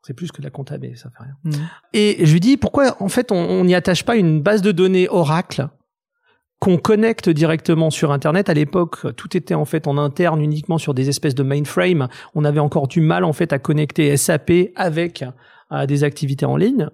C'est 0.03 0.13
plus 0.13 0.31
que 0.31 0.37
de 0.39 0.45
la 0.45 0.49
comptabilité, 0.49 0.97
ça 0.97 1.09
fait 1.09 1.23
rien. 1.23 1.35
Mhm. 1.43 1.69
Et 1.93 2.25
je 2.25 2.31
lui 2.31 2.39
dis, 2.39 2.57
pourquoi 2.57 2.95
en 3.01 3.09
fait 3.09 3.31
on 3.31 3.65
n'y 3.65 3.75
attache 3.75 4.05
pas 4.05 4.15
une 4.15 4.41
base 4.41 4.61
de 4.61 4.71
données 4.71 5.09
Oracle 5.09 5.67
qu'on 6.59 6.77
connecte 6.77 7.29
directement 7.29 7.89
sur 7.89 8.11
Internet? 8.11 8.49
À 8.49 8.53
l'époque, 8.53 9.13
tout 9.15 9.35
était 9.35 9.55
en 9.55 9.65
fait 9.65 9.87
en 9.87 9.97
interne 9.97 10.41
uniquement 10.41 10.77
sur 10.77 10.93
des 10.93 11.09
espèces 11.09 11.35
de 11.35 11.43
mainframe. 11.43 12.07
On 12.33 12.45
avait 12.45 12.61
encore 12.61 12.87
du 12.87 13.01
mal 13.01 13.25
en 13.25 13.33
fait 13.33 13.51
à 13.51 13.59
connecter 13.59 14.15
SAP 14.15 14.51
avec 14.75 15.25
euh, 15.73 15.85
des 15.85 16.05
activités 16.05 16.45
en 16.45 16.55
ligne. 16.55 16.87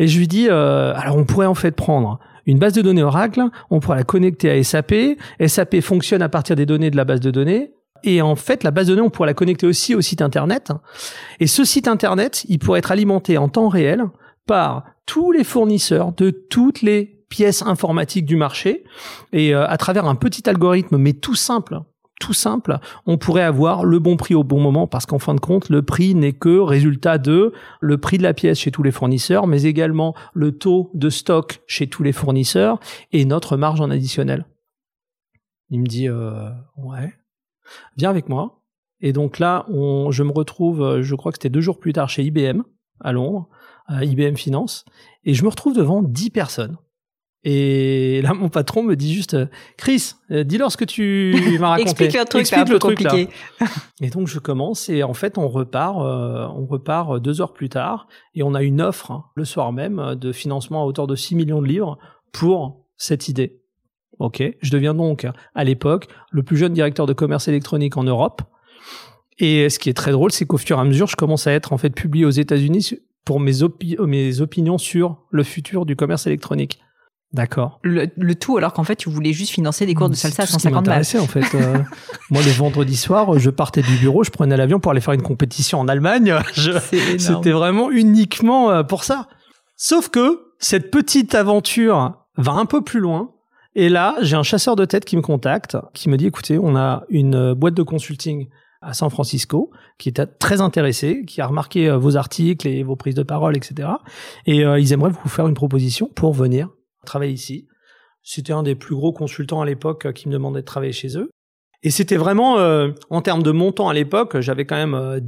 Et 0.00 0.08
je 0.08 0.18
lui 0.18 0.26
dis, 0.26 0.48
euh, 0.48 0.94
alors 0.96 1.16
on 1.16 1.24
pourrait 1.24 1.46
en 1.46 1.54
fait 1.54 1.70
prendre 1.70 2.18
une 2.46 2.58
base 2.58 2.72
de 2.72 2.82
données 2.82 3.02
Oracle, 3.02 3.42
on 3.70 3.80
pourrait 3.80 3.98
la 3.98 4.04
connecter 4.04 4.50
à 4.50 4.62
SAP. 4.62 4.94
SAP 5.46 5.80
fonctionne 5.80 6.22
à 6.22 6.28
partir 6.28 6.56
des 6.56 6.66
données 6.66 6.90
de 6.90 6.96
la 6.96 7.04
base 7.04 7.20
de 7.20 7.30
données. 7.30 7.72
Et 8.04 8.20
en 8.20 8.34
fait, 8.36 8.64
la 8.64 8.70
base 8.70 8.88
de 8.88 8.94
données, 8.94 9.06
on 9.06 9.10
pourrait 9.10 9.28
la 9.28 9.34
connecter 9.34 9.66
aussi 9.66 9.94
au 9.94 10.00
site 10.00 10.22
Internet. 10.22 10.72
Et 11.40 11.46
ce 11.46 11.64
site 11.64 11.86
Internet, 11.86 12.44
il 12.48 12.58
pourrait 12.58 12.80
être 12.80 12.90
alimenté 12.90 13.38
en 13.38 13.48
temps 13.48 13.68
réel 13.68 14.02
par 14.46 14.84
tous 15.06 15.32
les 15.32 15.44
fournisseurs 15.44 16.12
de 16.12 16.30
toutes 16.30 16.82
les 16.82 17.24
pièces 17.28 17.62
informatiques 17.62 18.26
du 18.26 18.36
marché. 18.36 18.84
Et 19.32 19.54
euh, 19.54 19.66
à 19.66 19.76
travers 19.76 20.06
un 20.06 20.16
petit 20.16 20.48
algorithme, 20.48 20.96
mais 20.96 21.12
tout 21.12 21.34
simple, 21.34 21.80
tout 22.22 22.32
simple, 22.32 22.78
on 23.04 23.18
pourrait 23.18 23.42
avoir 23.42 23.84
le 23.84 23.98
bon 23.98 24.16
prix 24.16 24.36
au 24.36 24.44
bon 24.44 24.60
moment 24.60 24.86
parce 24.86 25.06
qu'en 25.06 25.18
fin 25.18 25.34
de 25.34 25.40
compte, 25.40 25.70
le 25.70 25.82
prix 25.82 26.14
n'est 26.14 26.32
que 26.32 26.60
résultat 26.60 27.18
de 27.18 27.52
le 27.80 27.98
prix 27.98 28.16
de 28.16 28.22
la 28.22 28.32
pièce 28.32 28.60
chez 28.60 28.70
tous 28.70 28.84
les 28.84 28.92
fournisseurs, 28.92 29.48
mais 29.48 29.64
également 29.64 30.14
le 30.32 30.52
taux 30.52 30.92
de 30.94 31.10
stock 31.10 31.62
chez 31.66 31.88
tous 31.88 32.04
les 32.04 32.12
fournisseurs 32.12 32.78
et 33.10 33.24
notre 33.24 33.56
marge 33.56 33.80
en 33.80 33.90
additionnel. 33.90 34.46
Il 35.70 35.80
me 35.80 35.86
dit, 35.86 36.08
euh, 36.08 36.48
ouais, 36.76 37.12
viens 37.96 38.10
avec 38.10 38.28
moi. 38.28 38.62
Et 39.00 39.12
donc 39.12 39.40
là, 39.40 39.66
je 39.68 40.22
me 40.22 40.30
retrouve, 40.30 40.80
euh, 40.80 41.02
je 41.02 41.16
crois 41.16 41.32
que 41.32 41.38
c'était 41.38 41.50
deux 41.50 41.60
jours 41.60 41.80
plus 41.80 41.92
tard 41.92 42.08
chez 42.08 42.22
IBM 42.22 42.62
à 43.00 43.10
Londres, 43.10 43.48
à 43.86 44.04
IBM 44.04 44.36
Finance, 44.36 44.84
et 45.24 45.34
je 45.34 45.42
me 45.42 45.48
retrouve 45.48 45.74
devant 45.74 46.04
dix 46.04 46.30
personnes. 46.30 46.76
Et 47.44 48.20
là, 48.22 48.34
mon 48.34 48.48
patron 48.48 48.84
me 48.84 48.94
dit 48.94 49.12
juste, 49.12 49.34
euh, 49.34 49.46
Chris, 49.76 50.12
euh, 50.30 50.44
dis-leur 50.44 50.70
ce 50.70 50.76
que 50.76 50.84
tu 50.84 51.34
m'as 51.58 51.68
raconté. 51.70 52.04
Explique 52.04 52.14
le 52.14 52.24
truc, 52.24 52.34
un 52.36 52.40
Explique 52.40 52.66
peu 52.66 52.72
le 52.74 52.78
truc, 52.78 53.00
là. 53.00 53.10
compliqué. 53.10 53.32
Et 54.00 54.10
donc 54.10 54.28
je 54.28 54.38
commence 54.38 54.88
et 54.88 55.02
en 55.02 55.12
fait 55.14 55.38
on 55.38 55.48
repart, 55.48 55.98
euh, 56.00 56.46
on 56.54 56.66
repart 56.66 57.20
deux 57.20 57.40
heures 57.40 57.52
plus 57.52 57.68
tard 57.68 58.06
et 58.36 58.42
on 58.44 58.54
a 58.54 58.62
une 58.62 58.80
offre 58.80 59.10
hein, 59.10 59.24
le 59.34 59.44
soir 59.44 59.72
même 59.72 59.98
euh, 59.98 60.14
de 60.14 60.30
financement 60.30 60.82
à 60.82 60.86
hauteur 60.86 61.06
de 61.08 61.16
6 61.16 61.34
millions 61.34 61.60
de 61.60 61.66
livres 61.66 61.98
pour 62.32 62.84
cette 62.96 63.28
idée. 63.28 63.58
Ok, 64.20 64.40
je 64.60 64.70
deviens 64.70 64.94
donc 64.94 65.26
à 65.56 65.64
l'époque 65.64 66.06
le 66.30 66.44
plus 66.44 66.56
jeune 66.56 66.72
directeur 66.74 67.06
de 67.06 67.12
commerce 67.12 67.48
électronique 67.48 67.96
en 67.96 68.04
Europe. 68.04 68.42
Et 69.38 69.68
ce 69.68 69.80
qui 69.80 69.88
est 69.88 69.94
très 69.94 70.12
drôle, 70.12 70.30
c'est 70.30 70.46
qu'au 70.46 70.58
fur 70.58 70.76
et 70.78 70.80
à 70.80 70.84
mesure, 70.84 71.08
je 71.08 71.16
commence 71.16 71.46
à 71.48 71.52
être 71.52 71.72
en 71.72 71.78
fait 71.78 71.90
publié 71.90 72.24
aux 72.24 72.30
États-Unis 72.30 72.90
pour 73.24 73.40
mes, 73.40 73.62
opi- 73.62 74.00
mes 74.04 74.40
opinions 74.40 74.78
sur 74.78 75.16
le 75.30 75.42
futur 75.42 75.86
du 75.86 75.96
commerce 75.96 76.26
électronique. 76.28 76.78
D'accord. 77.32 77.80
Le, 77.82 78.08
le 78.16 78.34
tout 78.34 78.58
alors 78.58 78.74
qu'en 78.74 78.84
fait, 78.84 78.96
tu 78.96 79.08
voulais 79.08 79.32
juste 79.32 79.52
financer 79.52 79.86
des 79.86 79.94
cours 79.94 80.10
de 80.10 80.14
salsa 80.14 80.42
à 80.42 80.46
tout 80.46 80.52
ce 80.52 80.56
qui 80.58 80.62
150 80.64 80.84
balles. 80.84 81.02
en 81.20 81.26
fait. 81.26 81.54
Euh, 81.54 81.78
moi, 82.30 82.42
le 82.42 82.50
vendredi 82.50 82.96
soir, 82.96 83.38
je 83.38 83.48
partais 83.48 83.82
du 83.82 83.96
bureau, 83.96 84.22
je 84.22 84.30
prenais 84.30 84.56
l'avion 84.56 84.80
pour 84.80 84.92
aller 84.92 85.00
faire 85.00 85.14
une 85.14 85.22
compétition 85.22 85.80
en 85.80 85.88
Allemagne. 85.88 86.34
C'était 87.18 87.52
vraiment 87.52 87.90
uniquement 87.90 88.70
euh, 88.70 88.82
pour 88.82 89.04
ça. 89.04 89.28
Sauf 89.76 90.10
que 90.10 90.52
cette 90.58 90.90
petite 90.90 91.34
aventure 91.34 92.14
va 92.36 92.52
un 92.52 92.66
peu 92.66 92.82
plus 92.82 93.00
loin. 93.00 93.30
Et 93.74 93.88
là, 93.88 94.16
j'ai 94.20 94.36
un 94.36 94.42
chasseur 94.42 94.76
de 94.76 94.84
tête 94.84 95.04
qui 95.04 95.16
me 95.16 95.22
contacte, 95.22 95.76
qui 95.94 96.10
me 96.10 96.16
dit, 96.16 96.26
écoutez, 96.26 96.58
on 96.58 96.76
a 96.76 97.04
une 97.08 97.34
euh, 97.34 97.54
boîte 97.54 97.74
de 97.74 97.82
consulting 97.82 98.48
à 98.82 98.92
San 98.92 99.08
Francisco, 99.10 99.70
qui 99.98 100.08
était 100.08 100.26
très 100.26 100.60
intéressé, 100.60 101.24
qui 101.24 101.40
a 101.40 101.46
remarqué 101.46 101.88
euh, 101.88 101.96
vos 101.96 102.16
articles 102.16 102.68
et 102.68 102.82
vos 102.82 102.96
prises 102.96 103.14
de 103.14 103.22
parole, 103.22 103.56
etc. 103.56 103.88
Et 104.46 104.64
euh, 104.64 104.78
ils 104.78 104.92
aimeraient 104.92 105.10
vous 105.10 105.28
faire 105.28 105.46
une 105.46 105.54
proposition 105.54 106.10
pour 106.14 106.34
venir 106.34 106.68
travailler 107.06 107.32
ici. 107.32 107.68
C'était 108.22 108.52
un 108.52 108.62
des 108.62 108.74
plus 108.74 108.94
gros 108.94 109.12
consultants 109.12 109.60
à 109.60 109.66
l'époque 109.66 110.06
euh, 110.06 110.12
qui 110.12 110.28
me 110.28 110.32
demandait 110.32 110.60
de 110.60 110.66
travailler 110.66 110.92
chez 110.92 111.16
eux. 111.18 111.30
Et 111.82 111.90
c'était 111.90 112.16
vraiment, 112.16 112.58
euh, 112.58 112.90
en 113.10 113.22
termes 113.22 113.42
de 113.42 113.50
montant 113.50 113.88
à 113.88 113.94
l'époque, 113.94 114.38
j'avais 114.40 114.64
quand 114.64 114.76
même 114.76 114.94
euh, 114.94 115.20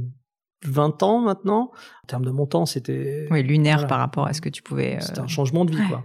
20 0.65 1.03
ans 1.03 1.19
maintenant. 1.19 1.71
En 2.03 2.07
termes 2.07 2.23
de 2.25 2.31
montant, 2.31 2.65
c'était 2.65 3.27
Oui, 3.31 3.43
lunaire 3.43 3.75
Voilà. 3.79 3.87
par 3.89 3.99
rapport 3.99 4.25
à 4.27 4.33
ce 4.33 4.39
que 4.41 4.49
tu 4.49 4.61
pouvais. 4.63 4.95
euh, 4.95 4.99
c'était 5.01 5.19
un 5.19 5.27
changement 5.27 5.65
de 5.65 5.71
vie, 5.71 5.81
ouais. 5.81 5.87
quoi. 5.89 6.03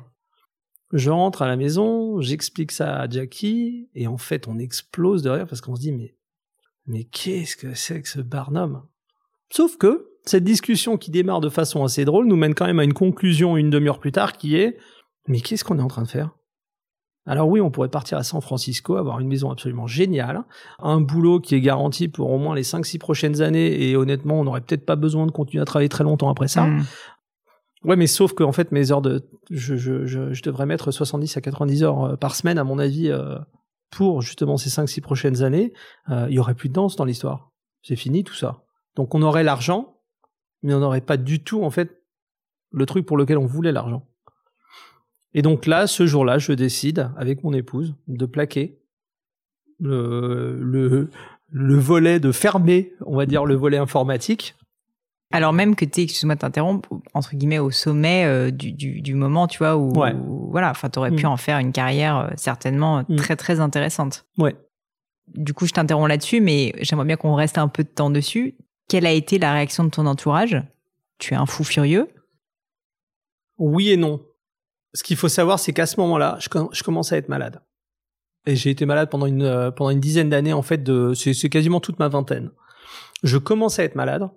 Je 0.92 1.08
rentre 1.10 1.42
à 1.42 1.46
la 1.46 1.54
maison, 1.54 2.20
j'explique 2.20 2.72
ça 2.72 2.96
à 2.98 3.08
Jackie, 3.08 3.88
et 3.94 4.08
en 4.08 4.16
fait, 4.18 4.48
on 4.48 4.58
explose 4.58 5.22
de 5.22 5.30
rire 5.30 5.46
parce 5.46 5.60
qu'on 5.60 5.76
se 5.76 5.80
dit, 5.82 5.92
mais, 5.92 6.16
mais 6.86 7.04
qu'est-ce 7.04 7.56
que 7.56 7.74
c'est 7.74 8.02
que 8.02 8.08
ce 8.08 8.20
Barnum? 8.20 8.82
Sauf 9.52 9.76
que 9.76 10.08
cette 10.26 10.42
discussion 10.42 10.96
qui 10.98 11.12
démarre 11.12 11.40
de 11.40 11.48
façon 11.48 11.84
assez 11.84 12.04
drôle 12.04 12.26
nous 12.26 12.34
mène 12.34 12.54
quand 12.56 12.66
même 12.66 12.80
à 12.80 12.84
une 12.84 12.92
conclusion 12.92 13.56
une 13.56 13.70
demi-heure 13.70 14.00
plus 14.00 14.10
tard 14.10 14.32
qui 14.32 14.56
est, 14.56 14.78
mais 15.28 15.40
qu'est-ce 15.40 15.64
qu'on 15.64 15.78
est 15.78 15.82
en 15.82 15.88
train 15.88 16.02
de 16.02 16.08
faire? 16.08 16.30
Alors 17.26 17.48
oui, 17.48 17.60
on 17.60 17.70
pourrait 17.70 17.90
partir 17.90 18.18
à 18.18 18.22
San 18.22 18.40
Francisco, 18.40 18.96
avoir 18.96 19.20
une 19.20 19.28
maison 19.28 19.50
absolument 19.50 19.86
géniale, 19.86 20.44
un 20.78 21.00
boulot 21.00 21.38
qui 21.38 21.54
est 21.54 21.60
garanti 21.60 22.08
pour 22.08 22.30
au 22.30 22.38
moins 22.38 22.54
les 22.54 22.62
5-6 22.62 22.98
prochaines 22.98 23.42
années, 23.42 23.88
et 23.88 23.96
honnêtement, 23.96 24.40
on 24.40 24.44
n'aurait 24.44 24.62
peut-être 24.62 24.86
pas 24.86 24.96
besoin 24.96 25.26
de 25.26 25.30
continuer 25.30 25.62
à 25.62 25.66
travailler 25.66 25.90
très 25.90 26.04
longtemps 26.04 26.30
après 26.30 26.48
ça. 26.48 26.66
hmm. 26.66 26.84
Ouais, 27.84 27.96
mais 27.96 28.06
sauf 28.06 28.34
que 28.34 28.42
en 28.42 28.52
fait, 28.52 28.72
mes 28.72 28.92
heures 28.92 29.00
de, 29.00 29.26
je, 29.50 29.76
je, 29.76 30.06
je, 30.06 30.32
je 30.32 30.42
devrais 30.42 30.66
mettre 30.66 30.90
70 30.90 31.36
à 31.36 31.40
90 31.40 31.82
heures 31.82 32.04
euh, 32.04 32.16
par 32.16 32.34
semaine, 32.34 32.58
à 32.58 32.64
mon 32.64 32.78
avis, 32.78 33.10
euh, 33.10 33.38
pour 33.90 34.22
justement 34.22 34.56
ces 34.56 34.70
5-6 34.70 35.00
prochaines 35.00 35.42
années. 35.42 35.72
Euh, 36.08 36.26
il 36.28 36.34
y 36.34 36.38
aurait 36.38 36.54
plus 36.54 36.68
de 36.68 36.74
danse 36.74 36.96
dans 36.96 37.04
l'histoire. 37.04 37.50
C'est 37.82 37.96
fini 37.96 38.24
tout 38.24 38.34
ça. 38.34 38.64
Donc 38.96 39.14
on 39.14 39.22
aurait 39.22 39.42
l'argent, 39.42 39.96
mais 40.62 40.74
on 40.74 40.80
n'aurait 40.80 41.00
pas 41.00 41.16
du 41.16 41.42
tout 41.42 41.64
en 41.64 41.70
fait 41.70 42.02
le 42.72 42.86
truc 42.86 43.06
pour 43.06 43.16
lequel 43.16 43.38
on 43.38 43.46
voulait 43.46 43.72
l'argent. 43.72 44.06
Et 45.34 45.42
donc 45.42 45.66
là, 45.66 45.86
ce 45.86 46.06
jour-là, 46.06 46.38
je 46.38 46.52
décide 46.52 47.10
avec 47.16 47.44
mon 47.44 47.52
épouse 47.52 47.94
de 48.08 48.26
plaquer 48.26 48.78
le, 49.78 50.58
le, 50.60 51.10
le 51.48 51.74
volet 51.76 52.20
de 52.20 52.32
fermer, 52.32 52.92
on 53.06 53.16
va 53.16 53.26
dire 53.26 53.44
le 53.44 53.54
volet 53.54 53.76
informatique, 53.78 54.54
Alors 55.32 55.52
même 55.52 55.76
que 55.76 55.84
tu 55.84 56.00
es, 56.00 56.04
excuse-moi 56.04 56.34
de 56.34 56.40
t'interrompre, 56.40 56.88
entre 57.14 57.36
guillemets, 57.36 57.60
au 57.60 57.70
sommet 57.70 58.24
euh, 58.24 58.50
du, 58.50 58.72
du, 58.72 59.00
du 59.00 59.14
moment, 59.14 59.46
tu 59.46 59.58
vois, 59.58 59.76
où, 59.76 59.92
Ouais. 59.96 60.12
où- 60.12 60.50
voilà, 60.50 60.70
enfin, 60.70 60.90
t'aurais 60.90 61.12
pu 61.12 61.24
Mm. 61.24 61.28
en 61.28 61.36
faire 61.36 61.58
une 61.60 61.70
carrière 61.70 62.16
euh, 62.18 62.30
certainement 62.36 63.04
Mm. 63.08 63.14
très 63.16 63.36
très 63.36 63.60
intéressante. 63.60 64.26
Ouais. 64.38 64.56
Du 65.28 65.54
coup, 65.54 65.66
je 65.66 65.72
t'interromps 65.72 66.08
là-dessus, 66.08 66.40
mais 66.40 66.72
j'aimerais 66.80 67.06
bien 67.06 67.16
qu'on 67.16 67.34
reste 67.36 67.56
un 67.58 67.68
peu 67.68 67.84
de 67.84 67.88
temps 67.88 68.10
dessus. 68.10 68.56
Quelle 68.88 69.06
a 69.06 69.12
été 69.12 69.38
la 69.38 69.52
réaction 69.52 69.84
de 69.84 69.90
ton 69.90 70.04
entourage? 70.06 70.60
Tu 71.18 71.34
es 71.34 71.36
un 71.36 71.46
fou 71.46 71.62
furieux? 71.62 72.08
Oui 73.58 73.90
et 73.90 73.96
non. 73.96 74.20
Ce 74.94 75.02
qu'il 75.02 75.16
faut 75.16 75.28
savoir, 75.28 75.58
c'est 75.58 75.72
qu'à 75.72 75.86
ce 75.86 76.00
moment-là, 76.00 76.36
je, 76.40 76.48
com- 76.48 76.68
je 76.72 76.82
commence 76.82 77.12
à 77.12 77.16
être 77.16 77.28
malade. 77.28 77.60
Et 78.46 78.56
j'ai 78.56 78.70
été 78.70 78.86
malade 78.86 79.10
pendant 79.10 79.26
une, 79.26 79.42
euh, 79.42 79.70
pendant 79.70 79.90
une 79.90 80.00
dizaine 80.00 80.30
d'années, 80.30 80.52
en 80.52 80.62
fait, 80.62 80.82
de, 80.82 81.12
c'est, 81.14 81.34
c'est 81.34 81.48
quasiment 81.48 81.80
toute 81.80 81.98
ma 81.98 82.08
vingtaine. 82.08 82.50
Je 83.22 83.38
commence 83.38 83.78
à 83.78 83.84
être 83.84 83.94
malade. 83.94 84.28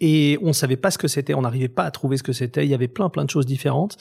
Et 0.00 0.38
on 0.42 0.52
savait 0.52 0.76
pas 0.76 0.92
ce 0.92 0.98
que 0.98 1.08
c'était, 1.08 1.34
on 1.34 1.42
n'arrivait 1.42 1.68
pas 1.68 1.82
à 1.82 1.90
trouver 1.90 2.18
ce 2.18 2.22
que 2.22 2.32
c'était. 2.32 2.64
Il 2.64 2.70
y 2.70 2.74
avait 2.74 2.86
plein, 2.86 3.08
plein 3.08 3.24
de 3.24 3.30
choses 3.30 3.46
différentes. 3.46 3.96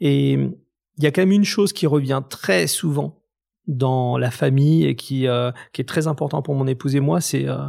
Et 0.00 0.32
il 0.32 1.04
y 1.04 1.06
a 1.06 1.10
quand 1.10 1.20
même 1.20 1.32
une 1.32 1.44
chose 1.44 1.72
qui 1.74 1.86
revient 1.86 2.22
très 2.30 2.66
souvent 2.66 3.20
dans 3.66 4.16
la 4.16 4.30
famille 4.30 4.86
et 4.86 4.96
qui, 4.96 5.26
euh, 5.26 5.50
qui 5.72 5.82
est 5.82 5.88
très 5.88 6.06
important 6.06 6.40
pour 6.40 6.54
mon 6.54 6.66
épouse 6.66 6.94
et 6.96 7.00
moi, 7.00 7.20
c'est 7.20 7.46
euh, 7.46 7.66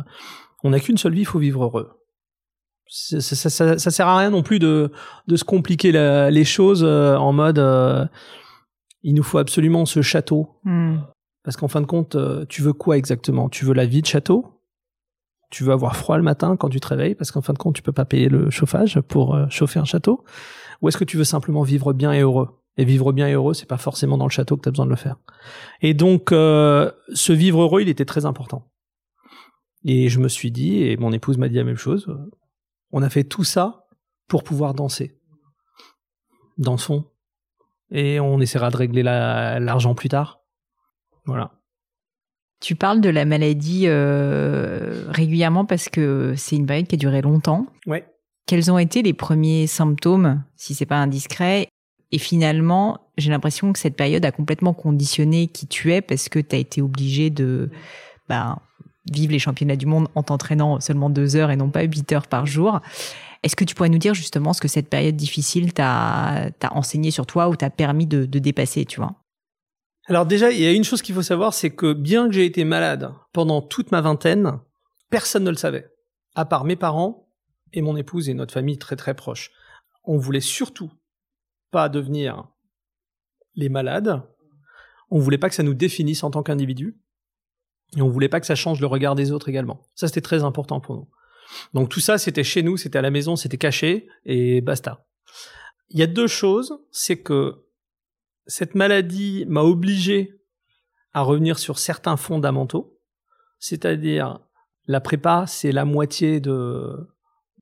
On 0.64 0.70
n'a 0.70 0.80
qu'une 0.80 0.98
seule 0.98 1.14
vie, 1.14 1.22
il 1.22 1.26
faut 1.26 1.40
vivre 1.40 1.64
heureux. 1.64 1.95
Ça, 2.88 3.20
ça, 3.20 3.50
ça, 3.50 3.78
ça, 3.78 3.92
sert 3.92 4.08
à 4.08 4.18
rien 4.18 4.30
non 4.30 4.44
plus 4.44 4.60
de, 4.60 4.92
de 5.28 5.36
se 5.36 5.44
compliquer 5.44 5.92
la, 5.92 6.30
les 6.30 6.46
choses 6.46 6.84
euh, 6.84 7.16
en 7.16 7.34
mode 7.34 7.58
euh, 7.58 8.06
il 9.06 9.14
nous 9.14 9.24
faut 9.24 9.38
absolument 9.38 9.86
ce 9.86 10.02
château. 10.02 10.50
Hmm. 10.64 10.98
Parce 11.44 11.58
qu'en 11.58 11.68
fin 11.68 11.80
de 11.80 11.86
compte, 11.86 12.16
euh, 12.16 12.44
tu 12.50 12.64
veux 12.64 12.74
quoi 12.74 12.98
exactement? 12.98 13.50
Tu 13.50 13.64
veux 13.64 13.74
la 13.76 13.86
vie 13.86 14.02
de 14.02 14.08
château? 14.08 14.64
Tu 15.52 15.64
veux 15.64 15.74
avoir 15.74 15.96
froid 15.96 16.18
le 16.18 16.24
matin 16.24 16.58
quand 16.58 16.70
tu 16.70 16.80
te 16.80 16.88
réveilles? 16.88 17.14
Parce 17.14 17.32
qu'en 17.32 17.42
fin 17.42 17.54
de 17.54 17.60
compte, 17.60 17.76
tu 17.76 17.84
peux 17.84 17.92
pas 17.92 18.06
payer 18.06 18.30
le 18.30 18.50
chauffage 18.50 19.00
pour 19.02 19.36
euh, 19.36 19.46
chauffer 19.50 19.78
un 19.78 19.86
château 19.86 20.26
Ou 20.82 20.90
est-ce 20.90 20.98
que 20.98 21.04
tu 21.04 21.18
veux 21.18 21.24
simplement 21.24 21.62
vivre 21.62 21.94
bien 21.94 22.12
et 22.14 22.22
heureux? 22.22 22.50
Et 22.78 22.84
vivre 22.84 23.14
bien 23.14 23.28
et 23.28 23.34
heureux, 23.34 23.54
c'est 23.54 23.68
pas 23.68 23.78
forcément 23.78 24.18
dans 24.18 24.26
le 24.26 24.32
château 24.32 24.58
que 24.58 24.64
tu 24.64 24.70
as 24.70 24.72
besoin 24.72 24.86
de 24.86 24.90
le 24.90 24.96
faire. 24.96 25.18
Et 25.82 25.94
donc, 25.94 26.32
euh, 26.32 26.92
ce 27.14 27.32
vivre 27.32 27.62
heureux, 27.62 27.82
il 27.84 27.90
était 27.90 28.06
très 28.06 28.26
important. 28.26 28.64
Et 29.86 30.10
je 30.10 30.20
me 30.20 30.28
suis 30.28 30.50
dit, 30.50 30.82
et 30.82 30.98
mon 30.98 31.12
épouse 31.12 31.38
m'a 31.38 31.48
dit 31.48 31.56
la 31.58 31.64
même 31.64 31.78
chose, 31.78 32.12
on 32.96 33.04
a 33.04 33.10
fait 33.10 33.26
tout 33.26 33.44
ça 33.44 33.86
pour 34.28 34.44
pouvoir 34.44 34.74
danser. 34.74 35.20
Dansons. 36.58 37.06
Et 37.92 38.20
on 38.20 38.40
essaiera 38.40 38.72
de 38.72 38.78
régler 38.78 39.04
la- 39.04 39.60
l'argent 39.60 39.94
plus 39.94 40.10
tard. 40.10 40.40
Voilà. 41.26 41.52
Tu 42.62 42.76
parles 42.76 43.02
de 43.02 43.10
la 43.10 43.26
maladie 43.26 43.84
euh, 43.88 45.06
régulièrement 45.10 45.66
parce 45.66 45.90
que 45.90 46.34
c'est 46.38 46.56
une 46.56 46.66
période 46.66 46.88
qui 46.88 46.96
a 46.96 46.98
duré 46.98 47.22
longtemps. 47.22 47.68
Ouais. 47.86 48.08
Quels 48.48 48.72
ont 48.72 48.78
été 48.78 49.02
les 49.02 49.14
premiers 49.14 49.68
symptômes, 49.68 50.44
si 50.56 50.74
c'est 50.74 50.86
pas 50.86 50.98
indiscret? 51.02 51.68
Et 52.12 52.18
finalement, 52.18 53.12
j'ai 53.18 53.30
l'impression 53.30 53.74
que 53.74 53.80
cette 53.80 53.98
période 53.98 54.24
a 54.24 54.32
complètement 54.32 54.74
conditionné 54.74 55.48
qui 55.48 55.68
tu 55.68 55.92
es 55.94 56.02
parce 56.02 56.30
que 56.30 56.40
tu 56.40 56.56
as 56.56 56.60
été 56.60 56.82
obligé 56.82 57.30
de 57.30 57.70
bah, 58.30 58.60
vivre 59.12 59.32
les 59.32 59.40
championnats 59.40 59.76
du 59.76 59.86
monde 59.86 60.08
en 60.16 60.24
t'entraînant 60.24 60.80
seulement 60.80 61.10
deux 61.10 61.36
heures 61.36 61.52
et 61.52 61.56
non 61.56 61.70
pas 61.70 61.84
huit 61.84 62.12
heures 62.12 62.28
par 62.28 62.46
jour. 62.46 62.80
Est-ce 63.44 63.56
que 63.56 63.64
tu 63.64 63.76
pourrais 63.76 63.90
nous 63.90 64.00
dire 64.00 64.14
justement 64.14 64.54
ce 64.54 64.62
que 64.62 64.68
cette 64.68 64.90
période 64.90 65.16
difficile 65.16 65.74
t'a 65.74 66.52
enseigné 66.72 67.12
sur 67.12 67.26
toi 67.26 67.50
ou 67.50 67.56
t'a 67.56 67.70
permis 67.70 68.08
de, 68.08 68.26
de 68.26 68.40
dépasser, 68.40 68.86
tu 68.86 69.00
vois? 69.00 69.16
Alors 70.08 70.26
déjà, 70.26 70.52
il 70.52 70.60
y 70.60 70.68
a 70.68 70.72
une 70.72 70.84
chose 70.84 71.02
qu'il 71.02 71.16
faut 71.16 71.24
savoir, 71.24 71.54
c'est 71.54 71.72
que 71.72 71.94
bien 71.94 72.28
que 72.28 72.34
j'ai 72.34 72.46
été 72.46 72.64
malade 72.64 73.12
pendant 73.34 73.62
toute 73.62 73.92
ma 73.92 74.02
vingtaine, 74.02 74.60
personne 75.10 75.44
ne 75.44 75.50
le 75.50 75.56
savait, 75.56 75.90
à 76.36 76.46
part 76.46 76.64
mes 76.64 76.76
parents 76.76 77.28
et 77.74 77.82
mon 77.82 77.98
épouse 77.98 78.30
et 78.30 78.34
notre 78.34 78.54
famille 78.54 78.78
très 78.78 78.96
très 78.96 79.16
proche. 79.16 79.52
On 80.04 80.18
voulait 80.18 80.42
surtout 80.42 80.92
pas 81.72 81.90
devenir 81.90 82.48
les 83.56 83.70
malades. 83.70 84.22
On 85.10 85.20
voulait 85.20 85.38
pas 85.38 85.50
que 85.50 85.56
ça 85.56 85.64
nous 85.64 85.74
définisse 85.74 86.24
en 86.24 86.32
tant 86.32 86.44
qu'individu. 86.44 86.98
Et 87.96 88.02
on 88.02 88.10
voulait 88.10 88.30
pas 88.30 88.40
que 88.40 88.46
ça 88.46 88.56
change 88.56 88.82
le 88.82 88.88
regard 88.88 89.16
des 89.16 89.32
autres 89.32 89.50
également. 89.50 89.88
Ça, 89.96 90.08
c'était 90.08 90.22
très 90.22 90.44
important 90.44 90.80
pour 90.80 90.96
nous. 90.96 91.08
Donc 91.74 91.90
tout 91.90 92.00
ça, 92.00 92.18
c'était 92.18 92.44
chez 92.44 92.64
nous, 92.64 92.78
c'était 92.78 92.98
à 92.98 93.02
la 93.02 93.12
maison, 93.12 93.36
c'était 93.36 93.58
caché, 93.58 94.08
et 94.26 94.62
basta. 94.62 95.06
Il 95.90 96.00
y 96.00 96.04
a 96.04 96.08
deux 96.08 96.28
choses, 96.28 96.80
c'est 96.92 97.18
que 97.18 97.66
cette 98.48 98.76
maladie 98.76 99.46
m'a 99.48 99.62
obligé 99.62 100.42
à 101.14 101.22
revenir 101.22 101.60
sur 101.60 101.80
certains 101.80 102.18
fondamentaux, 102.18 103.00
c'est-à-dire 103.60 104.40
la 104.88 105.02
prépa, 105.02 105.46
c'est 105.48 105.72
la 105.72 105.86
moitié 105.86 106.40
de, 106.40 107.08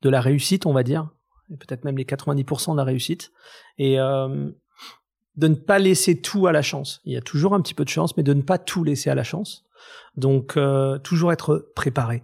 de 0.01 0.09
la 0.09 0.21
réussite, 0.21 0.65
on 0.65 0.73
va 0.73 0.83
dire, 0.83 1.09
peut-être 1.49 1.83
même 1.83 1.97
les 1.97 2.05
90% 2.05 2.73
de 2.73 2.77
la 2.77 2.83
réussite, 2.83 3.31
et 3.77 3.99
euh, 3.99 4.49
de 5.35 5.47
ne 5.47 5.55
pas 5.55 5.79
laisser 5.79 6.21
tout 6.21 6.47
à 6.47 6.51
la 6.51 6.61
chance. 6.61 7.01
Il 7.05 7.13
y 7.13 7.17
a 7.17 7.21
toujours 7.21 7.53
un 7.53 7.61
petit 7.61 7.73
peu 7.73 7.83
de 7.83 7.89
chance, 7.89 8.17
mais 8.17 8.23
de 8.23 8.33
ne 8.33 8.41
pas 8.41 8.57
tout 8.57 8.83
laisser 8.83 9.09
à 9.09 9.15
la 9.15 9.23
chance. 9.23 9.65
Donc 10.15 10.57
euh, 10.57 10.97
toujours 10.99 11.31
être 11.31 11.71
préparé 11.75 12.23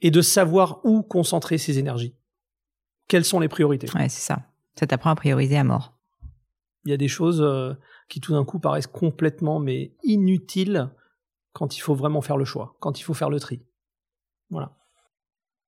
et 0.00 0.10
de 0.10 0.22
savoir 0.22 0.80
où 0.84 1.02
concentrer 1.02 1.58
ses 1.58 1.78
énergies. 1.78 2.14
Quelles 3.08 3.24
sont 3.24 3.40
les 3.40 3.48
priorités? 3.48 3.88
Ouais, 3.94 4.08
c'est 4.08 4.20
ça. 4.22 4.40
Ça 4.78 4.86
t'apprend 4.86 5.10
à 5.10 5.14
prioriser 5.16 5.58
à 5.58 5.64
mort. 5.64 5.92
Il 6.84 6.90
y 6.90 6.94
a 6.94 6.96
des 6.96 7.08
choses 7.08 7.42
euh, 7.42 7.74
qui 8.08 8.20
tout 8.20 8.32
d'un 8.32 8.44
coup 8.44 8.58
paraissent 8.60 8.86
complètement 8.86 9.58
mais 9.58 9.92
inutiles 10.04 10.90
quand 11.52 11.76
il 11.76 11.80
faut 11.80 11.94
vraiment 11.94 12.20
faire 12.20 12.36
le 12.36 12.44
choix, 12.44 12.76
quand 12.80 13.00
il 13.00 13.02
faut 13.02 13.14
faire 13.14 13.28
le 13.30 13.40
tri. 13.40 13.60
Voilà. 14.50 14.72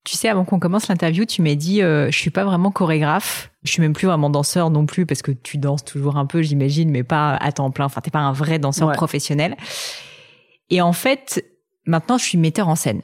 Tu 0.04 0.16
sais, 0.16 0.28
avant 0.28 0.44
qu'on 0.44 0.58
commence 0.58 0.88
l'interview, 0.88 1.24
tu 1.24 1.42
m'as 1.42 1.54
dit, 1.54 1.80
euh, 1.82 2.10
je 2.10 2.18
suis 2.18 2.30
pas 2.30 2.44
vraiment 2.44 2.72
chorégraphe. 2.72 3.52
Je 3.62 3.70
suis 3.70 3.80
même 3.82 3.92
plus 3.92 4.06
vraiment 4.06 4.30
danseur 4.30 4.68
non 4.70 4.84
plus 4.84 5.06
parce 5.06 5.22
que 5.22 5.30
tu 5.30 5.58
danses 5.58 5.84
toujours 5.84 6.16
un 6.16 6.26
peu, 6.26 6.42
j'imagine, 6.42 6.90
mais 6.90 7.04
pas 7.04 7.36
à 7.36 7.52
temps 7.52 7.70
plein. 7.70 7.84
Enfin, 7.84 8.00
t'es 8.00 8.10
pas 8.10 8.18
un 8.18 8.32
vrai 8.32 8.58
danseur 8.58 8.88
Ouais. 8.88 8.94
professionnel. 8.94 9.56
Et 10.70 10.80
en 10.80 10.92
fait, 10.92 11.44
maintenant, 11.86 12.18
je 12.18 12.24
suis 12.24 12.38
metteur 12.38 12.68
en 12.68 12.76
scène. 12.76 13.02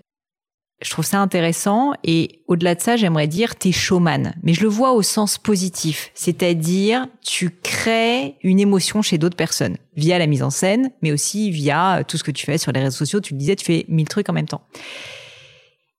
Je 0.80 0.90
trouve 0.90 1.04
ça 1.04 1.18
intéressant 1.18 1.92
et 2.04 2.44
au-delà 2.46 2.76
de 2.76 2.80
ça, 2.80 2.96
j'aimerais 2.96 3.26
dire 3.26 3.56
t'es 3.56 3.72
showman, 3.72 4.34
mais 4.44 4.54
je 4.54 4.62
le 4.62 4.68
vois 4.68 4.92
au 4.92 5.02
sens 5.02 5.36
positif, 5.36 6.12
c'est-à-dire 6.14 7.08
tu 7.20 7.50
crées 7.50 8.36
une 8.44 8.60
émotion 8.60 9.02
chez 9.02 9.18
d'autres 9.18 9.36
personnes 9.36 9.76
via 9.96 10.20
la 10.20 10.28
mise 10.28 10.44
en 10.44 10.50
scène, 10.50 10.92
mais 11.02 11.10
aussi 11.10 11.50
via 11.50 12.04
tout 12.06 12.16
ce 12.16 12.22
que 12.22 12.30
tu 12.30 12.46
fais 12.46 12.58
sur 12.58 12.70
les 12.70 12.78
réseaux 12.78 12.96
sociaux. 12.96 13.20
Tu 13.20 13.34
le 13.34 13.40
disais, 13.40 13.56
tu 13.56 13.64
fais 13.64 13.86
mille 13.88 14.06
trucs 14.06 14.28
en 14.28 14.32
même 14.32 14.46
temps. 14.46 14.62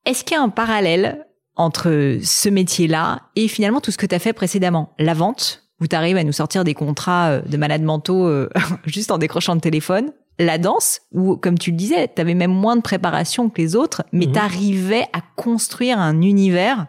Est-ce 0.05 0.23
qu'il 0.23 0.37
y 0.37 0.39
a 0.39 0.43
un 0.43 0.49
parallèle 0.49 1.25
entre 1.57 2.19
ce 2.23 2.47
métier-là 2.47 3.23
et 3.35 3.49
finalement 3.49 3.81
tout 3.81 3.91
ce 3.91 3.97
que 3.97 4.05
tu 4.05 4.15
as 4.15 4.19
fait 4.19 4.31
précédemment? 4.31 4.93
La 4.97 5.13
vente, 5.13 5.69
où 5.81 5.87
tu 5.87 5.95
arrives 5.95 6.15
à 6.15 6.23
nous 6.23 6.31
sortir 6.31 6.63
des 6.63 6.73
contrats 6.73 7.31
euh, 7.31 7.41
de 7.41 7.57
malades 7.57 7.83
mentaux 7.83 8.27
euh, 8.27 8.49
juste 8.85 9.11
en 9.11 9.17
décrochant 9.17 9.55
le 9.55 9.61
téléphone? 9.61 10.13
La 10.39 10.57
danse, 10.57 11.01
où, 11.11 11.35
comme 11.35 11.57
tu 11.59 11.71
le 11.71 11.77
disais, 11.77 12.07
tu 12.13 12.21
avais 12.21 12.33
même 12.33 12.53
moins 12.53 12.77
de 12.77 12.81
préparation 12.81 13.49
que 13.49 13.61
les 13.61 13.75
autres, 13.75 14.03
mais 14.13 14.25
Mhm. 14.25 14.31
tu 14.33 14.39
arrivais 14.39 15.05
à 15.13 15.21
construire 15.35 15.99
un 15.99 16.21
univers 16.21 16.87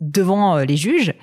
devant 0.00 0.56
euh, 0.56 0.64
les 0.64 0.76
juges. 0.76 1.14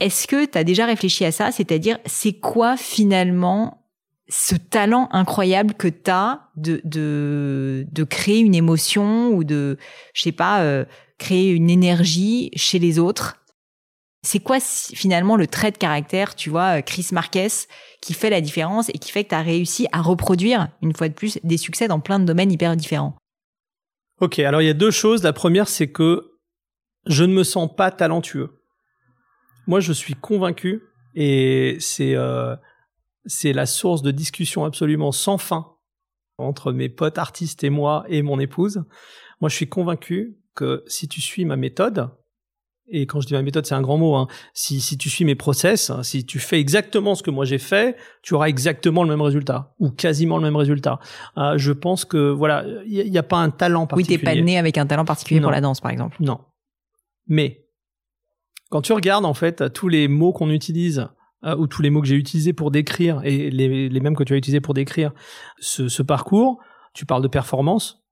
Est-ce 0.00 0.26
que 0.26 0.44
tu 0.44 0.58
as 0.58 0.64
déjà 0.64 0.86
réfléchi 0.86 1.24
à 1.24 1.32
ça? 1.32 1.50
C'est-à-dire, 1.52 1.98
c'est 2.04 2.34
quoi 2.34 2.76
finalement 2.76 3.80
ce 4.28 4.54
talent 4.56 5.08
incroyable 5.12 5.74
que 5.74 5.88
tu 5.88 6.10
as 6.10 6.48
de, 6.56 6.80
de, 6.84 7.86
de 7.90 8.04
créer 8.04 8.38
une 8.40 8.54
émotion 8.54 9.28
ou 9.28 9.44
de, 9.44 9.78
je 10.12 10.22
sais 10.22 10.32
pas, 10.32 10.60
euh, 10.62 10.84
créer 11.18 11.50
une 11.50 11.70
énergie 11.70 12.50
chez 12.56 12.78
les 12.78 12.98
autres? 12.98 13.36
C'est 14.22 14.40
quoi 14.40 14.58
finalement 14.60 15.36
le 15.36 15.46
trait 15.46 15.70
de 15.70 15.76
caractère, 15.76 16.34
tu 16.34 16.48
vois, 16.48 16.78
euh, 16.78 16.80
Chris 16.80 17.08
Marquez, 17.12 17.48
qui 18.04 18.12
fait 18.12 18.28
la 18.28 18.42
différence 18.42 18.90
et 18.90 18.98
qui 18.98 19.10
fait 19.10 19.24
que 19.24 19.30
tu 19.30 19.34
as 19.34 19.40
réussi 19.40 19.86
à 19.90 20.02
reproduire, 20.02 20.68
une 20.82 20.94
fois 20.94 21.08
de 21.08 21.14
plus, 21.14 21.38
des 21.42 21.56
succès 21.56 21.88
dans 21.88 22.00
plein 22.00 22.18
de 22.18 22.26
domaines 22.26 22.52
hyper 22.52 22.76
différents 22.76 23.16
Ok, 24.20 24.38
alors 24.40 24.60
il 24.60 24.66
y 24.66 24.70
a 24.70 24.74
deux 24.74 24.90
choses. 24.90 25.22
La 25.22 25.32
première, 25.32 25.68
c'est 25.68 25.90
que 25.90 26.32
je 27.06 27.24
ne 27.24 27.32
me 27.32 27.42
sens 27.42 27.74
pas 27.74 27.90
talentueux. 27.90 28.60
Moi, 29.66 29.80
je 29.80 29.94
suis 29.94 30.12
convaincu, 30.12 30.82
et 31.14 31.78
c'est 31.80 32.14
euh, 32.14 32.54
la 33.42 33.66
source 33.66 34.02
de 34.02 34.10
discussion 34.10 34.64
absolument 34.64 35.10
sans 35.10 35.38
fin 35.38 35.72
entre 36.36 36.72
mes 36.72 36.90
potes 36.90 37.16
artistes 37.16 37.64
et 37.64 37.70
moi 37.70 38.04
et 38.08 38.20
mon 38.20 38.38
épouse. 38.38 38.84
Moi, 39.40 39.48
je 39.48 39.56
suis 39.56 39.68
convaincu 39.68 40.36
que 40.54 40.84
si 40.86 41.08
tu 41.08 41.22
suis 41.22 41.46
ma 41.46 41.56
méthode, 41.56 42.10
et 42.88 43.06
quand 43.06 43.20
je 43.20 43.26
dis 43.26 43.32
ma 43.32 43.42
méthode, 43.42 43.64
c'est 43.64 43.74
un 43.74 43.80
grand 43.80 43.96
mot, 43.96 44.14
hein, 44.14 44.26
si, 44.52 44.80
si 44.80 44.98
tu 44.98 45.08
suis 45.08 45.24
mes 45.24 45.34
process, 45.34 45.90
hein, 45.90 46.02
si 46.02 46.26
tu 46.26 46.38
fais 46.38 46.60
exactement 46.60 47.14
ce 47.14 47.22
que 47.22 47.30
moi 47.30 47.44
j'ai 47.44 47.58
fait, 47.58 47.96
tu 48.22 48.34
auras 48.34 48.46
exactement 48.48 49.02
le 49.02 49.08
même 49.08 49.22
résultat, 49.22 49.74
ou 49.78 49.90
quasiment 49.90 50.36
le 50.36 50.42
même 50.42 50.56
résultat. 50.56 50.98
Euh, 51.38 51.56
je 51.56 51.72
pense 51.72 52.04
que, 52.04 52.30
voilà, 52.30 52.64
il 52.86 53.10
n'y 53.10 53.18
a, 53.18 53.22
pas 53.22 53.38
un 53.38 53.50
talent 53.50 53.88
Oui, 53.92 54.04
t'es 54.04 54.18
particulier. 54.18 54.40
pas 54.40 54.44
né 54.44 54.58
avec 54.58 54.76
un 54.78 54.86
talent 54.86 55.04
particulier 55.04 55.40
Non. 55.40 55.44
pour 55.46 55.52
la 55.52 55.60
danse, 55.62 55.80
par 55.80 55.90
exemple. 55.90 56.16
Non. 56.20 56.40
Mais 57.26 57.64
quand 58.70 58.82
tu 58.82 58.92
regardes 58.92 59.24
en 59.24 59.34
fait 59.34 59.72
tous 59.72 59.88
les 59.88 60.08
mots 60.08 60.32
qu'on 60.32 60.50
utilise 60.50 61.08
euh, 61.44 61.56
ou 61.56 61.66
tous 61.66 61.80
les 61.80 61.88
mots 61.90 62.02
que 62.02 62.08
j'ai 62.08 62.16
utilisés 62.16 62.52
pour 62.52 62.70
décrire 62.70 63.20
et 63.24 63.50
les, 63.50 63.88
les 63.88 64.00
mêmes 64.00 64.16
que 64.16 64.24
tu 64.24 64.34
as 64.34 64.36
utilisés 64.36 64.60
pour 64.60 64.74
décrire 64.74 65.12
ce, 65.58 65.88
ce 65.88 66.02
parcours, 66.02 66.58
tu 66.92 67.06
parles 67.06 67.22
de 67.22 67.28
performance, 67.28 68.04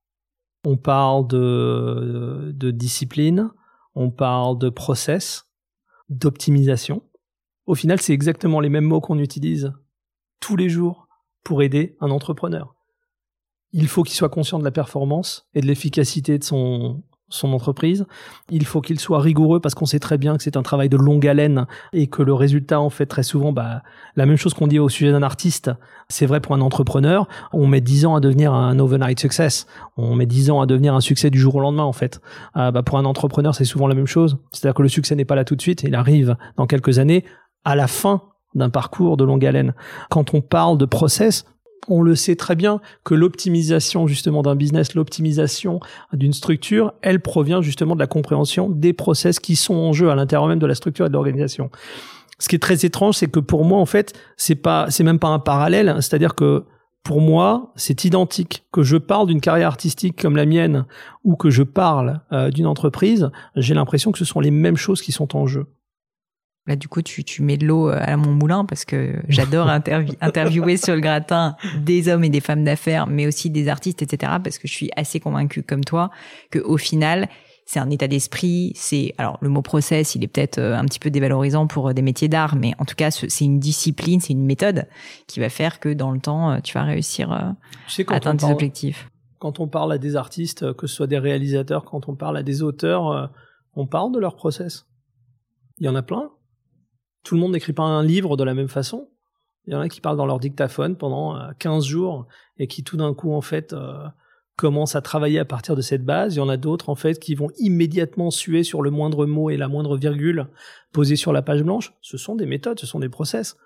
on 0.65 0.77
parle 0.77 1.27
de, 1.29 2.53
de 2.55 2.71
discipline, 2.71 3.51
on 3.95 4.11
parle 4.11 4.59
de 4.59 4.69
process, 4.69 5.47
d'optimisation. 6.09 7.03
Au 7.67 7.75
final, 7.75 8.01
c'est 8.01 8.13
exactement 8.13 8.61
les 8.61 8.69
mêmes 8.69 8.85
mots 8.85 9.01
qu'on 9.01 9.19
utilise 9.19 9.73
tous 10.41 10.57
les 10.57 10.69
jours 10.69 11.09
pour 11.45 11.63
aider 11.63 11.97
un 12.01 12.11
entrepreneur. 12.11 12.75
Il 13.73 13.89
faut 13.89 14.03
qu'il 14.03 14.15
soit 14.15 14.29
conscient 14.29 14.59
de 14.59 14.65
la 14.65 14.71
performance 14.71 15.49
et 15.55 15.61
de 15.61 15.67
l'efficacité 15.67 16.39
de 16.39 16.45
son, 16.45 17.03
son 17.33 17.53
entreprise. 17.53 18.07
Il 18.51 18.67
faut 18.67 18.81
qu'il 18.81 19.01
soit 19.01 19.21
rigoureux 19.21 19.61
parce 19.61 19.75
qu'on 19.75 19.87
sait 19.87 19.99
très 19.99 20.19
bien 20.19 20.37
que 20.37 20.43
c'est 20.43 20.57
un 20.57 20.63
travail 20.63 20.89
de 20.89 20.97
longue 20.97 21.27
haleine 21.27 21.67
et 21.93 22.07
que 22.07 22.23
le 22.23 22.35
résultat, 22.35 22.81
en 22.81 22.91
fait, 22.91 23.07
très 23.07 23.23
souvent, 23.23 23.53
bah, 23.53 23.83
la 24.17 24.27
même 24.27 24.37
chose 24.37 24.55
qu'on 24.55 24.67
dit 24.67 24.79
au 24.79 24.89
sujet 24.89 25.13
d'un 25.13 25.23
artiste, 25.23 25.71
c'est 26.09 26.27
vrai 26.27 26.41
pour 26.41 26.55
un 26.55 26.61
entrepreneur. 26.61 27.27
On 27.53 27.67
met 27.67 27.81
10 27.81 28.07
ans 28.07 28.15
à 28.15 28.21
devenir 28.21 28.53
un 28.53 28.79
overnight 28.79 29.19
success. 29.19 29.67
On 29.97 30.15
met 30.15 30.27
10 30.27 30.51
ans 30.51 30.61
à 30.61 30.67
devenir 30.67 30.95
un 30.95 31.01
succès 31.01 31.31
du 31.31 31.39
jour 31.39 31.57
au 31.57 31.61
lendemain, 31.61 31.85
en 31.85 31.93
fait. 31.93 32.21
Euh, 32.57 32.71
bah, 32.71 32.83
pour 32.83 32.99
un 32.99 33.05
entrepreneur, 33.05 33.55
c'est 33.55 33.65
souvent 33.65 33.87
la 33.87 33.95
même 33.95 34.07
chose. 34.07 34.39
C'est-à-dire 34.53 34.75
que 34.75 34.83
le 34.83 34.89
succès 34.89 35.15
n'est 35.15 35.25
pas 35.25 35.35
là 35.35 35.45
tout 35.45 35.57
de 35.57 35.63
suite. 35.63 35.83
Il 35.83 35.95
arrive 35.95 36.37
dans 36.57 36.67
quelques 36.67 36.99
années 36.99 37.25
à 37.65 37.77
la 37.77 37.87
fin 37.87 38.23
d'un 38.55 38.71
parcours 38.71 39.17
de 39.17 39.25
longue 39.25 39.45
haleine. 39.47 39.75
Quand 40.11 40.35
on 40.35 40.41
parle 40.41 40.77
de 40.79 40.85
process, 40.85 41.47
on 41.89 42.03
le 42.03 42.15
sait 42.15 42.37
très 42.37 42.55
bien 42.55 42.81
que 43.05 43.15
l'optimisation 43.15 44.07
justement 44.07 44.43
d'un 44.43 44.57
business, 44.57 44.95
l'optimisation 44.95 45.81
d'une 46.13 46.33
structure, 46.33 46.93
elle 47.03 47.21
provient 47.21 47.63
justement 47.63 47.95
de 47.95 48.01
la 48.01 48.07
compréhension 48.07 48.69
des 48.69 48.93
process 48.93 49.41
qui 49.41 49.57
sont 49.57 49.75
en 49.75 49.93
jeu 49.93 50.11
à 50.11 50.15
l'intérieur 50.15 50.49
même 50.49 50.59
de 50.59 50.67
la 50.67 50.75
structure 50.75 51.07
et 51.07 51.09
de 51.09 51.15
l'organisation. 51.15 51.71
Ce 52.39 52.49
qui 52.49 52.57
est 52.57 52.61
très 52.61 52.85
étrange, 52.85 53.17
c'est 53.17 53.31
que 53.31 53.41
pour 53.41 53.65
moi, 53.65 53.79
en 53.79 53.87
fait, 53.87 54.15
c'est 54.37 54.57
pas, 54.57 54.87
c'est 54.91 55.05
même 55.05 55.21
pas 55.21 55.29
un 55.29 55.39
parallèle. 55.39 55.95
C'est-à-dire 56.01 56.35
que 56.35 56.65
pour 57.05 57.21
moi, 57.21 57.73
c'est 57.77 58.05
identique. 58.05 58.65
Que 58.73 58.83
je 58.83 58.97
parle 58.97 59.29
d'une 59.29 59.41
carrière 59.41 59.69
artistique 59.69 60.21
comme 60.21 60.37
la 60.37 60.47
mienne 60.47 60.85
ou 61.25 61.37
que 61.37 61.51
je 61.51 61.63
parle 61.63 62.21
euh, 62.33 62.51
d'une 62.51 62.67
entreprise, 62.67 63.31
j'ai 63.57 63.75
l'impression 63.75 64.13
que 64.13 64.19
ce 64.19 64.25
sont 64.25 64.41
les 64.41 64.51
mêmes 64.51 64.77
choses 64.77 65.03
qui 65.03 65.13
sont 65.13 65.37
en 65.37 65.47
jeu. 65.47 65.67
Là, 66.67 66.77
du 66.77 66.87
coup, 66.87 67.03
tu, 67.03 67.25
tu 67.25 67.43
mets 67.43 67.57
de 67.57 67.67
l'eau 67.67 67.91
euh, 67.91 67.99
à 68.01 68.17
mon 68.17 68.33
moulin 68.33 68.65
parce 68.65 68.85
que 68.85 69.21
j'adore 69.29 69.69
interviewer 70.21 70.77
sur 70.77 70.95
le 70.95 71.01
gratin 71.01 71.57
des 71.79 72.09
hommes 72.09 72.23
et 72.23 72.29
des 72.29 72.41
femmes 72.41 72.63
d'affaires, 72.63 73.09
mais 73.09 73.27
aussi 73.27 73.51
des 73.51 73.69
artistes, 73.69 74.01
etc. 74.03 74.35
Parce 74.43 74.59
que 74.59 74.69
je 74.69 74.73
suis 74.73 74.91
assez 74.95 75.19
convaincue, 75.19 75.65
comme 75.65 75.83
toi, 75.83 76.11
que 76.53 76.61
au 76.61 76.77
final, 76.77 77.29
c'est 77.67 77.81
un 77.81 77.91
état 77.91 78.07
d'esprit. 78.07 78.73
C'est 78.77 79.13
alors 79.19 79.39
le 79.41 79.49
mot 79.49 79.63
process, 79.63 80.15
il 80.15 80.23
est 80.23 80.29
peut-être 80.29 80.59
euh, 80.59 80.77
un 80.77 80.85
petit 80.85 81.01
peu 81.01 81.11
dévalorisant 81.11 81.67
pour 81.67 81.89
euh, 81.89 81.93
des 81.95 82.03
métiers 82.03 82.29
d'art, 82.29 82.55
mais 82.55 82.75
en 82.79 82.85
tout 82.85 82.95
cas, 82.95 83.11
c'est 83.11 83.45
une 83.45 83.59
discipline, 83.59 84.21
c'est 84.21 84.33
une 84.33 84.47
méthode 84.47 84.87
qui 85.27 85.41
va 85.41 85.49
faire 85.49 85.81
que 85.81 85.89
dans 85.89 86.13
le 86.13 86.21
temps, 86.21 86.61
tu 86.61 86.75
vas 86.75 86.85
réussir 86.85 87.33
à 87.33 87.57
atteindre 88.09 88.47
tes 88.47 88.53
objectifs. 88.53 89.09
Quand 89.41 89.59
on 89.59 89.67
parle 89.67 89.93
à 89.93 89.99
des 89.99 90.15
artistes, 90.15 90.73
que 90.75 90.87
ce 90.87 90.95
soit 90.95 91.09
des 91.09 91.19
réalisateurs, 91.19 91.85
quand 91.85 92.09
on 92.09 92.15
parle 92.15 92.37
à 92.37 92.45
des 92.45 92.63
auteurs, 92.63 93.33
on 93.75 93.89
parle 93.89 94.13
de 94.13 94.21
leur 94.21 94.37
process. 94.37 94.87
Il 95.79 95.87
y 95.87 95.89
en 95.89 95.97
a 95.97 96.03
plein 96.03 96.31
tout 97.23 97.35
le 97.35 97.41
monde 97.41 97.53
n'écrit 97.53 97.73
pas 97.73 97.83
un 97.83 98.03
livre 98.03 98.37
de 98.37 98.45
la 98.45 98.55
même 98.55 98.69
façon. 98.69 99.09
Il 99.67 99.73
y 99.73 99.77
en 99.77 99.81
a 99.81 99.89
qui 99.89 100.01
parlent 100.01 100.17
dans 100.17 100.27
leur 100.27 100.41
dictaphone 100.41 100.97
pendant 100.97 101.39
15 101.59 101.85
euh, 101.85 101.89
jours 101.89 102.27
et 102.59 102.67
qui 102.67 102.83
tout 102.83 102.97
d'un 102.97 103.15
coup 103.15 103.33
en 103.33 103.41
fait 103.41 103.73
euh, 103.73 104.07
commencent 104.57 104.97
à 104.97 105.03
travailler 105.03 105.39
à 105.39 105.45
partir 105.45 105.77
de 105.77 105.83
cette 105.83 106.05
base. 106.05 106.35
Il 106.35 106.39
y 106.39 106.41
en 106.41 106.49
a 106.49 106.57
d'autres 106.57 106.89
en 106.89 106.97
fait 106.97 107.21
qui 107.21 107.35
vont 107.35 107.51
immédiatement 107.59 108.31
suer 108.31 108.65
sur 108.65 108.83
le 108.83 108.91
moindre 108.91 109.25
mot 109.25 109.51
et 109.51 109.57
la 109.57 109.69
moindre 109.69 109.97
virgule 109.97 110.49
posée 110.93 111.17
sur 111.17 111.33
la 111.33 111.43
page 111.43 111.63
blanche. 111.63 111.95
Ce 112.01 112.17
sont 112.17 112.35
des 112.35 112.47
méthodes, 112.47 112.81
ce 112.81 112.87
sont 112.87 112.99
des 112.99 113.09
process. 113.09 113.57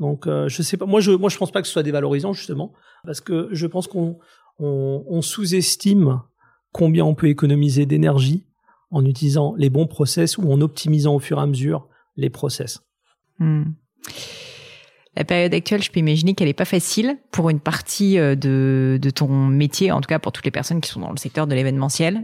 Donc 0.00 0.26
euh, 0.26 0.48
je 0.48 0.62
sais 0.62 0.76
pas. 0.76 0.86
Moi 0.86 1.00
je 1.00 1.12
moi 1.12 1.30
je 1.30 1.38
pense 1.38 1.52
pas 1.52 1.62
que 1.62 1.68
ce 1.68 1.72
soit 1.72 1.84
dévalorisant 1.84 2.32
justement 2.32 2.72
parce 3.04 3.20
que 3.20 3.48
je 3.52 3.66
pense 3.68 3.86
qu'on 3.86 4.18
on 4.58 5.22
sous-estime 5.22 6.20
combien 6.72 7.04
on 7.04 7.14
peut 7.14 7.28
économiser 7.28 7.86
d'énergie 7.86 8.44
en 8.90 9.04
utilisant 9.04 9.54
les 9.56 9.70
bons 9.70 9.86
process 9.86 10.36
ou 10.36 10.52
en 10.52 10.60
optimisant 10.60 11.14
au 11.14 11.20
fur 11.20 11.38
et 11.38 11.42
à 11.42 11.46
mesure 11.46 11.88
les 12.16 12.30
process. 12.30 12.80
Hmm. 13.38 13.64
La 15.16 15.24
période 15.24 15.54
actuelle, 15.54 15.82
je 15.82 15.90
peux 15.90 16.00
imaginer 16.00 16.34
qu'elle 16.34 16.48
n'est 16.48 16.54
pas 16.54 16.64
facile 16.64 17.18
pour 17.30 17.48
une 17.50 17.60
partie 17.60 18.18
euh, 18.18 18.34
de, 18.34 18.98
de 19.00 19.10
ton 19.10 19.28
métier, 19.28 19.92
en 19.92 20.00
tout 20.00 20.08
cas 20.08 20.18
pour 20.18 20.32
toutes 20.32 20.44
les 20.44 20.50
personnes 20.50 20.80
qui 20.80 20.90
sont 20.90 21.00
dans 21.00 21.10
le 21.10 21.16
secteur 21.16 21.46
de 21.46 21.54
l'événementiel. 21.54 22.22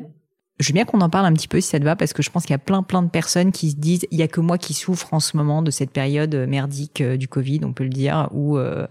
Je 0.58 0.68
veux 0.68 0.74
bien 0.74 0.84
qu'on 0.84 1.00
en 1.00 1.08
parle 1.08 1.24
un 1.24 1.32
petit 1.32 1.48
peu 1.48 1.60
si 1.60 1.68
ça 1.68 1.78
te 1.78 1.84
va, 1.84 1.96
parce 1.96 2.12
que 2.12 2.22
je 2.22 2.30
pense 2.30 2.42
qu'il 2.42 2.52
y 2.52 2.54
a 2.54 2.58
plein 2.58 2.82
plein 2.82 3.02
de 3.02 3.08
personnes 3.08 3.52
qui 3.52 3.70
se 3.70 3.76
disent 3.76 4.06
il 4.10 4.18
y 4.18 4.22
a 4.22 4.28
que 4.28 4.40
moi 4.40 4.58
qui 4.58 4.74
souffre 4.74 5.14
en 5.14 5.20
ce 5.20 5.36
moment 5.36 5.62
de 5.62 5.70
cette 5.70 5.90
période 5.90 6.34
merdique 6.34 7.00
euh, 7.00 7.16
du 7.16 7.28
Covid, 7.28 7.60
on 7.64 7.72
peut 7.72 7.84
le 7.84 7.90
dire, 7.90 8.28
où 8.32 8.58
euh, 8.58 8.86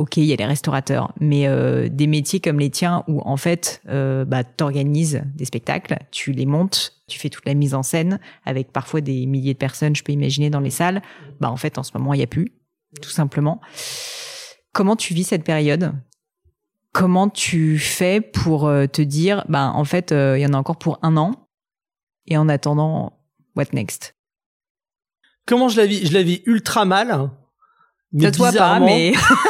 ok, 0.00 0.16
il 0.16 0.24
y 0.24 0.32
a 0.32 0.36
les 0.36 0.46
restaurateurs, 0.46 1.12
mais 1.20 1.46
euh, 1.46 1.88
des 1.90 2.06
métiers 2.06 2.40
comme 2.40 2.58
les 2.58 2.70
tiens 2.70 3.04
où 3.06 3.20
en 3.20 3.36
fait, 3.36 3.82
euh, 3.88 4.24
bah, 4.24 4.44
t'organises 4.44 5.22
des 5.34 5.44
spectacles, 5.44 5.98
tu 6.10 6.32
les 6.32 6.46
montes, 6.46 6.94
tu 7.06 7.18
fais 7.18 7.28
toute 7.28 7.44
la 7.44 7.52
mise 7.52 7.74
en 7.74 7.82
scène 7.82 8.18
avec 8.46 8.72
parfois 8.72 9.02
des 9.02 9.26
milliers 9.26 9.52
de 9.52 9.58
personnes, 9.58 9.94
je 9.94 10.02
peux 10.02 10.12
imaginer 10.12 10.48
dans 10.48 10.60
les 10.60 10.70
salles. 10.70 11.02
Bah 11.38 11.50
en 11.50 11.56
fait, 11.56 11.76
en 11.76 11.82
ce 11.82 11.90
moment, 11.94 12.14
il 12.14 12.20
y 12.20 12.22
a 12.22 12.26
plus, 12.26 12.54
tout 13.02 13.10
simplement. 13.10 13.60
Comment 14.72 14.96
tu 14.96 15.12
vis 15.12 15.24
cette 15.24 15.44
période? 15.44 15.92
Comment 16.92 17.28
tu 17.28 17.78
fais 17.78 18.22
pour 18.22 18.66
euh, 18.66 18.86
te 18.86 19.02
dire, 19.02 19.44
bah 19.50 19.70
en 19.74 19.84
fait, 19.84 20.12
euh, 20.12 20.38
il 20.38 20.40
y 20.40 20.46
en 20.46 20.54
a 20.54 20.56
encore 20.56 20.78
pour 20.78 20.98
un 21.02 21.18
an, 21.18 21.32
et 22.26 22.38
en 22.38 22.48
attendant, 22.48 23.12
what 23.54 23.66
next? 23.74 24.14
Comment 25.44 25.68
je 25.68 25.76
la 25.76 25.84
vis? 25.84 26.06
Je 26.06 26.14
la 26.14 26.22
vis 26.22 26.42
ultra 26.46 26.86
mal. 26.86 27.30
Mais 28.12 28.32
toi 28.32 28.50
pas, 28.50 28.80
mais 28.80 29.12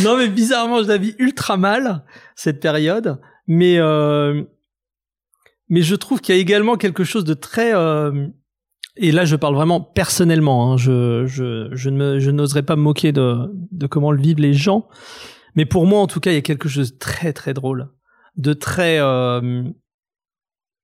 non, 0.04 0.16
mais 0.16 0.28
bizarrement, 0.28 0.82
je 0.82 0.88
la 0.88 0.98
vis 0.98 1.14
ultra 1.18 1.56
mal 1.56 2.04
cette 2.36 2.60
période. 2.60 3.20
Mais 3.46 3.78
euh, 3.78 4.42
mais 5.68 5.82
je 5.82 5.94
trouve 5.94 6.20
qu'il 6.20 6.34
y 6.34 6.38
a 6.38 6.40
également 6.40 6.76
quelque 6.76 7.04
chose 7.04 7.24
de 7.24 7.34
très 7.34 7.74
euh, 7.74 8.28
et 8.96 9.10
là, 9.10 9.24
je 9.24 9.36
parle 9.36 9.54
vraiment 9.54 9.80
personnellement. 9.80 10.72
Hein, 10.72 10.76
je 10.76 11.26
je 11.26 11.68
je 11.72 11.90
ne 11.90 12.18
je 12.18 12.30
n'oserais 12.30 12.62
pas 12.62 12.76
me 12.76 12.82
moquer 12.82 13.12
de 13.12 13.50
de 13.70 13.86
comment 13.86 14.12
le 14.12 14.20
vivent 14.20 14.40
les 14.40 14.54
gens. 14.54 14.88
Mais 15.54 15.64
pour 15.64 15.86
moi, 15.86 16.00
en 16.00 16.06
tout 16.06 16.20
cas, 16.20 16.30
il 16.30 16.34
y 16.34 16.38
a 16.38 16.42
quelque 16.42 16.68
chose 16.68 16.92
de 16.92 16.98
très 16.98 17.32
très 17.32 17.54
drôle, 17.54 17.88
de 18.36 18.52
très 18.52 18.98
euh, 19.00 19.64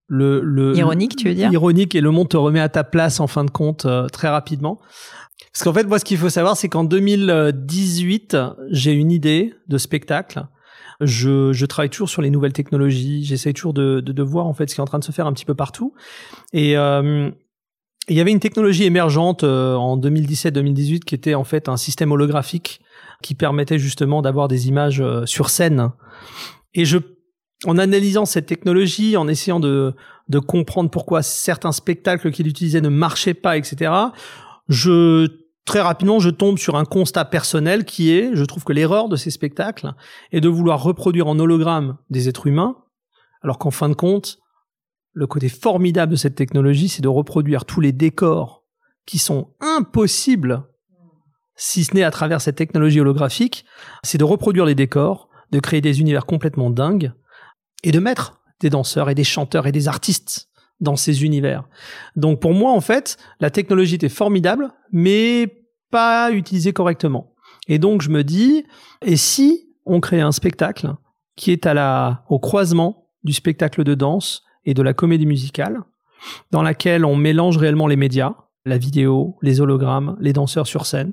le, 0.09 0.41
le 0.41 0.77
ironique, 0.77 1.17
tu 1.17 1.29
veux 1.29 1.35
dire? 1.35 1.53
Ironique 1.53 1.95
et 1.95 2.01
le 2.01 2.11
monde 2.11 2.29
te 2.29 2.37
remet 2.37 2.61
à 2.61 2.69
ta 2.69 2.83
place 2.83 3.21
en 3.21 3.27
fin 3.27 3.45
de 3.45 3.51
compte 3.51 3.85
euh, 3.87 4.09
très 4.09 4.29
rapidement. 4.29 4.81
Parce 5.53 5.65
qu'en 5.65 5.73
fait, 5.73 5.85
moi, 5.87 5.99
ce 5.99 6.05
qu'il 6.05 6.19
faut 6.19 6.29
savoir, 6.29 6.57
c'est 6.57 6.69
qu'en 6.69 6.85
2018, 6.85 8.37
j'ai 8.71 8.93
une 8.93 9.13
idée 9.13 9.55
de 9.69 9.79
spectacle. 9.79 10.47
Je, 11.01 11.53
je, 11.53 11.67
travaille 11.67 11.91
toujours 11.91 12.09
sur 12.09 12.23
les 12.23 12.31
nouvelles 12.31 12.53
technologies. 12.53 13.25
J'essaie 13.25 13.53
toujours 13.53 13.75
de, 13.75 14.01
de, 14.01 14.13
de, 14.13 14.23
voir 14.23 14.47
en 14.47 14.53
fait 14.55 14.69
ce 14.69 14.75
qui 14.75 14.81
est 14.81 14.83
en 14.83 14.87
train 14.87 14.99
de 14.99 15.05
se 15.05 15.13
faire 15.13 15.27
un 15.27 15.33
petit 15.33 15.45
peu 15.45 15.55
partout. 15.55 15.95
Et 16.53 16.77
euh, 16.77 17.31
il 18.09 18.17
y 18.17 18.21
avait 18.21 18.31
une 18.31 18.41
technologie 18.41 18.85
émergente 18.85 19.45
euh, 19.45 19.75
en 19.75 19.99
2017-2018 19.99 21.01
qui 21.01 21.15
était 21.15 21.35
en 21.35 21.45
fait 21.45 21.69
un 21.69 21.77
système 21.77 22.11
holographique 22.11 22.81
qui 23.23 23.35
permettait 23.35 23.79
justement 23.79 24.23
d'avoir 24.23 24.49
des 24.49 24.69
images 24.69 25.01
euh, 25.01 25.27
sur 25.27 25.51
scène. 25.51 25.91
Et 26.75 26.85
je, 26.85 26.99
en 27.65 27.79
analysant 27.79 28.25
cette 28.25 28.47
technologie, 28.47 29.17
en 29.17 29.29
essayant 29.29 29.61
de, 29.61 29.95
de 30.29 30.39
comprendre 30.39 30.91
pourquoi 30.91 31.23
certains 31.23 31.73
spectacles 31.73 32.31
qu'il 32.31 32.47
utilisait 32.47 32.81
ne 32.81 32.89
marchaient 32.89 33.35
pas, 33.35 33.57
etc 33.57 33.91
je 34.69 35.27
très 35.65 35.81
rapidement, 35.81 36.19
je 36.19 36.31
tombe 36.31 36.59
sur 36.59 36.77
un 36.77 36.85
constat 36.85 37.27
personnel 37.27 37.85
qui 37.85 38.13
est, 38.13 38.35
je 38.35 38.45
trouve 38.45 38.65
que 38.65 38.73
l'erreur 38.73 39.09
de 39.09 39.17
ces 39.17 39.31
spectacles 39.31 39.93
est 40.33 40.41
de 40.41 40.49
vouloir 40.49 40.83
reproduire 40.83 41.27
en 41.27 41.39
hologramme 41.39 41.99
des 42.09 42.29
êtres 42.29 42.47
humains, 42.47 42.77
alors 43.43 43.59
qu'en 43.59 43.71
fin 43.71 43.89
de 43.89 43.95
compte, 43.95 44.39
le 45.13 45.27
côté 45.27 45.49
formidable 45.49 46.13
de 46.13 46.17
cette 46.17 46.37
technologie, 46.37 46.89
c'est 46.89 47.03
de 47.03 47.09
reproduire 47.09 47.65
tous 47.65 47.81
les 47.81 47.93
décors 47.93 48.65
qui 49.05 49.19
sont 49.19 49.55
impossibles, 49.61 50.65
si 51.55 51.85
ce 51.85 51.95
n'est 51.95 52.05
à 52.05 52.11
travers 52.11 52.41
cette 52.41 52.57
technologie 52.57 53.01
holographique, 53.01 53.67
c'est 54.03 54.19
de 54.19 54.25
reproduire 54.25 54.65
les 54.65 54.75
décors, 54.75 55.29
de 55.51 55.61
créer 55.61 55.81
des 55.81 56.01
univers 56.01 56.25
complètement 56.25 56.71
dingues, 56.71 57.13
et 57.83 57.91
de 57.91 58.01
mettre 58.01 58.41
des 58.61 58.71
danseurs 58.71 59.11
et 59.11 59.15
des 59.15 59.25
chanteurs 59.25 59.67
et 59.67 59.73
des 59.73 59.89
artistes 59.89 60.49
dans 60.81 60.97
ces 60.97 61.25
univers. 61.25 61.65
Donc 62.17 62.41
pour 62.41 62.55
moi, 62.55 62.73
en 62.73 62.81
fait, 62.81 63.17
la 63.41 63.51
technologie 63.51 63.97
était 63.97 64.09
formidable, 64.09 64.73
mais 64.93 65.65
pas 65.91 66.31
utilisée 66.33 66.73
correctement. 66.73 67.35
Et 67.67 67.79
donc 67.79 68.03
je 68.03 68.11
me 68.11 68.25
dis, 68.25 68.65
et 69.03 69.17
si 69.17 69.69
on 69.85 70.01
crée 70.01 70.21
un 70.21 70.33
spectacle 70.33 70.95
qui 71.37 71.51
est 71.51 71.67
à 71.67 71.75
la, 71.75 72.25
au 72.29 72.39
croisement 72.39 73.09
du 73.25 73.33
spectacle 73.33 73.85
de 73.85 73.95
danse 73.95 74.43
et 74.65 74.75
de 74.75 74.83
la 74.83 74.93
comédie 74.93 75.27
musicale, 75.27 75.81
dans 76.51 76.63
laquelle 76.63 77.05
on 77.05 77.17
mélange 77.17 77.57
réellement 77.59 77.87
les 77.87 77.97
médias, 77.97 78.35
la 78.65 78.79
vidéo, 78.79 79.37
les 79.41 79.61
hologrammes, 79.61 80.17
les 80.21 80.33
danseurs 80.33 80.67
sur 80.67 80.87
scène, 80.87 81.13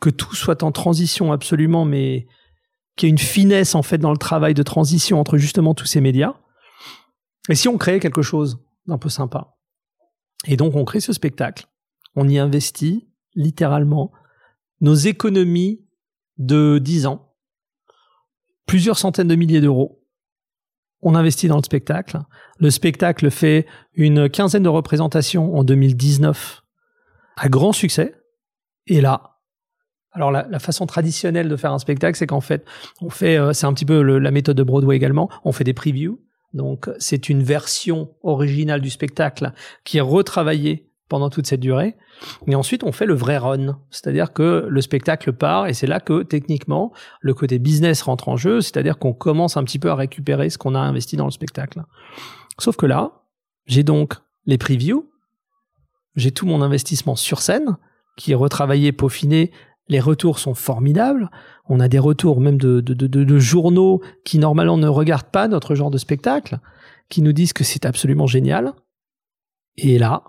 que 0.00 0.10
tout 0.10 0.34
soit 0.34 0.62
en 0.62 0.72
transition 0.72 1.32
absolument, 1.32 1.84
mais 1.84 2.26
qu'il 2.96 3.08
y 3.08 3.10
ait 3.10 3.10
une 3.10 3.18
finesse 3.18 3.74
en 3.74 3.82
fait 3.82 3.98
dans 3.98 4.12
le 4.12 4.18
travail 4.18 4.54
de 4.54 4.62
transition 4.62 5.20
entre 5.20 5.36
justement 5.36 5.74
tous 5.74 5.86
ces 5.86 6.00
médias. 6.00 6.34
Et 7.48 7.54
si 7.54 7.68
on 7.68 7.76
créait 7.76 8.00
quelque 8.00 8.22
chose 8.22 8.58
un 8.88 8.98
peu 8.98 9.08
sympa? 9.08 9.56
Et 10.46 10.56
donc 10.56 10.74
on 10.74 10.84
crée 10.84 11.00
ce 11.00 11.12
spectacle. 11.12 11.66
On 12.14 12.28
y 12.28 12.38
investit 12.38 13.08
littéralement 13.34 14.12
nos 14.80 14.94
économies 14.94 15.84
de 16.38 16.78
10 16.78 17.06
ans, 17.06 17.34
plusieurs 18.66 18.98
centaines 18.98 19.28
de 19.28 19.34
milliers 19.34 19.60
d'euros. 19.60 20.02
On 21.02 21.14
investit 21.14 21.48
dans 21.48 21.56
le 21.56 21.62
spectacle. 21.62 22.20
Le 22.58 22.70
spectacle 22.70 23.30
fait 23.30 23.66
une 23.92 24.28
quinzaine 24.28 24.62
de 24.62 24.68
représentations 24.68 25.54
en 25.54 25.64
2019 25.64 26.62
à 27.36 27.48
grand 27.48 27.72
succès. 27.72 28.14
Et 28.86 29.00
là, 29.00 29.33
alors 30.14 30.30
la, 30.30 30.58
façon 30.58 30.86
traditionnelle 30.86 31.48
de 31.48 31.56
faire 31.56 31.72
un 31.72 31.78
spectacle, 31.78 32.16
c'est 32.16 32.26
qu'en 32.26 32.40
fait, 32.40 32.64
on 33.02 33.10
fait, 33.10 33.36
euh, 33.36 33.52
c'est 33.52 33.66
un 33.66 33.74
petit 33.74 33.84
peu 33.84 34.00
la 34.00 34.30
méthode 34.30 34.56
de 34.56 34.62
Broadway 34.62 34.96
également, 34.96 35.28
on 35.44 35.52
fait 35.52 35.64
des 35.64 35.74
previews, 35.74 36.20
donc 36.54 36.88
c'est 36.98 37.28
une 37.28 37.42
version 37.42 38.10
originale 38.22 38.80
du 38.80 38.90
spectacle 38.90 39.52
qui 39.82 39.98
est 39.98 40.02
retravaillée 40.02 40.88
pendant 41.08 41.28
toute 41.30 41.46
cette 41.46 41.60
durée. 41.60 41.96
Et 42.46 42.54
ensuite, 42.54 42.84
on 42.84 42.92
fait 42.92 43.06
le 43.06 43.14
vrai 43.14 43.36
run. 43.36 43.78
C'est-à-dire 43.90 44.32
que 44.32 44.66
le 44.68 44.80
spectacle 44.80 45.32
part 45.32 45.66
et 45.66 45.74
c'est 45.74 45.86
là 45.86 46.00
que 46.00 46.22
techniquement, 46.22 46.92
le 47.20 47.34
côté 47.34 47.58
business 47.58 48.02
rentre 48.02 48.28
en 48.28 48.36
jeu. 48.36 48.60
C'est-à-dire 48.60 48.98
qu'on 48.98 49.12
commence 49.12 49.56
un 49.56 49.64
petit 49.64 49.78
peu 49.78 49.90
à 49.90 49.94
récupérer 49.94 50.48
ce 50.48 50.56
qu'on 50.56 50.74
a 50.74 50.78
investi 50.78 51.16
dans 51.16 51.26
le 51.26 51.30
spectacle. 51.30 51.82
Sauf 52.58 52.76
que 52.76 52.86
là, 52.86 53.22
j'ai 53.66 53.82
donc 53.82 54.14
les 54.46 54.58
previews. 54.58 55.10
J'ai 56.16 56.30
tout 56.30 56.46
mon 56.46 56.62
investissement 56.62 57.16
sur 57.16 57.40
scène 57.40 57.76
qui 58.16 58.32
est 58.32 58.36
retravaillé, 58.36 58.92
peaufiné 58.92 59.50
Les 59.88 60.00
retours 60.00 60.38
sont 60.38 60.54
formidables. 60.54 61.30
On 61.68 61.80
a 61.80 61.88
des 61.88 61.98
retours 61.98 62.40
même 62.40 62.58
de, 62.58 62.80
de, 62.80 62.94
de, 62.94 63.06
de 63.06 63.38
journaux 63.38 64.00
qui 64.24 64.38
normalement 64.38 64.78
ne 64.78 64.88
regardent 64.88 65.30
pas 65.30 65.48
notre 65.48 65.74
genre 65.74 65.90
de 65.90 65.98
spectacle, 65.98 66.58
qui 67.08 67.22
nous 67.22 67.32
disent 67.32 67.52
que 67.52 67.64
c'est 67.64 67.84
absolument 67.84 68.26
génial. 68.26 68.72
Et 69.76 69.98
là, 69.98 70.22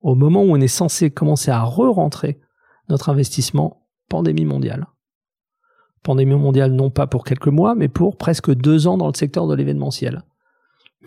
au 0.00 0.14
moment 0.14 0.42
où 0.42 0.52
on 0.52 0.60
est 0.60 0.68
censé 0.68 1.10
commencer 1.10 1.50
à 1.50 1.62
re-rentrer 1.62 2.40
notre 2.88 3.10
investissement, 3.10 3.86
pandémie 4.08 4.44
mondiale. 4.44 4.86
Pandémie 6.02 6.36
mondiale 6.36 6.72
non 6.72 6.90
pas 6.90 7.06
pour 7.06 7.24
quelques 7.24 7.48
mois, 7.48 7.74
mais 7.74 7.88
pour 7.88 8.16
presque 8.16 8.52
deux 8.54 8.86
ans 8.86 8.96
dans 8.96 9.08
le 9.08 9.14
secteur 9.14 9.46
de 9.46 9.54
l'événementiel. 9.54 10.22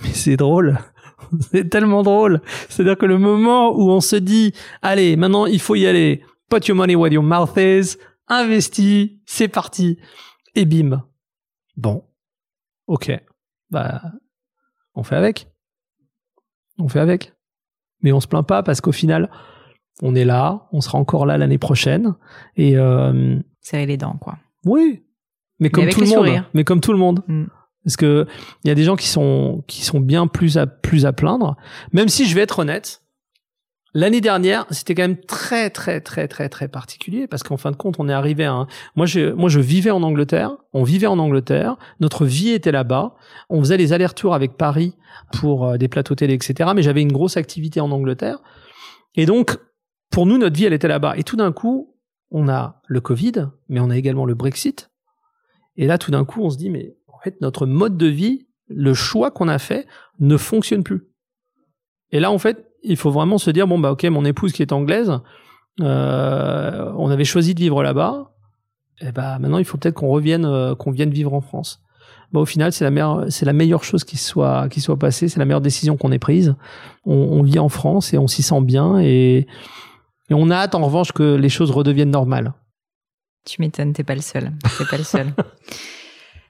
Mais 0.04 0.14
c'est 0.14 0.38
drôle. 0.38 0.78
c'est 1.52 1.70
tellement 1.70 2.04
drôle. 2.04 2.42
C'est-à-dire 2.70 2.98
que 2.98 3.06
le 3.06 3.18
moment 3.18 3.76
où 3.76 3.90
on 3.90 4.02
se 4.02 4.16
dit, 4.16 4.54
allez, 4.82 5.16
maintenant 5.16 5.46
il 5.46 5.60
faut 5.60 5.76
y 5.76 5.88
aller, 5.88 6.24
put 6.52 6.68
your 6.68 6.76
money 6.76 6.96
where 6.96 7.12
your 7.12 7.24
mouth 7.24 7.58
is, 7.58 7.98
investis, 8.28 9.10
c'est 9.26 9.48
parti. 9.48 9.98
Et 10.54 10.66
bim. 10.66 11.04
Bon. 11.78 12.04
Ok. 12.88 13.12
Bah, 13.70 14.02
on 14.94 15.04
fait 15.04 15.16
avec. 15.16 15.48
On 16.78 16.90
fait 16.90 17.00
avec. 17.00 17.34
Mais 18.02 18.12
on 18.12 18.20
se 18.20 18.28
plaint 18.28 18.46
pas 18.46 18.64
parce 18.64 18.82
qu'au 18.82 18.92
final, 18.92 19.30
on 20.02 20.14
est 20.14 20.26
là, 20.26 20.68
on 20.72 20.82
sera 20.82 20.98
encore 20.98 21.26
là 21.26 21.38
l'année 21.38 21.58
prochaine. 21.58 22.16
Et 22.58 22.78
euh, 22.78 23.40
serrer 23.62 23.86
les 23.86 23.98
dents, 23.98 24.18
quoi. 24.20 24.38
Oui, 24.66 25.04
mais 25.60 25.70
comme 25.70 25.88
tout 25.88 26.02
le 26.02 26.08
monde. 26.08 26.44
Mais 26.54 26.64
comme 26.64 26.82
tout 26.82 26.92
le 26.92 26.98
monde. 26.98 27.24
Mm. 27.28 27.46
Parce 27.84 27.96
que 27.96 28.28
il 28.64 28.68
y 28.68 28.72
a 28.72 28.76
des 28.76 28.84
gens 28.84 28.96
qui 28.96 29.08
sont 29.08 29.64
qui 29.68 29.84
sont 29.84 30.00
bien 30.00 30.28
plus 30.28 30.58
à 30.58 30.68
plus 30.68 31.06
à 31.06 31.14
plaindre. 31.14 31.56
Même 31.94 32.10
si 32.10 32.26
je 32.26 32.36
vais 32.36 32.42
être 32.42 32.60
honnête, 32.60 33.01
l'année 33.94 34.22
dernière 34.22 34.66
c'était 34.72 34.96
quand 34.96 35.04
même 35.04 35.20
très 35.20 35.70
très 35.70 36.02
très 36.02 36.28
très 36.28 36.50
très 36.50 36.68
particulier 36.68 37.28
parce 37.28 37.44
qu'en 37.44 37.58
fin 37.58 37.72
de 37.72 37.76
compte 37.76 38.00
on 38.00 38.08
est 38.08 38.14
arrivé 38.14 38.46
à 38.46 38.54
un... 38.54 38.68
moi 38.96 39.06
je 39.06 39.32
moi 39.34 39.50
je 39.50 39.60
vivais 39.60 39.92
en 39.92 40.04
Angleterre, 40.04 40.56
on 40.74 40.84
vivait 40.84 41.08
en 41.08 41.20
Angleterre, 41.20 41.78
notre 42.00 42.26
vie 42.26 42.50
était 42.50 42.72
là-bas, 42.72 43.16
on 43.50 43.60
faisait 43.60 43.78
les 43.78 43.94
allers-retours 43.94 44.34
avec 44.34 44.58
Paris 44.58 44.96
pour 45.34 45.66
euh, 45.66 45.78
des 45.78 45.88
plateaux 45.88 46.16
télé 46.16 46.34
etc. 46.34 46.72
Mais 46.76 46.84
j'avais 46.84 47.02
une 47.02 47.12
grosse 47.12 47.38
activité 47.38 47.82
en 47.82 47.92
Angleterre 47.92 48.40
et 49.16 49.26
donc 49.26 49.58
pour 50.10 50.26
nous 50.26 50.38
notre 50.38 50.56
vie 50.56 50.66
elle 50.66 50.74
était 50.74 50.88
là-bas 50.88 51.18
et 51.18 51.24
tout 51.24 51.36
d'un 51.36 51.52
coup 51.52 51.96
on 52.34 52.48
a 52.48 52.82
le 52.88 53.02
Covid, 53.02 53.50
mais 53.68 53.82
on 53.82 53.90
a 53.90 53.98
également 53.98 54.26
le 54.26 54.36
Brexit. 54.36 54.90
Et 55.76 55.86
là, 55.86 55.98
tout 55.98 56.12
d'un 56.12 56.24
coup, 56.24 56.42
on 56.42 56.50
se 56.50 56.58
dit, 56.58 56.70
mais 56.70 56.96
fait, 57.24 57.40
notre 57.42 57.66
mode 57.66 57.98
de 57.98 58.08
vie, 58.08 58.48
le 58.68 58.94
choix 58.94 59.32
qu'on 59.32 59.48
a 59.48 59.60
fait, 59.60 59.88
ne 60.20 60.38
fonctionne 60.38 60.84
plus. 60.84 61.08
Et 62.12 62.20
là, 62.20 62.32
en 62.32 62.38
fait, 62.38 62.71
il 62.84 62.98
faut 62.98 63.12
vraiment 63.12 63.38
se 63.38 63.52
dire 63.52 63.68
bon 63.68 63.80
bah 63.80 63.92
ok, 63.92 64.04
mon 64.06 64.26
épouse 64.26 64.52
qui 64.52 64.62
est 64.62 64.72
anglaise, 64.72 65.20
euh, 65.80 66.92
on 66.98 67.10
avait 67.10 67.26
choisi 67.26 67.54
de 67.54 67.60
vivre 67.60 67.84
là-bas. 67.84 68.32
Et 69.02 69.12
bah 69.12 69.40
maintenant, 69.40 69.58
il 69.58 69.66
faut 69.66 69.78
peut-être 69.78 69.96
qu'on 69.96 70.10
revienne, 70.10 70.46
euh, 70.46 70.76
qu'on 70.76 70.92
vienne 70.92 71.10
vivre 71.10 71.34
en 71.34 71.42
France. 71.42 71.82
Bah, 72.32 72.40
au 72.40 72.46
final, 72.46 72.72
c'est 72.72 72.84
la 72.84 72.92
meilleure, 72.92 73.26
c'est 73.30 73.46
la 73.46 73.54
meilleure 73.54 73.84
chose 73.84 74.04
qui 74.04 74.18
soit 74.18 74.70
qui 74.70 74.80
soit 74.80 74.98
passée. 74.98 75.28
C'est 75.28 75.40
la 75.40 75.46
meilleure 75.46 75.62
décision 75.62 75.98
qu'on 75.98 76.12
ait 76.12 76.20
prise. 76.20 76.56
On, 77.06 77.14
on, 77.14 77.44
vit 77.44 77.60
en 77.60 77.70
France 77.70 78.14
et 78.14 78.18
on 78.18 78.28
s'y 78.28 78.44
sent 78.44 78.62
bien 78.62 79.00
et, 79.00 79.48
et 80.30 80.34
on 80.34 80.50
a 80.50 80.56
hâte 80.56 80.76
en 80.76 80.86
revanche 80.86 81.12
que 81.12 81.36
les 81.36 81.50
choses 81.50 81.72
redeviennent 81.72 82.12
normales. 82.12 82.54
Tu 83.46 83.60
m'étonnes, 83.60 83.94
t'es 83.94 84.04
pas 84.04 84.16
le 84.16 84.22
seul. 84.22 84.52
T'es 84.78 84.86
pas 84.86 84.98
le 84.98 85.04
seul. 85.04 85.34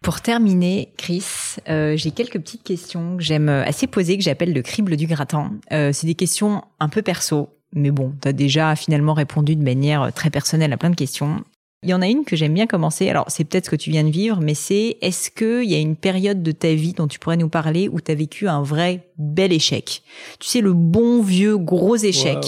Pour 0.03 0.21
terminer, 0.21 0.91
Chris, 0.97 1.23
euh, 1.69 1.95
j'ai 1.95 2.09
quelques 2.09 2.39
petites 2.39 2.63
questions 2.63 3.17
que 3.17 3.23
j'aime 3.23 3.49
assez 3.49 3.85
poser, 3.85 4.17
que 4.17 4.23
j'appelle 4.23 4.51
le 4.51 4.63
crible 4.63 4.97
du 4.97 5.05
gratin. 5.05 5.51
Euh, 5.71 5.91
c'est 5.93 6.07
des 6.07 6.15
questions 6.15 6.63
un 6.79 6.89
peu 6.89 7.03
perso, 7.03 7.49
mais 7.73 7.91
bon, 7.91 8.13
tu 8.19 8.27
as 8.27 8.33
déjà 8.33 8.75
finalement 8.75 9.13
répondu 9.13 9.55
de 9.55 9.63
manière 9.63 10.11
très 10.11 10.31
personnelle 10.31 10.73
à 10.73 10.77
plein 10.77 10.89
de 10.89 10.95
questions. 10.95 11.43
Il 11.83 11.89
y 11.89 11.93
en 11.93 12.01
a 12.01 12.07
une 12.07 12.25
que 12.25 12.35
j'aime 12.35 12.55
bien 12.55 12.65
commencer. 12.65 13.09
Alors, 13.09 13.25
c'est 13.27 13.43
peut-être 13.43 13.65
ce 13.65 13.69
que 13.69 13.75
tu 13.75 13.91
viens 13.91 14.03
de 14.03 14.09
vivre, 14.09 14.39
mais 14.41 14.55
c'est 14.55 14.97
est-ce 15.01 15.29
qu'il 15.29 15.69
y 15.69 15.75
a 15.75 15.79
une 15.79 15.95
période 15.95 16.41
de 16.41 16.51
ta 16.51 16.73
vie 16.73 16.93
dont 16.93 17.07
tu 17.07 17.19
pourrais 17.19 17.37
nous 17.37 17.49
parler 17.49 17.87
où 17.87 18.01
tu 18.01 18.11
as 18.11 18.15
vécu 18.15 18.47
un 18.47 18.63
vrai 18.63 19.07
bel 19.17 19.53
échec? 19.53 20.01
Tu 20.39 20.47
sais, 20.47 20.61
le 20.61 20.73
bon 20.73 21.21
vieux 21.21 21.57
gros 21.57 21.95
échec 21.95 22.39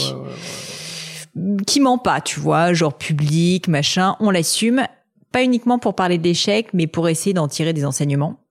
qui 1.66 1.80
ment 1.80 1.98
pas, 1.98 2.22
tu 2.22 2.40
vois, 2.40 2.74
genre 2.74 2.96
public, 2.96 3.68
machin, 3.68 4.16
on 4.20 4.30
l'assume 4.30 4.86
pas 5.34 5.44
uniquement 5.44 5.80
pour 5.80 5.96
parler 5.96 6.18
d'échec, 6.18 6.70
mais 6.74 6.88
pour 6.88 7.10
essayer 7.10 7.34
d'en 7.34 7.50
tirer 7.50 7.74
des 7.74 7.86
enseignements. 7.86 8.48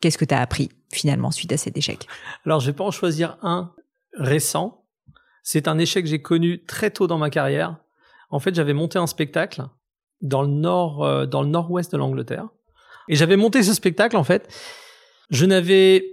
Qu'est-ce 0.00 0.18
que 0.18 0.26
tu 0.26 0.34
as 0.34 0.40
appris 0.40 0.70
finalement 0.92 1.30
suite 1.30 1.52
à 1.52 1.56
cet 1.56 1.78
échec? 1.78 2.06
Alors, 2.44 2.60
je 2.60 2.66
vais 2.66 2.76
pas 2.76 2.84
en 2.84 2.90
choisir 2.90 3.38
un 3.42 3.72
récent. 4.12 4.84
C'est 5.42 5.68
un 5.68 5.78
échec 5.78 6.04
que 6.04 6.10
j'ai 6.10 6.20
connu 6.20 6.64
très 6.66 6.90
tôt 6.90 7.06
dans 7.06 7.18
ma 7.18 7.30
carrière. 7.30 7.78
En 8.30 8.40
fait, 8.40 8.54
j'avais 8.54 8.74
monté 8.74 8.98
un 8.98 9.06
spectacle 9.06 9.62
dans 10.20 10.42
le 10.42 10.48
nord, 10.48 11.04
euh, 11.04 11.26
dans 11.26 11.42
le 11.42 11.48
nord-ouest 11.48 11.92
de 11.92 11.96
l'Angleterre, 11.96 12.48
et 13.08 13.14
j'avais 13.14 13.36
monté 13.36 13.62
ce 13.62 13.72
spectacle. 13.72 14.16
En 14.16 14.24
fait, 14.24 14.52
je 15.30 15.46
n'avais, 15.46 16.04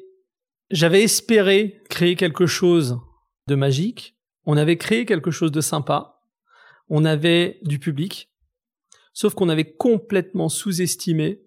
j'avais 0.70 1.04
espéré 1.04 1.82
créer 1.90 2.16
quelque 2.16 2.46
chose 2.46 3.00
de 3.48 3.56
magique. 3.56 4.16
On 4.46 4.56
avait 4.56 4.78
créé 4.78 5.06
quelque 5.06 5.32
chose 5.32 5.52
de 5.52 5.62
sympa. 5.62 6.22
On 6.90 7.04
avait 7.04 7.60
du 7.64 7.80
public. 7.80 8.32
Sauf 9.16 9.34
qu'on 9.34 9.48
avait 9.48 9.72
complètement 9.72 10.50
sous-estimé 10.50 11.42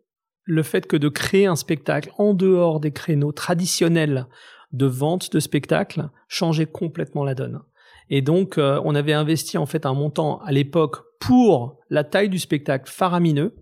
le 0.44 0.62
fait 0.62 0.86
que 0.86 0.96
de 0.96 1.10
créer 1.10 1.44
un 1.44 1.54
spectacle 1.54 2.10
en 2.16 2.32
dehors 2.32 2.80
des 2.80 2.92
créneaux 2.92 3.30
traditionnels 3.30 4.26
de 4.72 4.86
vente 4.86 5.30
de 5.30 5.38
spectacles 5.38 6.08
changeait 6.28 6.66
complètement 6.66 7.24
la 7.24 7.34
donne. 7.34 7.60
Et 8.08 8.22
donc, 8.22 8.56
euh, 8.56 8.80
on 8.84 8.94
avait 8.94 9.12
investi 9.12 9.58
en 9.58 9.66
fait 9.66 9.84
un 9.84 9.92
montant 9.92 10.40
à 10.40 10.50
l'époque 10.50 11.04
pour 11.20 11.78
la 11.90 12.04
taille 12.04 12.30
du 12.30 12.38
spectacle 12.38 12.90
faramineux. 12.90 13.54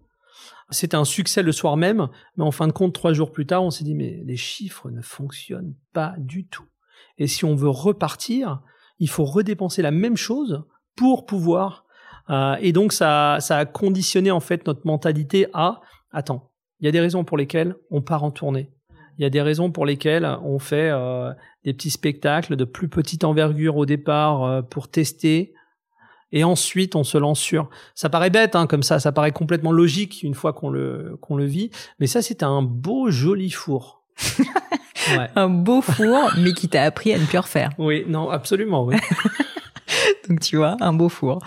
C'était 0.70 0.96
un 0.96 1.04
succès 1.04 1.42
le 1.42 1.50
soir 1.50 1.76
même, 1.76 2.08
mais 2.36 2.44
en 2.44 2.52
fin 2.52 2.68
de 2.68 2.72
compte, 2.72 2.94
trois 2.94 3.12
jours 3.12 3.32
plus 3.32 3.46
tard, 3.46 3.64
on 3.64 3.72
s'est 3.72 3.84
dit, 3.84 3.96
mais 3.96 4.22
les 4.24 4.36
chiffres 4.36 4.88
ne 4.88 5.02
fonctionnent 5.02 5.74
pas 5.92 6.14
du 6.18 6.46
tout. 6.46 6.66
Et 7.18 7.26
si 7.26 7.44
on 7.44 7.56
veut 7.56 7.68
repartir, 7.68 8.62
il 9.00 9.08
faut 9.08 9.24
redépenser 9.24 9.82
la 9.82 9.90
même 9.90 10.16
chose 10.16 10.64
pour 10.94 11.26
pouvoir 11.26 11.85
euh, 12.30 12.56
et 12.60 12.72
donc 12.72 12.92
ça, 12.92 13.38
ça 13.40 13.58
a 13.58 13.64
conditionné 13.64 14.30
en 14.30 14.40
fait 14.40 14.66
notre 14.66 14.86
mentalité 14.86 15.46
à 15.52 15.80
attends, 16.12 16.50
il 16.80 16.86
y 16.86 16.88
a 16.88 16.92
des 16.92 17.00
raisons 17.00 17.24
pour 17.24 17.36
lesquelles 17.36 17.76
on 17.90 18.02
part 18.02 18.24
en 18.24 18.30
tournée. 18.30 18.70
Il 19.18 19.22
y 19.22 19.24
a 19.24 19.30
des 19.30 19.40
raisons 19.40 19.70
pour 19.70 19.86
lesquelles 19.86 20.26
on 20.42 20.58
fait 20.58 20.90
euh, 20.92 21.32
des 21.64 21.72
petits 21.72 21.90
spectacles 21.90 22.56
de 22.56 22.64
plus 22.64 22.88
petite 22.88 23.24
envergure 23.24 23.76
au 23.76 23.86
départ 23.86 24.44
euh, 24.44 24.62
pour 24.62 24.88
tester. 24.88 25.54
Et 26.32 26.44
ensuite, 26.44 26.96
on 26.96 27.04
se 27.04 27.16
lance 27.16 27.40
sur. 27.40 27.70
Ça 27.94 28.10
paraît 28.10 28.30
bête, 28.30 28.56
hein, 28.56 28.66
comme 28.66 28.82
ça. 28.82 28.98
Ça 28.98 29.12
paraît 29.12 29.32
complètement 29.32 29.72
logique 29.72 30.22
une 30.22 30.34
fois 30.34 30.52
qu'on 30.52 30.68
le 30.68 31.16
qu'on 31.22 31.36
le 31.36 31.44
vit. 31.44 31.70
Mais 31.98 32.06
ça, 32.06 32.20
c'était 32.20 32.44
un 32.44 32.62
beau, 32.62 33.10
joli 33.10 33.50
four. 33.50 34.02
ouais. 35.16 35.30
Un 35.34 35.48
beau 35.48 35.80
four, 35.80 36.32
mais 36.38 36.52
qui 36.52 36.68
t'a 36.68 36.82
appris 36.82 37.14
à 37.14 37.18
ne 37.18 37.24
plus 37.24 37.38
refaire. 37.38 37.70
Oui, 37.78 38.04
non, 38.08 38.28
absolument. 38.28 38.84
Oui. 38.84 38.96
Donc 40.28 40.40
tu 40.40 40.56
vois, 40.56 40.76
un 40.80 40.92
beau 40.92 41.08
four. 41.08 41.44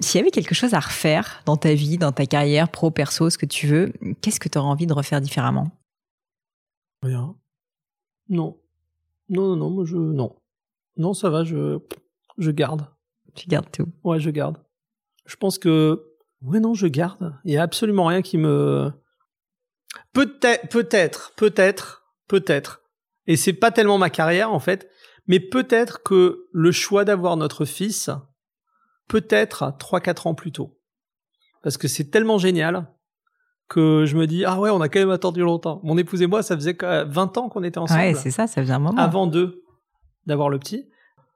S'il 0.00 0.18
y 0.18 0.22
avait 0.22 0.30
quelque 0.30 0.54
chose 0.54 0.74
à 0.74 0.80
refaire 0.80 1.42
dans 1.46 1.56
ta 1.56 1.74
vie, 1.74 1.98
dans 1.98 2.12
ta 2.12 2.26
carrière, 2.26 2.68
pro, 2.70 2.90
perso, 2.90 3.30
ce 3.30 3.38
que 3.38 3.46
tu 3.46 3.66
veux, 3.66 3.92
qu'est-ce 4.20 4.40
que 4.40 4.48
tu 4.48 4.58
aurais 4.58 4.68
envie 4.68 4.86
de 4.86 4.92
refaire 4.92 5.20
différemment? 5.20 5.70
Rien. 7.02 7.34
Non. 8.28 8.58
Non, 9.28 9.48
non, 9.48 9.56
non, 9.56 9.70
moi 9.70 9.84
je. 9.84 9.96
Non. 9.96 10.36
Non, 10.96 11.14
ça 11.14 11.30
va, 11.30 11.44
je. 11.44 11.78
Je 12.38 12.50
garde. 12.50 12.86
Tu 13.34 13.48
gardes 13.48 13.70
tout. 13.70 13.88
Ouais, 14.04 14.20
je 14.20 14.30
garde. 14.30 14.58
Je 15.26 15.36
pense 15.36 15.58
que. 15.58 16.04
Ouais, 16.42 16.60
non, 16.60 16.74
je 16.74 16.86
garde. 16.86 17.34
Il 17.44 17.52
y 17.52 17.56
a 17.56 17.62
absolument 17.62 18.06
rien 18.06 18.22
qui 18.22 18.38
me. 18.38 18.92
Peut-être, 20.12 20.68
peut-être, 20.68 21.32
peut-être, 21.36 22.04
peut-être. 22.28 22.82
Et 23.26 23.36
c'est 23.36 23.52
pas 23.52 23.70
tellement 23.70 23.98
ma 23.98 24.10
carrière, 24.10 24.52
en 24.52 24.58
fait. 24.58 24.88
Mais 25.26 25.40
peut-être 25.40 26.02
que 26.02 26.48
le 26.52 26.72
choix 26.72 27.04
d'avoir 27.04 27.36
notre 27.36 27.64
fils, 27.64 28.10
peut-être 29.08 29.74
3-4 29.78 30.28
ans 30.28 30.34
plus 30.34 30.52
tôt. 30.52 30.78
Parce 31.62 31.76
que 31.76 31.88
c'est 31.88 32.10
tellement 32.10 32.38
génial 32.38 32.88
que 33.68 34.04
je 34.04 34.16
me 34.16 34.26
dis, 34.26 34.44
ah 34.44 34.58
ouais, 34.58 34.70
on 34.70 34.80
a 34.80 34.88
quand 34.88 34.98
même 34.98 35.10
attendu 35.10 35.40
longtemps. 35.40 35.80
Mon 35.84 35.96
épouse 35.96 36.20
et 36.22 36.26
moi, 36.26 36.42
ça 36.42 36.56
faisait 36.56 36.76
20 36.80 37.38
ans 37.38 37.48
qu'on 37.48 37.62
était 37.62 37.78
ensemble. 37.78 38.00
Ouais, 38.00 38.14
c'est 38.14 38.30
ça, 38.30 38.46
ça 38.46 38.60
faisait 38.60 38.72
un 38.72 38.78
moment. 38.78 39.00
Avant 39.00 39.26
d'eux, 39.26 39.62
d'avoir 40.26 40.48
le 40.48 40.58
petit. 40.58 40.90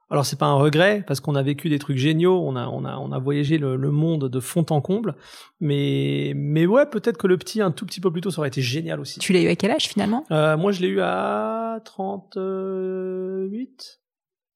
Alors 0.09 0.25
c'est 0.25 0.39
pas 0.39 0.47
un 0.47 0.55
regret 0.55 1.03
parce 1.07 1.19
qu'on 1.19 1.35
a 1.35 1.43
vécu 1.43 1.69
des 1.69 1.81
trucs 1.81 1.97
géniaux, 1.97 2.41
on 2.47 2.55
a 2.55 2.69
on 2.69 2.85
a 2.85 2.97
on 2.97 3.11
a 3.11 3.19
voyagé 3.19 3.59
le, 3.59 3.77
monde 3.91 4.29
de 4.29 4.41
fond 4.41 4.65
en 4.71 4.81
comble, 4.81 5.17
mais 5.59 6.33
mais 6.37 6.65
ouais 6.65 6.87
peut-être 6.87 7.19
que 7.19 7.27
le 7.27 7.37
petit 7.37 7.61
un 7.61 7.73
tout 7.73 7.87
petit 7.87 8.01
peu 8.01 8.13
plus 8.13 8.21
tôt 8.21 8.31
ça 8.31 8.39
aurait 8.39 8.49
été 8.49 8.63
génial 8.63 9.01
aussi. 9.01 9.19
Tu 9.19 9.33
l'as 9.33 9.43
eu 9.43 9.49
à 9.49 9.57
quel 9.57 9.73
âge 9.73 9.89
finalement? 9.89 10.25
Euh, 10.31 10.57
Moi 10.57 10.71
je 10.71 10.81
l'ai 10.81 10.89
eu 10.89 11.01
à 11.01 11.81
38, 11.85 14.01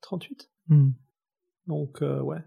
38. 0.02 0.50
Hmm. 0.68 0.90
Donc 1.66 2.00
euh, 2.02 2.20
ouais. 2.20 2.44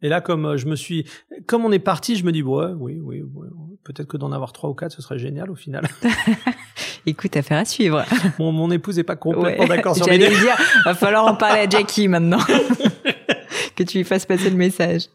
Et 0.00 0.08
là 0.08 0.20
comme 0.20 0.46
euh, 0.46 0.56
je 0.56 0.66
me 0.66 0.74
suis 0.74 1.06
comme 1.46 1.64
on 1.64 1.70
est 1.70 1.78
parti, 1.78 2.16
je 2.16 2.24
me 2.24 2.32
dis 2.32 2.42
ouais 2.42 2.72
oui 2.76 2.98
oui, 2.98 3.22
oui 3.22 3.46
peut-être 3.84 4.08
que 4.08 4.16
d'en 4.16 4.32
avoir 4.32 4.52
trois 4.52 4.70
ou 4.70 4.74
quatre 4.74 4.92
ce 4.92 5.02
serait 5.02 5.20
génial 5.20 5.52
au 5.52 5.56
final. 5.56 5.86
Écoute, 7.06 7.36
affaire 7.36 7.58
à 7.58 7.64
suivre. 7.64 8.04
Mon, 8.38 8.52
mon 8.52 8.70
épouse 8.70 8.98
est 8.98 9.04
pas 9.04 9.16
complètement 9.16 9.66
d'accord 9.66 9.96
sur. 9.96 10.06
J'allais 10.06 10.28
dire, 10.28 10.56
va 10.84 10.94
falloir 10.94 11.26
en 11.26 11.34
parler 11.34 11.60
à 11.60 11.68
Jackie 11.68 12.08
maintenant. 12.08 12.38
que 13.76 13.82
tu 13.82 13.98
lui 13.98 14.04
fasses 14.04 14.26
passer 14.26 14.50
le 14.50 14.56
message. 14.56 15.08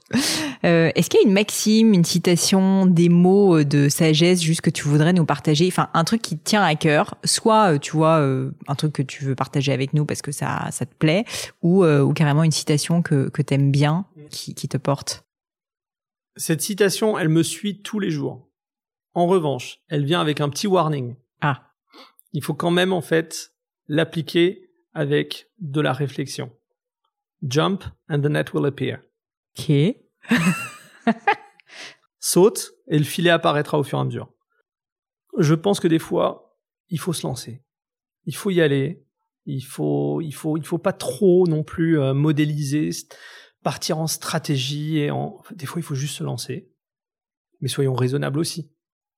Euh, 0.65 0.91
Est-ce 0.95 1.09
qu'il 1.09 1.21
y 1.21 1.23
a 1.23 1.27
une 1.27 1.33
maxime, 1.33 1.93
une 1.93 2.03
citation, 2.03 2.85
des 2.85 3.09
mots 3.09 3.63
de 3.63 3.89
sagesse 3.89 4.41
juste 4.41 4.61
que 4.61 4.69
tu 4.69 4.87
voudrais 4.87 5.13
nous 5.13 5.25
partager? 5.25 5.67
Enfin, 5.67 5.89
un 5.93 6.03
truc 6.03 6.21
qui 6.21 6.37
te 6.37 6.43
tient 6.43 6.63
à 6.63 6.75
cœur, 6.75 7.15
soit 7.23 7.73
euh, 7.73 7.77
tu 7.77 7.91
vois 7.91 8.19
euh, 8.19 8.51
un 8.67 8.75
truc 8.75 8.93
que 8.93 9.01
tu 9.01 9.23
veux 9.23 9.35
partager 9.35 9.71
avec 9.71 9.93
nous 9.93 10.05
parce 10.05 10.21
que 10.21 10.31
ça, 10.31 10.67
ça 10.71 10.85
te 10.85 10.93
plaît, 10.93 11.25
ou, 11.61 11.83
euh, 11.83 12.01
ou 12.01 12.13
carrément 12.13 12.43
une 12.43 12.51
citation 12.51 13.01
que, 13.01 13.29
que 13.29 13.41
t'aimes 13.41 13.71
bien, 13.71 14.05
qui, 14.29 14.53
qui 14.53 14.67
te 14.67 14.77
porte? 14.77 15.23
Cette 16.35 16.61
citation, 16.61 17.17
elle 17.17 17.29
me 17.29 17.43
suit 17.43 17.81
tous 17.81 17.99
les 17.99 18.11
jours. 18.11 18.47
En 19.13 19.25
revanche, 19.25 19.79
elle 19.89 20.05
vient 20.05 20.21
avec 20.21 20.41
un 20.41 20.49
petit 20.49 20.67
warning. 20.67 21.15
Ah. 21.41 21.66
Il 22.33 22.43
faut 22.43 22.53
quand 22.53 22.71
même 22.71 22.93
en 22.93 23.01
fait 23.01 23.53
l'appliquer 23.87 24.69
avec 24.93 25.49
de 25.59 25.81
la 25.81 25.93
réflexion. 25.93 26.51
Jump 27.43 27.83
and 28.09 28.21
the 28.21 28.25
net 28.25 28.53
will 28.53 28.65
appear. 28.65 28.99
Ok. 29.57 29.71
Saute 32.19 32.71
et 32.87 32.97
le 32.97 33.05
filet 33.05 33.29
apparaîtra 33.29 33.79
au 33.79 33.83
fur 33.83 33.97
et 33.97 34.01
à 34.01 34.03
mesure. 34.03 34.33
Je 35.37 35.53
pense 35.53 35.79
que 35.79 35.87
des 35.87 35.99
fois, 35.99 36.57
il 36.89 36.99
faut 36.99 37.13
se 37.13 37.25
lancer. 37.25 37.63
Il 38.25 38.35
faut 38.35 38.49
y 38.49 38.61
aller. 38.61 39.05
Il 39.45 39.61
faut, 39.61 40.19
il 40.21 40.33
faut, 40.33 40.57
il 40.57 40.65
faut 40.65 40.77
pas 40.77 40.93
trop 40.93 41.47
non 41.47 41.63
plus 41.63 41.99
euh, 41.99 42.13
modéliser, 42.13 42.89
partir 43.63 43.97
en 43.97 44.07
stratégie 44.07 44.97
et 44.97 45.11
en. 45.11 45.41
Des 45.51 45.65
fois, 45.65 45.79
il 45.79 45.83
faut 45.83 45.95
juste 45.95 46.17
se 46.17 46.23
lancer. 46.23 46.69
Mais 47.61 47.69
soyons 47.69 47.93
raisonnables 47.93 48.39
aussi. 48.39 48.71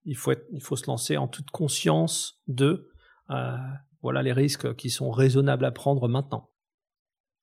Il 0.06 0.16
faut 0.16 0.32
être, 0.32 0.46
il 0.52 0.62
faut 0.62 0.76
se 0.76 0.86
lancer 0.88 1.18
en 1.18 1.28
toute 1.28 1.50
conscience 1.50 2.42
de, 2.48 2.92
voilà, 4.02 4.24
les 4.24 4.34
risques 4.34 4.76
qui 4.76 4.90
sont 4.90 5.12
raisonnables 5.12 5.66
à 5.66 5.72
prendre 5.72 6.08
maintenant. 6.08 6.50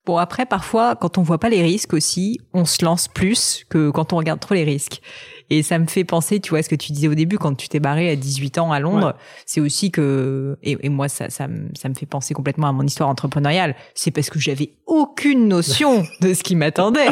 Bon, 0.06 0.18
après, 0.18 0.46
parfois, 0.46 0.94
quand 0.94 1.18
on 1.18 1.22
voit 1.22 1.40
pas 1.40 1.48
les 1.48 1.62
risques 1.62 1.92
aussi, 1.92 2.40
on 2.52 2.64
se 2.64 2.84
lance 2.84 3.08
plus 3.08 3.64
que 3.68 3.90
quand 3.90 4.12
on 4.12 4.16
regarde 4.16 4.38
trop 4.38 4.54
les 4.54 4.62
risques. 4.62 5.02
Et 5.48 5.62
ça 5.62 5.78
me 5.78 5.86
fait 5.86 6.02
penser, 6.04 6.40
tu 6.40 6.50
vois, 6.50 6.62
ce 6.62 6.68
que 6.68 6.74
tu 6.74 6.90
disais 6.92 7.06
au 7.08 7.14
début, 7.14 7.38
quand 7.38 7.54
tu 7.54 7.68
t'es 7.68 7.78
barré 7.80 8.10
à 8.10 8.16
18 8.16 8.58
ans 8.58 8.72
à 8.72 8.80
Londres, 8.80 9.06
Ouais. 9.16 9.22
c'est 9.46 9.60
aussi 9.60 9.90
que, 9.92 10.58
et, 10.62 10.76
et 10.82 10.88
moi, 10.88 11.08
ça, 11.08 11.30
ça, 11.30 11.46
me- 11.46 11.68
ça 11.74 11.88
me 11.88 11.94
fait 11.94 12.06
penser 12.06 12.34
complètement 12.34 12.66
à 12.68 12.72
mon 12.72 12.82
histoire 12.82 13.08
entrepreneuriale. 13.08 13.76
C'est 13.94 14.10
parce 14.10 14.28
que 14.28 14.38
j'avais 14.40 14.72
aucune 14.86 15.46
notion 15.48 16.02
de 16.20 16.34
ce 16.34 16.42
qui 16.42 16.56
m'attendait 16.56 17.06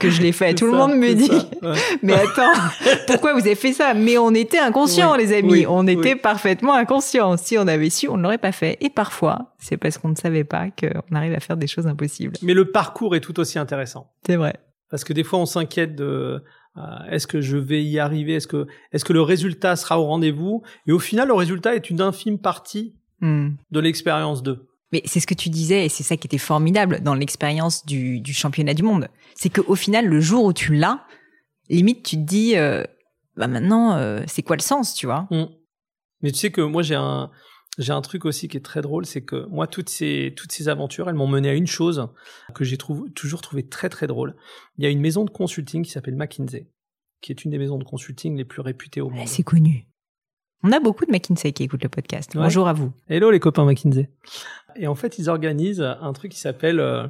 que 0.00 0.10
je 0.10 0.20
l'ai 0.20 0.32
fait. 0.32 0.54
Tout 0.54 0.66
le 0.66 0.72
monde 0.72 0.94
me 0.96 1.14
dit, 1.14 1.30
ouais. 1.62 1.74
mais 2.02 2.14
attends, 2.14 2.50
pourquoi 3.06 3.34
vous 3.34 3.40
avez 3.40 3.54
fait 3.54 3.72
ça? 3.72 3.94
Mais 3.94 4.18
on 4.18 4.34
était 4.34 4.58
inconscients, 4.58 5.12
Oui, 5.12 5.18
les 5.18 5.32
amis. 5.36 5.50
oui, 5.52 5.66
on 5.68 5.86
était 5.86 6.14
oui. 6.14 6.20
parfaitement 6.20 6.74
inconscients. 6.74 7.36
Si 7.36 7.56
on 7.56 7.66
avait 7.68 7.90
su, 7.90 8.08
on 8.08 8.16
ne 8.16 8.22
l'aurait 8.22 8.38
pas 8.38 8.52
fait. 8.52 8.78
Et 8.80 8.90
parfois, 8.90 9.54
c'est 9.58 9.76
parce 9.76 9.96
qu'on 9.98 10.08
ne 10.08 10.16
savait 10.16 10.44
pas 10.44 10.66
qu'on 10.70 11.14
arrive 11.14 11.34
à 11.34 11.40
faire 11.40 11.56
des 11.56 11.66
choses 11.68 11.86
impossibles. 11.86 12.34
Mais 12.42 12.54
le 12.54 12.70
parcours 12.70 13.14
est 13.14 13.20
tout 13.20 13.38
aussi 13.38 13.58
intéressant. 13.58 14.10
C'est 14.26 14.36
vrai. 14.36 14.54
Parce 14.90 15.04
que 15.04 15.12
des 15.12 15.22
fois, 15.22 15.38
on 15.38 15.46
s'inquiète 15.46 15.94
de 15.94 16.42
euh, 16.76 16.80
est-ce 17.10 17.26
que 17.26 17.40
je 17.40 17.56
vais 17.56 17.84
y 17.84 17.98
arriver? 17.98 18.34
Est-ce 18.34 18.46
que, 18.46 18.66
est-ce 18.92 19.04
que 19.04 19.12
le 19.12 19.22
résultat 19.22 19.76
sera 19.76 20.00
au 20.00 20.04
rendez-vous? 20.04 20.62
Et 20.86 20.92
au 20.92 20.98
final, 20.98 21.28
le 21.28 21.34
résultat 21.34 21.74
est 21.74 21.90
une 21.90 22.00
infime 22.00 22.38
partie 22.38 22.94
Hmm. 23.20 23.50
de 23.70 23.80
l'expérience 23.80 24.42
d'eux. 24.42 24.66
Mais 24.92 25.02
c'est 25.04 25.20
ce 25.20 25.26
que 25.26 25.34
tu 25.34 25.50
disais, 25.50 25.84
et 25.84 25.88
c'est 25.90 26.02
ça 26.02 26.16
qui 26.16 26.26
était 26.26 26.38
formidable 26.38 27.00
dans 27.02 27.14
l'expérience 27.14 27.84
du, 27.84 28.20
du 28.20 28.32
championnat 28.32 28.72
du 28.72 28.82
monde. 28.82 29.08
C'est 29.34 29.50
qu'au 29.50 29.74
final, 29.74 30.06
le 30.06 30.20
jour 30.20 30.44
où 30.44 30.52
tu 30.54 30.74
l'as, 30.74 31.04
limite, 31.68 32.02
tu 32.02 32.16
te 32.16 32.22
dis, 32.22 32.56
euh, 32.56 32.82
bah 33.36 33.46
maintenant, 33.46 33.94
euh, 33.96 34.22
c'est 34.26 34.42
quoi 34.42 34.56
le 34.56 34.62
sens, 34.62 34.94
tu 34.94 35.04
vois? 35.04 35.28
Mm. 35.30 35.44
Mais 36.22 36.32
tu 36.32 36.38
sais 36.38 36.50
que 36.50 36.62
moi, 36.62 36.82
j'ai 36.82 36.94
un, 36.94 37.30
j'ai 37.82 37.92
un 37.92 38.00
truc 38.00 38.24
aussi 38.24 38.48
qui 38.48 38.56
est 38.56 38.64
très 38.64 38.80
drôle, 38.82 39.06
c'est 39.06 39.22
que 39.22 39.46
moi, 39.46 39.66
toutes 39.66 39.88
ces, 39.88 40.32
toutes 40.36 40.52
ces 40.52 40.68
aventures, 40.68 41.08
elles 41.08 41.14
m'ont 41.14 41.26
mené 41.26 41.48
à 41.48 41.54
une 41.54 41.66
chose 41.66 42.08
que 42.54 42.64
j'ai 42.64 42.76
toujours 42.76 43.40
trouvé 43.40 43.66
très 43.68 43.88
très 43.88 44.06
drôle. 44.06 44.34
Il 44.78 44.84
y 44.84 44.86
a 44.86 44.90
une 44.90 45.00
maison 45.00 45.24
de 45.24 45.30
consulting 45.30 45.82
qui 45.84 45.90
s'appelle 45.90 46.16
McKinsey, 46.16 46.68
qui 47.20 47.32
est 47.32 47.44
une 47.44 47.50
des 47.50 47.58
maisons 47.58 47.78
de 47.78 47.84
consulting 47.84 48.36
les 48.36 48.44
plus 48.44 48.60
réputées 48.60 49.00
au 49.00 49.10
monde. 49.10 49.26
C'est 49.28 49.42
connu. 49.42 49.86
On 50.62 50.72
a 50.72 50.80
beaucoup 50.80 51.06
de 51.06 51.10
McKinsey 51.10 51.52
qui 51.52 51.62
écoutent 51.62 51.82
le 51.82 51.88
podcast. 51.88 52.34
Ouais. 52.34 52.42
Bonjour 52.42 52.68
à 52.68 52.72
vous. 52.74 52.92
Hello 53.08 53.30
les 53.30 53.40
copains 53.40 53.64
McKinsey. 53.64 54.10
Et 54.76 54.86
en 54.86 54.94
fait, 54.94 55.18
ils 55.18 55.30
organisent 55.30 55.80
un 55.80 56.12
truc 56.12 56.32
qui 56.32 56.38
s'appelle 56.38 56.80
euh, 56.80 57.08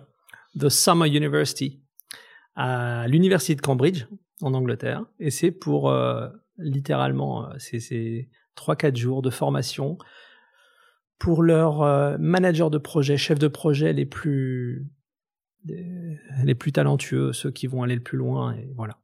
The 0.58 0.68
Summer 0.68 1.06
University 1.06 1.82
à 2.54 3.06
l'université 3.08 3.54
de 3.54 3.60
Cambridge 3.60 4.06
en 4.42 4.54
Angleterre. 4.54 5.04
Et 5.18 5.30
c'est 5.30 5.50
pour 5.50 5.90
euh, 5.90 6.28
littéralement, 6.58 7.46
euh, 7.50 7.54
c'est- 7.58 7.80
c'est 7.80 8.28
trois 8.54 8.76
quatre 8.76 8.96
jours 8.96 9.22
de 9.22 9.30
formation 9.30 9.98
pour 11.20 11.42
leurs 11.44 11.82
euh, 11.82 12.16
managers 12.18 12.70
de 12.72 12.78
projet, 12.78 13.16
chefs 13.16 13.38
de 13.38 13.46
projet 13.46 13.92
les 13.92 14.06
plus 14.06 14.84
les 15.66 16.54
plus 16.54 16.72
talentueux, 16.72 17.32
ceux 17.34 17.50
qui 17.50 17.66
vont 17.66 17.82
aller 17.82 17.94
le 17.94 18.02
plus 18.02 18.16
loin. 18.18 18.54
Et 18.54 18.72
voilà. 18.76 18.96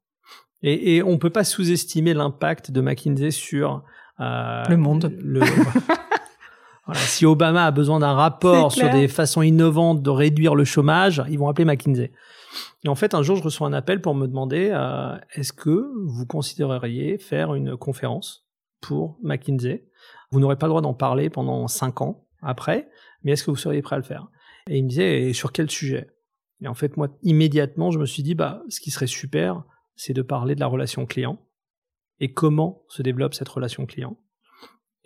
Et, 0.62 0.97
et 0.97 1.03
on 1.03 1.19
peut 1.19 1.29
pas 1.31 1.45
sous-estimer 1.45 2.14
l'impact 2.14 2.71
de 2.71 2.81
McKinsey 2.81 3.31
sur 3.31 3.85
euh, 4.21 4.62
Le 4.69 4.77
monde. 4.79 5.12
le- 5.23 5.41
voilà, 6.87 7.01
si 7.01 7.27
Obama 7.27 7.67
a 7.67 7.71
besoin 7.71 8.01
d'un 8.01 8.14
rapport 8.14 8.73
sur 8.73 8.89
des 8.91 9.07
façons 9.09 9.43
innovantes 9.43 10.03
de 10.03 10.09
réduire 10.11 10.55
le 10.55 10.64
chômage, 10.64 11.23
ils 11.29 11.39
vont 11.39 11.49
appeler 11.49 11.67
McKinsey. 11.67 12.11
Et 12.85 12.89
en 12.89 12.95
fait, 12.95 13.12
un 13.14 13.23
jour, 13.23 13.37
je 13.37 13.43
reçois 13.43 13.67
un 13.67 13.73
appel 13.75 14.01
pour 14.01 14.14
me 14.14 14.27
demander 14.27 14.71
euh, 14.73 15.14
est-ce 15.35 15.53
que 15.53 15.91
vous 16.07 16.25
considéreriez 16.25 17.19
faire 17.19 17.55
une 17.55 17.77
conférence 17.77 18.47
pour 18.81 19.19
McKinsey? 19.23 19.85
Vous 20.31 20.41
n'aurez 20.41 20.57
pas 20.57 20.66
le 20.66 20.70
droit 20.70 20.83
d'en 20.83 20.95
parler 20.95 21.31
pendant 21.31 21.68
cinq 21.68 22.01
ans 22.01 22.27
après, 22.43 22.89
mais 23.22 23.33
est-ce 23.33 23.45
que 23.45 23.51
vous 23.51 23.57
seriez 23.57 23.83
prêt 23.83 23.97
à 23.97 23.99
le 23.99 24.05
faire? 24.05 24.29
Et 24.68 24.79
il 24.79 24.85
me 24.85 24.89
disait 24.89 25.22
et 25.22 25.33
sur 25.33 25.53
quel 25.53 25.70
sujet? 25.70 26.11
Et 26.62 26.68
en 26.68 26.74
fait, 26.74 26.97
moi, 26.97 27.09
immédiatement, 27.22 27.91
je 27.91 27.99
me 27.99 28.07
suis 28.07 28.22
dit 28.22 28.35
bah, 28.35 28.62
ce 28.68 28.81
qui 28.81 28.91
serait 28.91 29.07
super, 29.07 29.64
c'est 29.95 30.14
de 30.14 30.22
parler 30.22 30.55
de 30.55 30.61
la 30.61 30.66
relation 30.66 31.07
client 31.07 31.39
et 32.20 32.33
comment 32.33 32.83
se 32.89 33.03
développe 33.03 33.35
cette 33.35 33.49
relation 33.49 33.87
client 33.87 34.16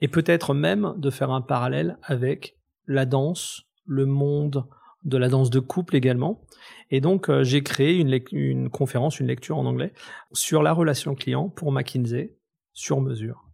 et 0.00 0.08
peut-être 0.08 0.54
même 0.54 0.94
de 0.96 1.10
faire 1.10 1.30
un 1.30 1.40
parallèle 1.40 1.98
avec 2.02 2.56
la 2.86 3.06
danse, 3.06 3.62
le 3.84 4.06
monde 4.06 4.66
de 5.04 5.16
la 5.16 5.28
danse 5.28 5.50
de 5.50 5.60
couple 5.60 5.96
également. 5.96 6.42
Et 6.90 7.00
donc, 7.00 7.28
euh, 7.28 7.42
j'ai 7.42 7.62
créé 7.62 7.94
une, 7.96 8.18
une 8.32 8.70
conférence, 8.70 9.20
une 9.20 9.26
lecture 9.26 9.58
en 9.58 9.66
anglais 9.66 9.92
sur 10.32 10.62
la 10.62 10.72
relation 10.72 11.14
client 11.14 11.48
pour 11.48 11.72
McKinsey 11.72 12.36
sur 12.72 13.00
mesure. 13.00 13.44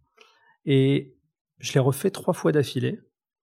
Et 0.65 1.16
je 1.59 1.73
l'ai 1.73 1.79
refait 1.79 2.11
trois 2.11 2.33
fois 2.33 2.51
d'affilée. 2.51 2.99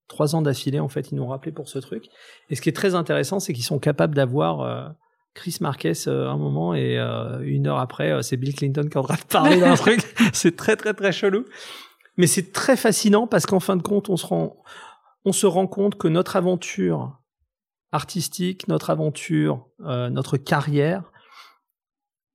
Trois 0.08 0.34
ans 0.34 0.42
d'affilée, 0.42 0.80
en 0.80 0.88
fait, 0.88 1.10
ils 1.10 1.14
nous 1.14 1.22
ont 1.22 1.28
rappelé 1.28 1.52
pour 1.52 1.68
ce 1.68 1.78
truc. 1.78 2.06
Et 2.50 2.54
ce 2.54 2.60
qui 2.60 2.68
est 2.68 2.72
très 2.72 2.94
intéressant, 2.94 3.40
c'est 3.40 3.52
qu'ils 3.52 3.64
sont 3.64 3.78
capables 3.78 4.14
d'avoir 4.14 4.60
euh, 4.60 4.88
Chris 5.32 5.56
Marquez 5.60 5.94
euh, 6.06 6.28
un 6.28 6.36
moment 6.36 6.74
et 6.74 6.98
euh, 6.98 7.40
une 7.42 7.66
heure 7.66 7.78
après, 7.78 8.22
c'est 8.22 8.36
Bill 8.36 8.54
Clinton 8.54 8.82
qui 8.82 8.96
est 8.96 9.00
en 9.00 9.02
train 9.02 9.14
de 9.14 9.22
parler 9.22 9.58
d'un 9.58 9.74
truc. 9.76 10.02
C'est 10.32 10.56
très, 10.56 10.76
très, 10.76 10.92
très 10.92 11.10
chelou. 11.10 11.44
Mais 12.16 12.26
c'est 12.26 12.52
très 12.52 12.76
fascinant 12.76 13.26
parce 13.26 13.46
qu'en 13.46 13.60
fin 13.60 13.76
de 13.76 13.82
compte, 13.82 14.08
on 14.10 14.16
se 14.16 14.26
rend, 14.26 14.62
on 15.24 15.32
se 15.32 15.46
rend 15.46 15.66
compte 15.66 15.96
que 15.96 16.06
notre 16.06 16.36
aventure 16.36 17.18
artistique, 17.90 18.68
notre 18.68 18.90
aventure, 18.90 19.66
notre 19.78 20.36
carrière 20.36 21.10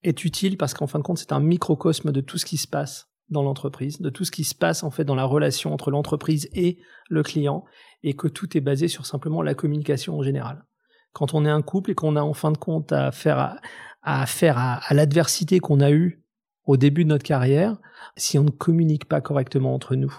est 0.04 0.26
utile 0.26 0.58
parce 0.58 0.74
qu'en 0.74 0.88
fin 0.88 1.00
de 1.00 1.04
compte, 1.04 1.18
c'est 1.18 1.32
un 1.32 1.40
microcosme 1.40 2.12
de 2.12 2.20
tout 2.20 2.38
ce 2.38 2.46
qui 2.46 2.58
se 2.58 2.68
passe 2.68 3.09
dans 3.30 3.44
l'entreprise, 3.44 4.02
de 4.02 4.10
tout 4.10 4.26
ce 4.26 4.32
qui 4.32 4.44
se 4.44 4.56
passe 4.56 4.84
en 4.84 4.92
fait 4.92 5.06
dans 5.06 5.16
la 5.16 5.26
relation 5.26 5.74
entre 5.74 5.92
l'entreprise 5.92 6.50
et 6.54 6.80
le 7.10 7.24
client, 7.24 7.64
et 8.04 8.16
que 8.16 8.28
tout 8.28 8.58
est 8.58 8.62
basé 8.62 8.88
sur 8.88 9.06
simplement 9.06 9.42
la 9.42 9.54
communication 9.54 10.18
en 10.18 10.24
général. 10.24 10.66
Quand 11.14 11.34
on 11.34 11.46
est 11.46 11.50
un 11.50 11.62
couple 11.62 11.92
et 11.92 11.96
qu'on 11.96 12.16
a 12.16 12.22
en 12.22 12.34
fin 12.34 12.52
de 12.52 12.58
compte 12.58 12.92
à 12.92 13.12
faire 13.12 13.40
à, 13.40 13.58
à 14.02 14.26
faire 14.26 14.58
à, 14.58 14.76
à 14.76 14.94
l'adversité 14.94 15.60
qu'on 15.60 15.80
a 15.80 15.92
eue 15.92 16.24
au 16.66 16.78
début 16.78 17.04
de 17.04 17.10
notre 17.10 17.24
carrière, 17.24 17.78
si 18.16 18.38
on 18.38 18.44
ne 18.44 18.52
communique 18.52 19.06
pas 19.06 19.22
correctement 19.22 19.74
entre 19.74 19.96
nous 19.96 20.14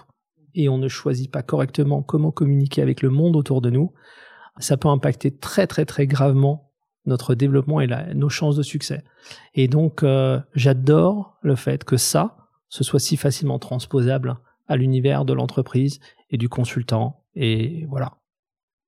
et 0.53 0.69
on 0.69 0.77
ne 0.77 0.87
choisit 0.87 1.31
pas 1.31 1.43
correctement 1.43 2.01
comment 2.01 2.31
communiquer 2.31 2.81
avec 2.81 3.01
le 3.01 3.09
monde 3.09 3.35
autour 3.35 3.61
de 3.61 3.69
nous, 3.69 3.93
ça 4.59 4.77
peut 4.77 4.89
impacter 4.89 5.35
très 5.35 5.65
très 5.65 5.85
très 5.85 6.07
gravement 6.07 6.71
notre 7.05 7.35
développement 7.35 7.81
et 7.81 7.87
nos 8.13 8.29
chances 8.29 8.55
de 8.55 8.63
succès. 8.63 9.03
Et 9.55 9.67
donc, 9.67 10.03
euh, 10.03 10.39
j'adore 10.53 11.37
le 11.41 11.55
fait 11.55 11.83
que 11.83 11.97
ça, 11.97 12.40
ce 12.71 12.83
soit 12.85 12.99
si 12.99 13.17
facilement 13.17 13.59
transposable 13.59 14.37
à 14.67 14.77
l'univers 14.77 15.25
de 15.25 15.33
l'entreprise 15.33 15.99
et 16.29 16.37
du 16.37 16.47
consultant. 16.49 17.21
Et 17.35 17.85
voilà. 17.89 18.13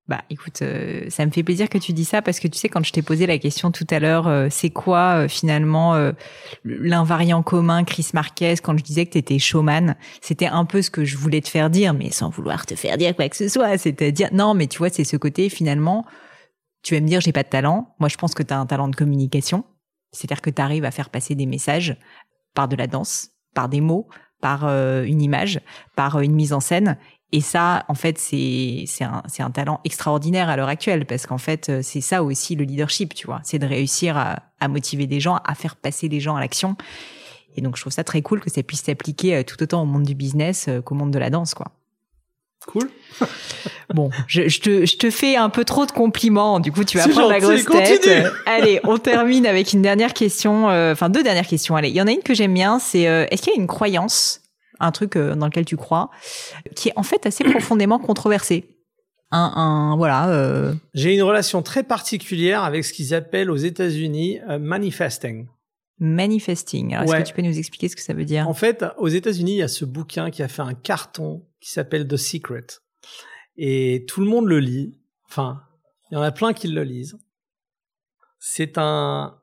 Bah 0.08 0.22
écoute, 0.28 0.60
euh, 0.62 1.08
ça 1.08 1.24
me 1.24 1.30
fait 1.30 1.42
plaisir 1.42 1.68
que 1.68 1.78
tu 1.78 1.92
dis 1.92 2.04
ça 2.04 2.20
parce 2.20 2.40
que 2.40 2.48
tu 2.48 2.58
sais 2.58 2.68
quand 2.68 2.84
je 2.84 2.92
t'ai 2.92 3.00
posé 3.00 3.26
la 3.26 3.38
question 3.38 3.70
tout 3.70 3.86
à 3.90 3.98
l'heure, 3.98 4.26
euh, 4.26 4.48
c'est 4.50 4.68
quoi 4.68 5.22
euh, 5.24 5.28
finalement 5.28 6.12
l'invariant 6.64 7.42
commun 7.42 7.84
Chris 7.84 8.10
Marquez 8.12 8.54
quand 8.62 8.76
je 8.76 8.82
disais 8.82 9.06
que 9.06 9.12
tu 9.12 9.18
étais 9.18 9.38
showman, 9.38 9.96
c'était 10.20 10.46
un 10.46 10.66
peu 10.66 10.82
ce 10.82 10.90
que 10.90 11.04
je 11.04 11.16
voulais 11.16 11.40
te 11.40 11.48
faire 11.48 11.70
dire 11.70 11.94
mais 11.94 12.10
sans 12.10 12.28
vouloir 12.28 12.66
te 12.66 12.74
faire 12.74 12.98
dire 12.98 13.16
quoi 13.16 13.28
que 13.30 13.36
ce 13.36 13.48
soit, 13.48 13.78
c'est-à-dire 13.78 14.28
non 14.32 14.52
mais 14.52 14.66
tu 14.66 14.76
vois 14.76 14.90
c'est 14.90 15.04
ce 15.04 15.16
côté 15.16 15.48
finalement 15.48 16.04
tu 16.82 16.94
vas 16.94 17.00
me 17.00 17.06
dire 17.06 17.22
j'ai 17.22 17.32
pas 17.32 17.42
de 17.42 17.48
talent, 17.48 17.94
moi 17.98 18.10
je 18.10 18.16
pense 18.16 18.34
que 18.34 18.42
tu 18.42 18.52
as 18.52 18.58
un 18.58 18.66
talent 18.66 18.88
de 18.88 18.96
communication, 18.96 19.64
c'est-à-dire 20.12 20.42
que 20.42 20.50
tu 20.50 20.60
arrives 20.60 20.84
à 20.84 20.90
faire 20.90 21.08
passer 21.08 21.34
des 21.34 21.46
messages 21.46 21.96
par 22.54 22.68
de 22.68 22.76
la 22.76 22.86
danse, 22.86 23.30
par 23.54 23.68
des 23.68 23.80
mots, 23.80 24.08
par 24.40 24.66
euh, 24.66 25.04
une 25.04 25.22
image, 25.22 25.60
par 25.96 26.16
euh, 26.16 26.20
une 26.20 26.34
mise 26.34 26.52
en 26.52 26.60
scène 26.60 26.98
et 27.32 27.40
ça, 27.40 27.84
en 27.88 27.94
fait, 27.94 28.16
c'est 28.16 28.86
un, 29.00 29.22
un 29.40 29.50
talent 29.50 29.80
extraordinaire 29.82 30.48
à 30.48 30.56
l'heure 30.56 30.68
actuelle 30.68 31.04
parce 31.04 31.26
qu'en 31.26 31.38
fait, 31.38 31.68
euh, 31.68 31.80
c'est 31.82 32.00
ça 32.00 32.22
aussi 32.22 32.54
le 32.54 32.62
leadership, 32.62 33.12
tu 33.12 33.26
vois. 33.26 33.40
C'est 33.42 33.58
de 33.58 33.66
réussir 33.66 34.16
à, 34.16 34.38
à 34.60 34.68
motiver 34.68 35.08
des 35.08 35.18
gens, 35.18 35.40
à 35.44 35.56
faire 35.56 35.74
passer 35.74 36.08
les 36.08 36.20
gens 36.20 36.36
à 36.36 36.40
l'action. 36.40 36.76
Et 37.56 37.60
donc, 37.60 37.74
je 37.74 37.80
trouve 37.80 37.92
ça 37.92 38.04
très 38.04 38.22
cool 38.22 38.40
que 38.40 38.50
ça 38.50 38.62
puisse 38.62 38.84
s'appliquer 38.84 39.42
tout 39.42 39.60
autant 39.60 39.82
au 39.82 39.84
monde 39.84 40.04
du 40.04 40.14
business 40.14 40.70
qu'au 40.84 40.94
monde 40.94 41.10
de 41.10 41.18
la 41.18 41.28
danse, 41.28 41.54
quoi. 41.54 41.72
Cool. 42.66 42.88
bon, 43.94 44.10
je, 44.26 44.48
je, 44.48 44.60
te, 44.60 44.86
je 44.86 44.96
te 44.96 45.10
fais 45.10 45.36
un 45.36 45.50
peu 45.50 45.64
trop 45.64 45.86
de 45.86 45.92
compliments. 45.92 46.60
Du 46.60 46.72
coup, 46.72 46.82
tu 46.84 46.96
vas 46.98 47.04
prendre 47.08 47.30
gentil, 47.30 47.32
la 47.32 47.40
grosse 47.40 47.64
continue. 47.64 47.98
tête. 48.00 48.32
Allez, 48.46 48.80
on 48.84 48.98
termine 48.98 49.46
avec 49.46 49.72
une 49.72 49.82
dernière 49.82 50.14
question. 50.14 50.70
euh, 50.70 50.92
Enfin, 50.92 51.10
deux 51.10 51.22
dernières 51.22 51.46
questions. 51.46 51.76
Allez, 51.76 51.90
il 51.90 51.94
y 51.94 52.00
en 52.02 52.06
a 52.06 52.10
une 52.12 52.22
que 52.22 52.34
j'aime 52.34 52.54
bien. 52.54 52.78
C'est 52.78 53.06
euh, 53.06 53.26
est-ce 53.30 53.42
qu'il 53.42 53.52
y 53.52 53.56
a 53.56 53.60
une 53.60 53.66
croyance, 53.66 54.40
un 54.80 54.90
truc 54.92 55.16
euh, 55.16 55.34
dans 55.34 55.46
lequel 55.46 55.64
tu 55.66 55.76
crois, 55.76 56.10
qui 56.74 56.88
est 56.88 56.92
en 56.96 57.02
fait 57.02 57.26
assez 57.26 57.44
profondément 57.44 57.98
controversé? 57.98 58.64
Un, 59.30 59.52
un, 59.56 59.96
voilà. 59.96 60.28
euh, 60.28 60.72
J'ai 60.94 61.14
une 61.14 61.22
relation 61.22 61.60
très 61.62 61.82
particulière 61.82 62.62
avec 62.64 62.84
ce 62.84 62.92
qu'ils 62.92 63.14
appellent 63.14 63.50
aux 63.50 63.56
États-Unis 63.56 64.38
euh, 64.48 64.58
manifesting. 64.58 65.46
Manifesting. 65.98 66.94
Alors, 66.94 67.14
est-ce 67.14 67.22
que 67.22 67.28
tu 67.28 67.34
peux 67.34 67.42
nous 67.42 67.58
expliquer 67.58 67.88
ce 67.88 67.96
que 67.96 68.02
ça 68.02 68.14
veut 68.14 68.24
dire? 68.24 68.48
En 68.48 68.54
fait, 68.54 68.84
aux 68.98 69.08
États-Unis, 69.08 69.52
il 69.52 69.58
y 69.58 69.62
a 69.62 69.68
ce 69.68 69.84
bouquin 69.84 70.30
qui 70.30 70.42
a 70.42 70.48
fait 70.48 70.62
un 70.62 70.74
carton 70.74 71.46
qui 71.60 71.70
s'appelle 71.70 72.06
The 72.08 72.16
Secret. 72.16 72.66
Et 73.56 74.04
tout 74.08 74.20
le 74.20 74.26
monde 74.26 74.46
le 74.46 74.58
lit. 74.58 75.00
Enfin, 75.28 75.62
il 76.10 76.14
y 76.14 76.16
en 76.16 76.22
a 76.22 76.32
plein 76.32 76.52
qui 76.52 76.68
le 76.68 76.82
lisent. 76.82 77.18
C'est 78.38 78.78
un... 78.78 79.40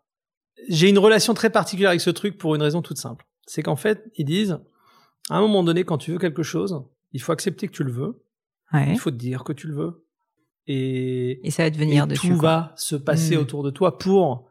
J'ai 0.70 0.90
une 0.90 1.00
relation 1.00 1.34
très 1.34 1.50
particulière 1.50 1.90
avec 1.90 2.02
ce 2.02 2.10
truc 2.12 2.38
pour 2.38 2.54
une 2.56 2.62
raison 2.62 2.82
toute 2.82 2.98
simple. 2.98 3.26
C'est 3.48 3.64
qu'en 3.64 3.76
fait, 3.76 4.04
ils 4.16 4.26
disent, 4.26 4.60
à 5.30 5.38
un 5.38 5.42
moment 5.42 5.64
donné, 5.64 5.84
quand 5.84 5.98
tu 5.98 6.12
veux 6.12 6.20
quelque 6.20 6.44
chose, 6.44 6.84
il 7.14 7.22
faut 7.22 7.32
accepter 7.32 7.68
que 7.68 7.74
tu 7.74 7.84
le 7.84 7.92
veux. 7.92 8.24
Ouais. 8.74 8.92
Il 8.92 9.00
faut 9.00 9.10
te 9.12 9.16
dire 9.16 9.44
que 9.44 9.54
tu 9.54 9.68
le 9.68 9.76
veux. 9.76 10.06
Et, 10.68 11.46
Et 11.46 11.50
ça 11.52 11.64
va 11.64 11.70
devenir 11.72 12.04
et 12.04 12.08
dessus. 12.08 12.30
tout 12.30 12.38
quoi. 12.38 12.50
va 12.50 12.74
se 12.78 12.96
passer 12.96 13.36
Mm. 13.36 13.40
autour 13.40 13.64
de 13.64 13.72
toi 13.72 13.98
pour. 13.98 14.51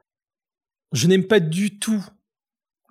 Je 0.93 1.07
n'aime 1.07 1.25
pas 1.25 1.41
du 1.41 1.79
tout 1.79 2.05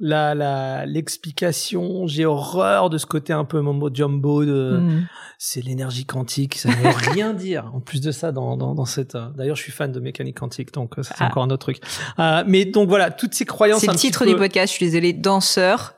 la 0.01 0.33
la 0.33 0.85
l'explication. 0.85 2.07
J'ai 2.07 2.25
horreur 2.25 2.89
de 2.89 2.97
ce 2.97 3.05
côté 3.05 3.33
un 3.33 3.43
peu 3.43 3.59
mambo 3.59 3.89
jumbo 3.93 4.45
de 4.45 4.77
Mm. 4.81 5.07
c'est 5.37 5.61
l'énergie 5.61 6.05
quantique. 6.05 6.55
Ça 6.55 6.69
ne 6.69 6.75
veut 6.75 6.89
rien 7.13 7.33
dire. 7.33 7.69
En 7.73 7.81
plus 7.81 7.99
de 7.99 8.11
ça, 8.11 8.31
dans 8.31 8.55
dans, 8.55 8.73
dans 8.75 8.85
cette. 8.85 9.15
euh, 9.15 9.27
D'ailleurs, 9.35 9.57
je 9.57 9.63
suis 9.63 9.73
fan 9.73 9.91
de 9.91 9.99
mécanique 9.99 10.39
quantique, 10.39 10.71
donc 10.73 10.97
euh, 10.97 11.03
c'est 11.03 11.13
Ah. 11.19 11.25
encore 11.27 11.43
un 11.43 11.49
autre 11.49 11.63
truc. 11.65 11.81
Euh, 12.19 12.43
mais 12.47 12.63
donc 12.63 12.87
voilà, 12.87 13.11
toutes 13.11 13.33
ces 13.33 13.43
croyances. 13.45 13.81
C'est 13.81 13.87
le 13.91 13.95
titre 13.95 14.23
peu- 14.23 14.29
du 14.31 14.35
podcast. 14.37 14.71
Je 14.71 14.77
suis 14.77 14.85
désolée. 14.85 15.11
Danseur, 15.11 15.95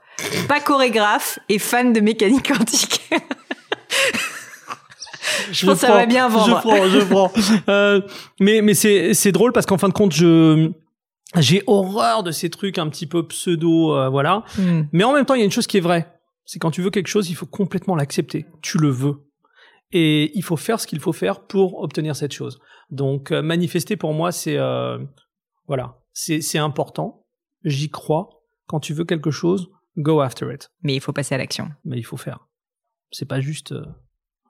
pas 0.47 0.59
chorégraphe 0.59 1.37
et 1.49 1.59
fan 1.59 1.93
de 1.93 1.99
mécanique 1.99 2.51
quantique. 2.51 3.01
Je 5.51 5.65
pense 5.65 5.75
que 5.81 5.85
ça 5.87 5.93
va 5.93 6.05
bien 6.05 6.27
vendre. 6.29 6.47
Je 6.47 6.51
prends, 6.61 6.87
je 6.89 6.99
prends. 7.05 7.31
Euh, 7.69 8.01
mais 8.39 8.61
mais 8.61 8.73
c'est 8.73 9.13
c'est 9.13 9.31
drôle 9.31 9.51
parce 9.53 9.65
qu'en 9.65 9.77
fin 9.77 9.87
de 9.89 9.93
compte, 9.93 10.13
je 10.13 10.71
j'ai 11.37 11.63
horreur 11.67 12.23
de 12.23 12.31
ces 12.31 12.49
trucs 12.49 12.77
un 12.77 12.89
petit 12.89 13.07
peu 13.07 13.27
pseudo, 13.27 13.95
euh, 13.95 14.09
voilà. 14.09 14.43
Mm. 14.57 14.81
Mais 14.91 15.03
en 15.03 15.13
même 15.13 15.25
temps, 15.25 15.33
il 15.33 15.39
y 15.39 15.41
a 15.41 15.45
une 15.45 15.51
chose 15.51 15.67
qui 15.67 15.77
est 15.77 15.81
vraie. 15.81 16.11
C'est 16.45 16.59
quand 16.59 16.71
tu 16.71 16.81
veux 16.81 16.89
quelque 16.89 17.07
chose, 17.07 17.29
il 17.29 17.35
faut 17.35 17.45
complètement 17.45 17.95
l'accepter. 17.95 18.45
Tu 18.61 18.77
le 18.77 18.89
veux. 18.89 19.23
Et 19.93 20.31
il 20.37 20.43
faut 20.43 20.57
faire 20.57 20.79
ce 20.79 20.87
qu'il 20.87 20.99
faut 20.99 21.13
faire 21.13 21.45
pour 21.45 21.81
obtenir 21.81 22.15
cette 22.15 22.33
chose. 22.33 22.59
Donc, 22.89 23.31
euh, 23.31 23.41
manifester 23.41 23.97
pour 23.97 24.13
moi, 24.13 24.31
c'est, 24.31 24.57
euh, 24.57 24.97
voilà. 25.67 25.97
C'est, 26.13 26.41
c'est 26.41 26.57
important. 26.57 27.25
J'y 27.63 27.89
crois. 27.89 28.29
Quand 28.67 28.79
tu 28.79 28.93
veux 28.93 29.05
quelque 29.05 29.31
chose, 29.31 29.69
go 29.97 30.21
after 30.21 30.53
it. 30.53 30.71
Mais 30.81 30.95
il 30.95 31.01
faut 31.01 31.13
passer 31.13 31.35
à 31.35 31.37
l'action. 31.37 31.69
Mais 31.85 31.97
il 31.97 32.03
faut 32.03 32.17
faire. 32.17 32.47
C'est 33.11 33.27
pas 33.27 33.41
juste, 33.41 33.73
euh, 33.73 33.85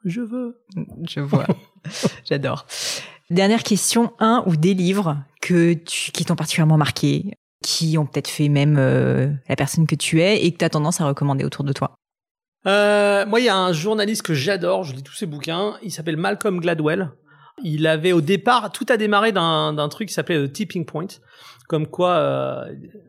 je 0.06 0.22
veux. 0.22 0.64
Je 1.08 1.20
vois. 1.20 1.48
J'adore. 2.26 2.66
Dernière 3.32 3.64
question, 3.64 4.12
un 4.20 4.44
ou 4.46 4.58
des 4.58 4.74
livres 4.74 5.16
que 5.42 5.72
tu, 5.72 6.12
qui 6.12 6.26
t'ont 6.26 6.36
particulièrement 6.36 6.78
marqué, 6.78 7.32
qui 7.64 7.98
ont 7.98 8.06
peut-être 8.06 8.28
fait 8.28 8.50
même 8.50 8.76
euh, 8.78 9.32
la 9.48 9.56
personne 9.56 9.88
que 9.88 9.96
tu 9.96 10.22
es 10.22 10.44
et 10.44 10.52
que 10.52 10.58
tu 10.58 10.66
as 10.66 10.70
tendance 10.70 11.00
à 11.00 11.06
recommander 11.06 11.46
autour 11.46 11.64
de 11.64 11.72
toi? 11.72 11.96
Euh, 12.68 13.26
moi, 13.26 13.40
il 13.40 13.46
y 13.46 13.50
a 13.50 13.56
un 13.56 13.72
journaliste 13.72 14.24
que 14.24 14.34
j'adore, 14.34 14.84
je 14.84 14.94
lis 14.94 15.02
tous 15.02 15.14
ses 15.14 15.28
bouquins, 15.28 15.78
il 15.82 15.92
s'appelle 15.94 16.18
Malcolm 16.18 16.60
Gladwell. 16.60 17.12
Il 17.64 17.88
avait 17.88 18.12
au 18.12 18.20
départ, 18.20 18.70
tout 18.74 18.86
a 18.90 18.98
démarré 18.98 19.32
d'un 19.32 19.88
truc 19.90 20.10
qui 20.10 20.14
s'appelait 20.14 20.50
The 20.50 20.52
Tipping 20.52 20.84
Point, 20.84 21.08
comme 21.70 21.88
quoi 21.88 22.16
euh, 22.16 22.66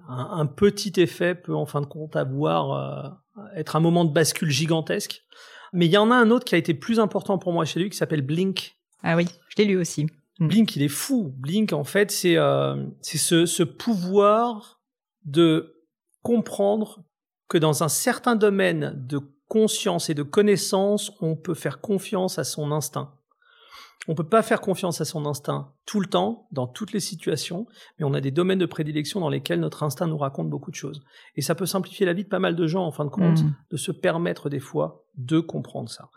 un, 0.08 0.28
un 0.38 0.46
petit 0.46 0.92
effet 1.00 1.34
peut 1.34 1.56
en 1.56 1.66
fin 1.66 1.80
de 1.80 1.86
compte 1.86 2.14
avoir 2.14 2.70
euh, 2.70 3.48
être 3.56 3.74
un 3.74 3.80
moment 3.80 4.04
de 4.04 4.12
bascule 4.12 4.50
gigantesque. 4.50 5.22
Mais 5.72 5.86
il 5.86 5.90
y 5.90 5.96
en 5.96 6.12
a 6.12 6.14
un 6.14 6.30
autre 6.30 6.44
qui 6.44 6.54
a 6.54 6.58
été 6.58 6.74
plus 6.74 7.00
important 7.00 7.38
pour 7.38 7.52
moi 7.52 7.64
chez 7.64 7.80
lui, 7.80 7.90
qui 7.90 7.96
s'appelle 7.96 8.22
Blink. 8.22 8.76
Ah 9.02 9.16
oui, 9.16 9.26
je 9.48 9.56
l'ai 9.58 9.64
lu 9.64 9.76
aussi. 9.76 10.06
Mm. 10.38 10.48
Blink, 10.48 10.76
il 10.76 10.82
est 10.82 10.88
fou. 10.88 11.34
Blink, 11.36 11.72
en 11.72 11.84
fait, 11.84 12.10
c'est 12.10 12.36
euh, 12.36 12.76
ce, 13.02 13.46
ce 13.46 13.62
pouvoir 13.62 14.80
de 15.24 15.76
comprendre 16.22 17.04
que 17.48 17.58
dans 17.58 17.82
un 17.82 17.88
certain 17.88 18.36
domaine 18.36 18.94
de 19.06 19.20
conscience 19.48 20.08
et 20.08 20.14
de 20.14 20.22
connaissance, 20.22 21.12
on 21.20 21.36
peut 21.36 21.54
faire 21.54 21.80
confiance 21.80 22.38
à 22.38 22.44
son 22.44 22.72
instinct. 22.72 23.12
On 24.08 24.14
peut 24.16 24.28
pas 24.28 24.42
faire 24.42 24.60
confiance 24.60 25.00
à 25.00 25.04
son 25.04 25.26
instinct 25.26 25.72
tout 25.86 26.00
le 26.00 26.06
temps, 26.06 26.48
dans 26.50 26.66
toutes 26.66 26.92
les 26.92 26.98
situations, 27.00 27.66
mais 27.98 28.04
on 28.04 28.14
a 28.14 28.20
des 28.20 28.32
domaines 28.32 28.58
de 28.58 28.66
prédilection 28.66 29.20
dans 29.20 29.28
lesquels 29.28 29.60
notre 29.60 29.82
instinct 29.84 30.08
nous 30.08 30.16
raconte 30.18 30.48
beaucoup 30.50 30.70
de 30.72 30.76
choses. 30.76 31.02
Et 31.36 31.42
ça 31.42 31.54
peut 31.54 31.66
simplifier 31.66 32.04
la 32.06 32.12
vie 32.12 32.24
de 32.24 32.28
pas 32.28 32.40
mal 32.40 32.56
de 32.56 32.66
gens, 32.66 32.84
en 32.84 32.90
fin 32.90 33.04
de 33.04 33.10
compte, 33.10 33.42
Mm. 33.42 33.54
de 33.70 33.76
se 33.76 33.92
permettre 33.92 34.48
des 34.48 34.58
fois 34.58 35.04
de 35.16 35.38
comprendre 35.38 35.88
ça. 35.88 36.08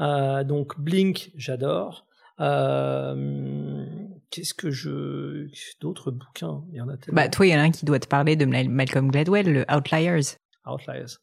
Euh, 0.00 0.42
donc 0.44 0.80
Blink, 0.80 1.32
j'adore. 1.36 2.06
Euh, 2.40 3.86
Qu'est-ce 4.30 4.54
que 4.54 4.70
je... 4.70 5.46
D'autres 5.80 6.10
bouquins, 6.10 6.64
il 6.72 6.78
y 6.78 6.80
en 6.80 6.88
a 6.88 6.96
tellement. 6.96 7.14
Bah, 7.22 7.28
toi, 7.28 7.46
il 7.46 7.52
y 7.52 7.54
en 7.54 7.58
a 7.60 7.62
un 7.62 7.70
qui 7.70 7.84
doit 7.84 8.00
te 8.00 8.08
parler 8.08 8.34
de 8.34 8.44
Mal- 8.44 8.68
Malcolm 8.68 9.10
Gladwell, 9.10 9.52
le 9.52 9.64
Outliers. 9.72 10.38
Outliers. 10.66 11.18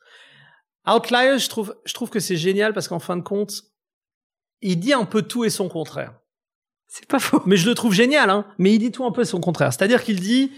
Outliers, 0.88 1.40
je 1.40 1.50
trouve, 1.50 1.76
je 1.86 1.94
trouve 1.94 2.10
que 2.10 2.20
c'est 2.20 2.38
génial 2.38 2.74
parce 2.74 2.88
qu'en 2.88 3.00
fin 3.00 3.18
de 3.18 3.22
compte, 3.22 3.64
il 4.62 4.80
dit 4.80 4.94
un 4.94 5.06
peu 5.06 5.22
tout 5.24 5.44
et 5.44 5.50
son 5.50 5.68
contraire. 5.68 6.14
C'est 6.88 7.08
pas 7.08 7.20
faux. 7.20 7.42
Mais 7.46 7.58
je 7.58 7.68
le 7.68 7.76
trouve 7.76 7.94
génial, 7.94 8.30
hein. 8.30 8.46
Mais 8.58 8.74
il 8.74 8.80
dit 8.80 8.92
tout 8.92 9.06
un 9.06 9.12
peu 9.12 9.24
son 9.26 9.40
contraire. 9.42 9.74
C'est-à-dire 9.74 10.04
qu'il 10.04 10.20
dit, 10.20 10.52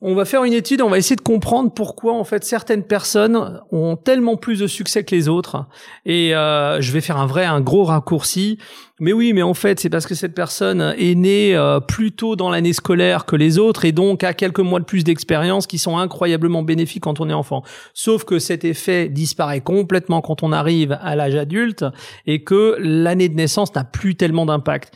on 0.00 0.14
va 0.14 0.24
faire 0.24 0.44
une 0.44 0.52
étude, 0.52 0.82
on 0.82 0.90
va 0.90 0.98
essayer 0.98 1.16
de 1.16 1.22
comprendre 1.22 1.72
pourquoi 1.72 2.12
en 2.12 2.24
fait 2.24 2.44
certaines 2.44 2.82
personnes 2.82 3.60
ont 3.70 3.96
tellement 3.96 4.36
plus 4.36 4.58
de 4.58 4.66
succès 4.66 5.02
que 5.02 5.14
les 5.14 5.28
autres. 5.28 5.64
Et 6.04 6.34
euh, 6.34 6.80
je 6.80 6.92
vais 6.92 7.00
faire 7.00 7.16
un 7.16 7.26
vrai, 7.26 7.44
un 7.44 7.60
gros 7.60 7.84
raccourci. 7.84 8.58
Mais 9.00 9.12
oui, 9.12 9.32
mais 9.32 9.42
en 9.42 9.54
fait, 9.54 9.80
c'est 9.80 9.88
parce 9.88 10.06
que 10.06 10.14
cette 10.14 10.34
personne 10.34 10.94
est 10.98 11.14
née 11.14 11.56
euh, 11.56 11.80
plus 11.80 12.12
tôt 12.12 12.36
dans 12.36 12.50
l'année 12.50 12.72
scolaire 12.72 13.24
que 13.24 13.34
les 13.34 13.58
autres 13.58 13.86
et 13.86 13.92
donc 13.92 14.24
a 14.24 14.34
quelques 14.34 14.60
mois 14.60 14.78
de 14.78 14.84
plus 14.84 15.04
d'expérience 15.04 15.66
qui 15.66 15.78
sont 15.78 15.96
incroyablement 15.96 16.62
bénéfiques 16.62 17.04
quand 17.04 17.20
on 17.20 17.30
est 17.30 17.34
enfant. 17.34 17.62
Sauf 17.94 18.24
que 18.24 18.38
cet 18.38 18.64
effet 18.64 19.08
disparaît 19.08 19.62
complètement 19.62 20.20
quand 20.20 20.42
on 20.42 20.52
arrive 20.52 20.98
à 21.00 21.16
l'âge 21.16 21.34
adulte 21.34 21.84
et 22.26 22.44
que 22.44 22.76
l'année 22.78 23.28
de 23.28 23.34
naissance 23.36 23.74
n'a 23.74 23.84
plus 23.84 24.16
tellement 24.16 24.44
d'impact. 24.44 24.94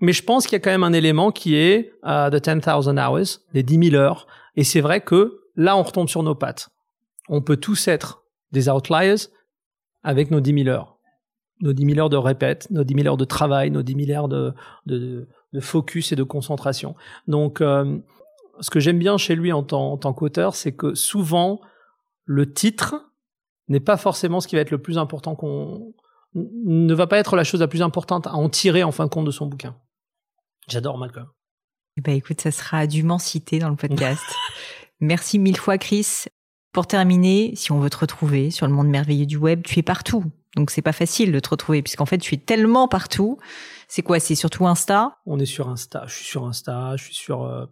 Mais 0.00 0.12
je 0.12 0.22
pense 0.22 0.46
qu'il 0.46 0.54
y 0.54 0.56
a 0.56 0.60
quand 0.60 0.70
même 0.70 0.84
un 0.84 0.92
élément 0.92 1.30
qui 1.30 1.56
est 1.56 1.92
euh, 2.06 2.30
the 2.30 2.42
10,000 2.42 2.98
hours, 2.98 3.24
les 3.52 3.62
10 3.62 3.90
000 3.90 3.94
heures. 3.94 4.26
Et 4.60 4.64
c'est 4.64 4.82
vrai 4.82 5.00
que 5.00 5.40
là, 5.56 5.74
on 5.74 5.82
retombe 5.82 6.10
sur 6.10 6.22
nos 6.22 6.34
pattes. 6.34 6.68
On 7.30 7.40
peut 7.40 7.56
tous 7.56 7.88
être 7.88 8.24
des 8.52 8.68
outliers 8.68 9.14
avec 10.02 10.30
nos 10.30 10.40
10 10.40 10.64
000 10.64 10.68
heures. 10.68 10.98
Nos 11.62 11.72
10 11.72 11.94
000 11.94 11.98
heures 11.98 12.10
de 12.10 12.18
répète, 12.18 12.70
nos 12.70 12.84
10 12.84 12.94
000 12.94 13.06
heures 13.06 13.16
de 13.16 13.24
travail, 13.24 13.70
nos 13.70 13.82
10 13.82 14.04
000 14.04 14.18
heures 14.18 14.28
de, 14.28 15.26
focus 15.60 16.12
et 16.12 16.16
de 16.16 16.22
concentration. 16.22 16.94
Donc, 17.26 17.62
euh, 17.62 18.00
ce 18.60 18.68
que 18.68 18.80
j'aime 18.80 18.98
bien 18.98 19.16
chez 19.16 19.34
lui 19.34 19.50
en 19.50 19.62
tant, 19.62 19.92
en 19.92 19.96
tant 19.96 20.12
qu'auteur, 20.12 20.54
c'est 20.54 20.72
que 20.72 20.94
souvent, 20.94 21.62
le 22.26 22.52
titre 22.52 22.96
n'est 23.68 23.80
pas 23.80 23.96
forcément 23.96 24.40
ce 24.40 24.46
qui 24.46 24.56
va 24.56 24.60
être 24.60 24.72
le 24.72 24.82
plus 24.82 24.98
important 24.98 25.36
qu'on 25.36 25.94
ne 26.34 26.92
va 26.92 27.06
pas 27.06 27.16
être 27.16 27.34
la 27.34 27.44
chose 27.44 27.60
la 27.60 27.68
plus 27.68 27.80
importante 27.80 28.26
à 28.26 28.34
en 28.34 28.50
tirer 28.50 28.82
en 28.82 28.92
fin 28.92 29.06
de 29.06 29.10
compte 29.10 29.24
de 29.24 29.30
son 29.30 29.46
bouquin. 29.46 29.74
J'adore 30.68 30.98
Malcolm. 30.98 31.28
Bah 31.96 32.12
écoute, 32.12 32.40
ça 32.40 32.50
sera 32.50 32.86
dûment 32.86 33.18
cité 33.18 33.58
dans 33.58 33.68
le 33.68 33.76
podcast. 33.76 34.22
Merci 35.00 35.38
mille 35.38 35.56
fois, 35.56 35.78
Chris. 35.78 36.24
Pour 36.72 36.86
terminer, 36.86 37.52
si 37.56 37.72
on 37.72 37.80
veut 37.80 37.90
te 37.90 37.98
retrouver 37.98 38.50
sur 38.50 38.66
le 38.66 38.72
monde 38.72 38.88
merveilleux 38.88 39.26
du 39.26 39.36
web, 39.36 39.62
tu 39.64 39.78
es 39.78 39.82
partout. 39.82 40.24
Donc 40.56 40.70
c'est 40.70 40.82
pas 40.82 40.92
facile 40.92 41.32
de 41.32 41.40
te 41.40 41.48
retrouver 41.48 41.82
puisqu'en 41.82 42.06
fait 42.06 42.18
tu 42.18 42.34
es 42.34 42.38
tellement 42.38 42.88
partout. 42.88 43.38
C'est 43.88 44.02
quoi? 44.02 44.20
C'est 44.20 44.34
surtout 44.34 44.66
Insta? 44.66 45.18
On 45.26 45.38
est 45.38 45.46
sur 45.46 45.68
Insta, 45.68 46.04
je 46.06 46.14
suis 46.14 46.24
sur 46.24 46.46
Insta, 46.46 46.96
je 46.96 47.04
suis 47.04 47.14
sur... 47.14 47.42
Euh, 47.42 47.66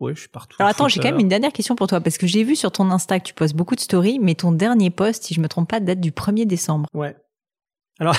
ouais, 0.00 0.14
je 0.14 0.20
suis 0.20 0.28
partout. 0.28 0.56
Alors 0.58 0.70
attends, 0.70 0.88
j'ai 0.88 1.00
quand 1.00 1.10
même 1.10 1.20
une 1.20 1.28
dernière 1.28 1.52
question 1.52 1.74
pour 1.74 1.86
toi 1.86 2.00
parce 2.00 2.18
que 2.18 2.26
j'ai 2.26 2.44
vu 2.44 2.56
sur 2.56 2.72
ton 2.72 2.90
Insta 2.90 3.18
que 3.18 3.24
tu 3.24 3.34
postes 3.34 3.54
beaucoup 3.54 3.74
de 3.74 3.80
stories, 3.80 4.18
mais 4.18 4.34
ton 4.34 4.52
dernier 4.52 4.90
post, 4.90 5.24
si 5.24 5.34
je 5.34 5.40
me 5.40 5.48
trompe 5.48 5.68
pas, 5.68 5.80
date 5.80 6.00
du 6.00 6.10
1er 6.10 6.46
décembre. 6.46 6.88
Ouais. 6.94 7.16
Alors... 7.98 8.16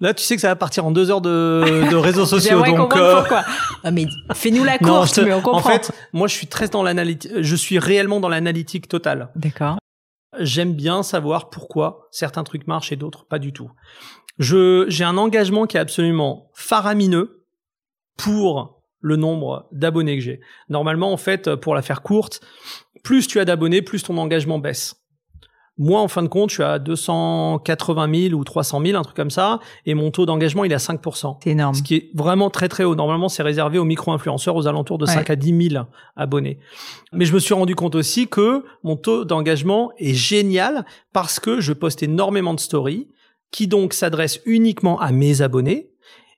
Là, 0.00 0.12
tu 0.14 0.22
sais 0.22 0.34
que 0.34 0.40
ça 0.42 0.48
va 0.48 0.56
partir 0.56 0.84
en 0.84 0.90
deux 0.90 1.10
heures 1.10 1.20
de, 1.20 1.88
de 1.90 1.96
réseaux 1.96 2.26
sociaux, 2.34 2.62
donc... 2.62 2.94
euh, 2.96 3.20
pourquoi. 3.20 3.42
Ah, 3.82 3.90
mais 3.90 4.06
fais-nous 4.34 4.62
la 4.64 4.72
non, 4.80 4.88
course, 4.88 5.10
je 5.16 5.20
te- 5.20 5.20
mais 5.26 5.32
on 5.32 5.40
comprend. 5.40 5.58
En 5.70 5.72
fait, 5.72 5.90
moi, 6.12 6.28
je 6.28 6.34
suis 6.34 6.46
très 6.46 6.68
dans 6.68 6.82
l'analytique. 6.82 7.32
Je 7.40 7.56
suis 7.56 7.78
réellement 7.78 8.20
dans 8.20 8.28
l'analytique 8.28 8.88
totale. 8.88 9.30
D'accord. 9.36 9.78
j'aime 10.40 10.74
bien 10.74 11.02
savoir 11.02 11.48
pourquoi 11.50 12.08
certains 12.10 12.44
trucs 12.44 12.66
marchent 12.66 12.92
et 12.92 12.96
d'autres 12.96 13.24
pas 13.26 13.38
du 13.38 13.52
tout. 13.52 13.70
Je 14.38 14.84
j'ai 14.88 15.04
un 15.04 15.16
engagement 15.16 15.66
qui 15.66 15.76
est 15.76 15.80
absolument 15.80 16.50
faramineux 16.54 17.46
pour 18.16 18.82
le 19.00 19.16
nombre 19.16 19.68
d'abonnés 19.72 20.16
que 20.16 20.22
j'ai. 20.24 20.40
Normalement, 20.68 21.12
en 21.12 21.16
fait, 21.16 21.54
pour 21.56 21.74
la 21.74 21.82
faire 21.82 22.02
courte, 22.02 22.40
plus 23.02 23.26
tu 23.26 23.38
as 23.38 23.44
d'abonnés, 23.44 23.82
plus 23.82 24.02
ton 24.02 24.16
engagement 24.18 24.58
baisse. 24.58 24.96
Moi, 25.76 26.00
en 26.00 26.06
fin 26.06 26.22
de 26.22 26.28
compte, 26.28 26.50
je 26.50 26.54
suis 26.54 26.62
à 26.62 26.78
280 26.78 28.28
000 28.28 28.34
ou 28.38 28.44
300 28.44 28.80
000, 28.84 28.96
un 28.96 29.02
truc 29.02 29.16
comme 29.16 29.30
ça, 29.30 29.58
et 29.86 29.94
mon 29.94 30.12
taux 30.12 30.24
d'engagement, 30.24 30.62
il 30.64 30.70
est 30.70 30.76
à 30.76 30.78
5%. 30.78 31.38
C'est 31.42 31.50
énorme. 31.50 31.74
Ce 31.74 31.82
qui 31.82 31.96
est 31.96 32.10
vraiment 32.14 32.48
très 32.48 32.68
très 32.68 32.84
haut. 32.84 32.94
Normalement, 32.94 33.28
c'est 33.28 33.42
réservé 33.42 33.78
aux 33.78 33.84
micro-influenceurs 33.84 34.54
aux 34.54 34.68
alentours 34.68 34.98
de 34.98 35.06
5 35.06 35.28
à 35.30 35.36
10 35.36 35.70
000 35.70 35.84
abonnés. 36.14 36.60
Mais 37.12 37.24
je 37.24 37.34
me 37.34 37.40
suis 37.40 37.54
rendu 37.54 37.74
compte 37.74 37.96
aussi 37.96 38.28
que 38.28 38.64
mon 38.84 38.96
taux 38.96 39.24
d'engagement 39.24 39.90
est 39.98 40.14
génial 40.14 40.84
parce 41.12 41.40
que 41.40 41.60
je 41.60 41.72
poste 41.72 42.04
énormément 42.04 42.54
de 42.54 42.60
stories 42.60 43.08
qui 43.50 43.66
donc 43.66 43.94
s'adressent 43.94 44.40
uniquement 44.46 45.00
à 45.00 45.10
mes 45.10 45.42
abonnés 45.42 45.90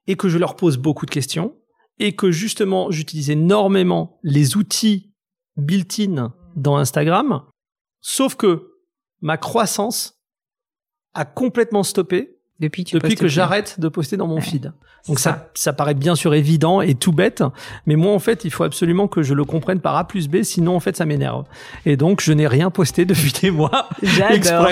et 0.07 0.16
que 0.16 0.30
je 0.30 0.39
leur 0.39 0.57
pose 0.57 0.78
beaucoup 0.78 1.05
de 1.05 1.11
questions 1.11 1.55
et 1.99 2.14
que 2.14 2.30
justement, 2.30 2.91
j'utilise 2.91 3.30
énormément 3.30 4.18
les 4.22 4.57
outils 4.57 5.12
built-in 5.57 6.32
dans 6.55 6.76
Instagram. 6.76 7.43
Sauf 8.01 8.34
que 8.34 8.76
ma 9.22 9.36
croissance 9.36 10.18
a 11.14 11.24
complètement 11.24 11.82
stoppé 11.82 12.36
depuis, 12.60 12.84
depuis 12.84 13.14
que 13.14 13.28
j'arrête 13.28 13.80
de 13.80 13.88
poster 13.88 14.16
dans 14.16 14.26
mon 14.26 14.40
feed. 14.40 14.72
Donc 15.08 15.20
ça. 15.20 15.50
ça, 15.54 15.72
paraît 15.72 15.94
bien 15.94 16.16
sûr 16.16 16.34
évident 16.34 16.80
et 16.80 16.94
tout 16.94 17.12
bête, 17.12 17.42
mais 17.86 17.96
moi 17.96 18.12
en 18.12 18.18
fait, 18.18 18.44
il 18.44 18.50
faut 18.50 18.64
absolument 18.64 19.06
que 19.06 19.22
je 19.22 19.34
le 19.34 19.44
comprenne 19.44 19.80
par 19.80 19.96
A 19.96 20.06
plus 20.06 20.28
B, 20.28 20.42
sinon 20.42 20.74
en 20.74 20.80
fait 20.80 20.96
ça 20.96 21.04
m'énerve. 21.04 21.44
Et 21.84 21.96
donc 21.96 22.20
je 22.20 22.32
n'ai 22.32 22.46
rien 22.46 22.70
posté 22.70 23.04
depuis 23.04 23.32
des 23.40 23.50
mois. 23.50 23.88
J'adore. 24.02 24.68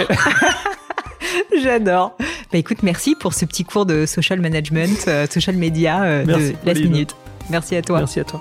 J'adore. 1.62 2.16
Bah 2.18 2.58
écoute, 2.58 2.82
merci 2.82 3.14
pour 3.14 3.32
ce 3.32 3.44
petit 3.44 3.64
cours 3.64 3.86
de 3.86 4.06
social 4.06 4.40
management, 4.40 5.04
euh, 5.06 5.26
social 5.26 5.56
media 5.56 6.02
euh, 6.02 6.24
de 6.24 6.54
Last 6.66 6.82
Minute. 6.82 7.14
Merci 7.50 7.76
à 7.76 7.82
toi. 7.82 7.98
Merci 7.98 8.20
à 8.20 8.24
toi. 8.24 8.40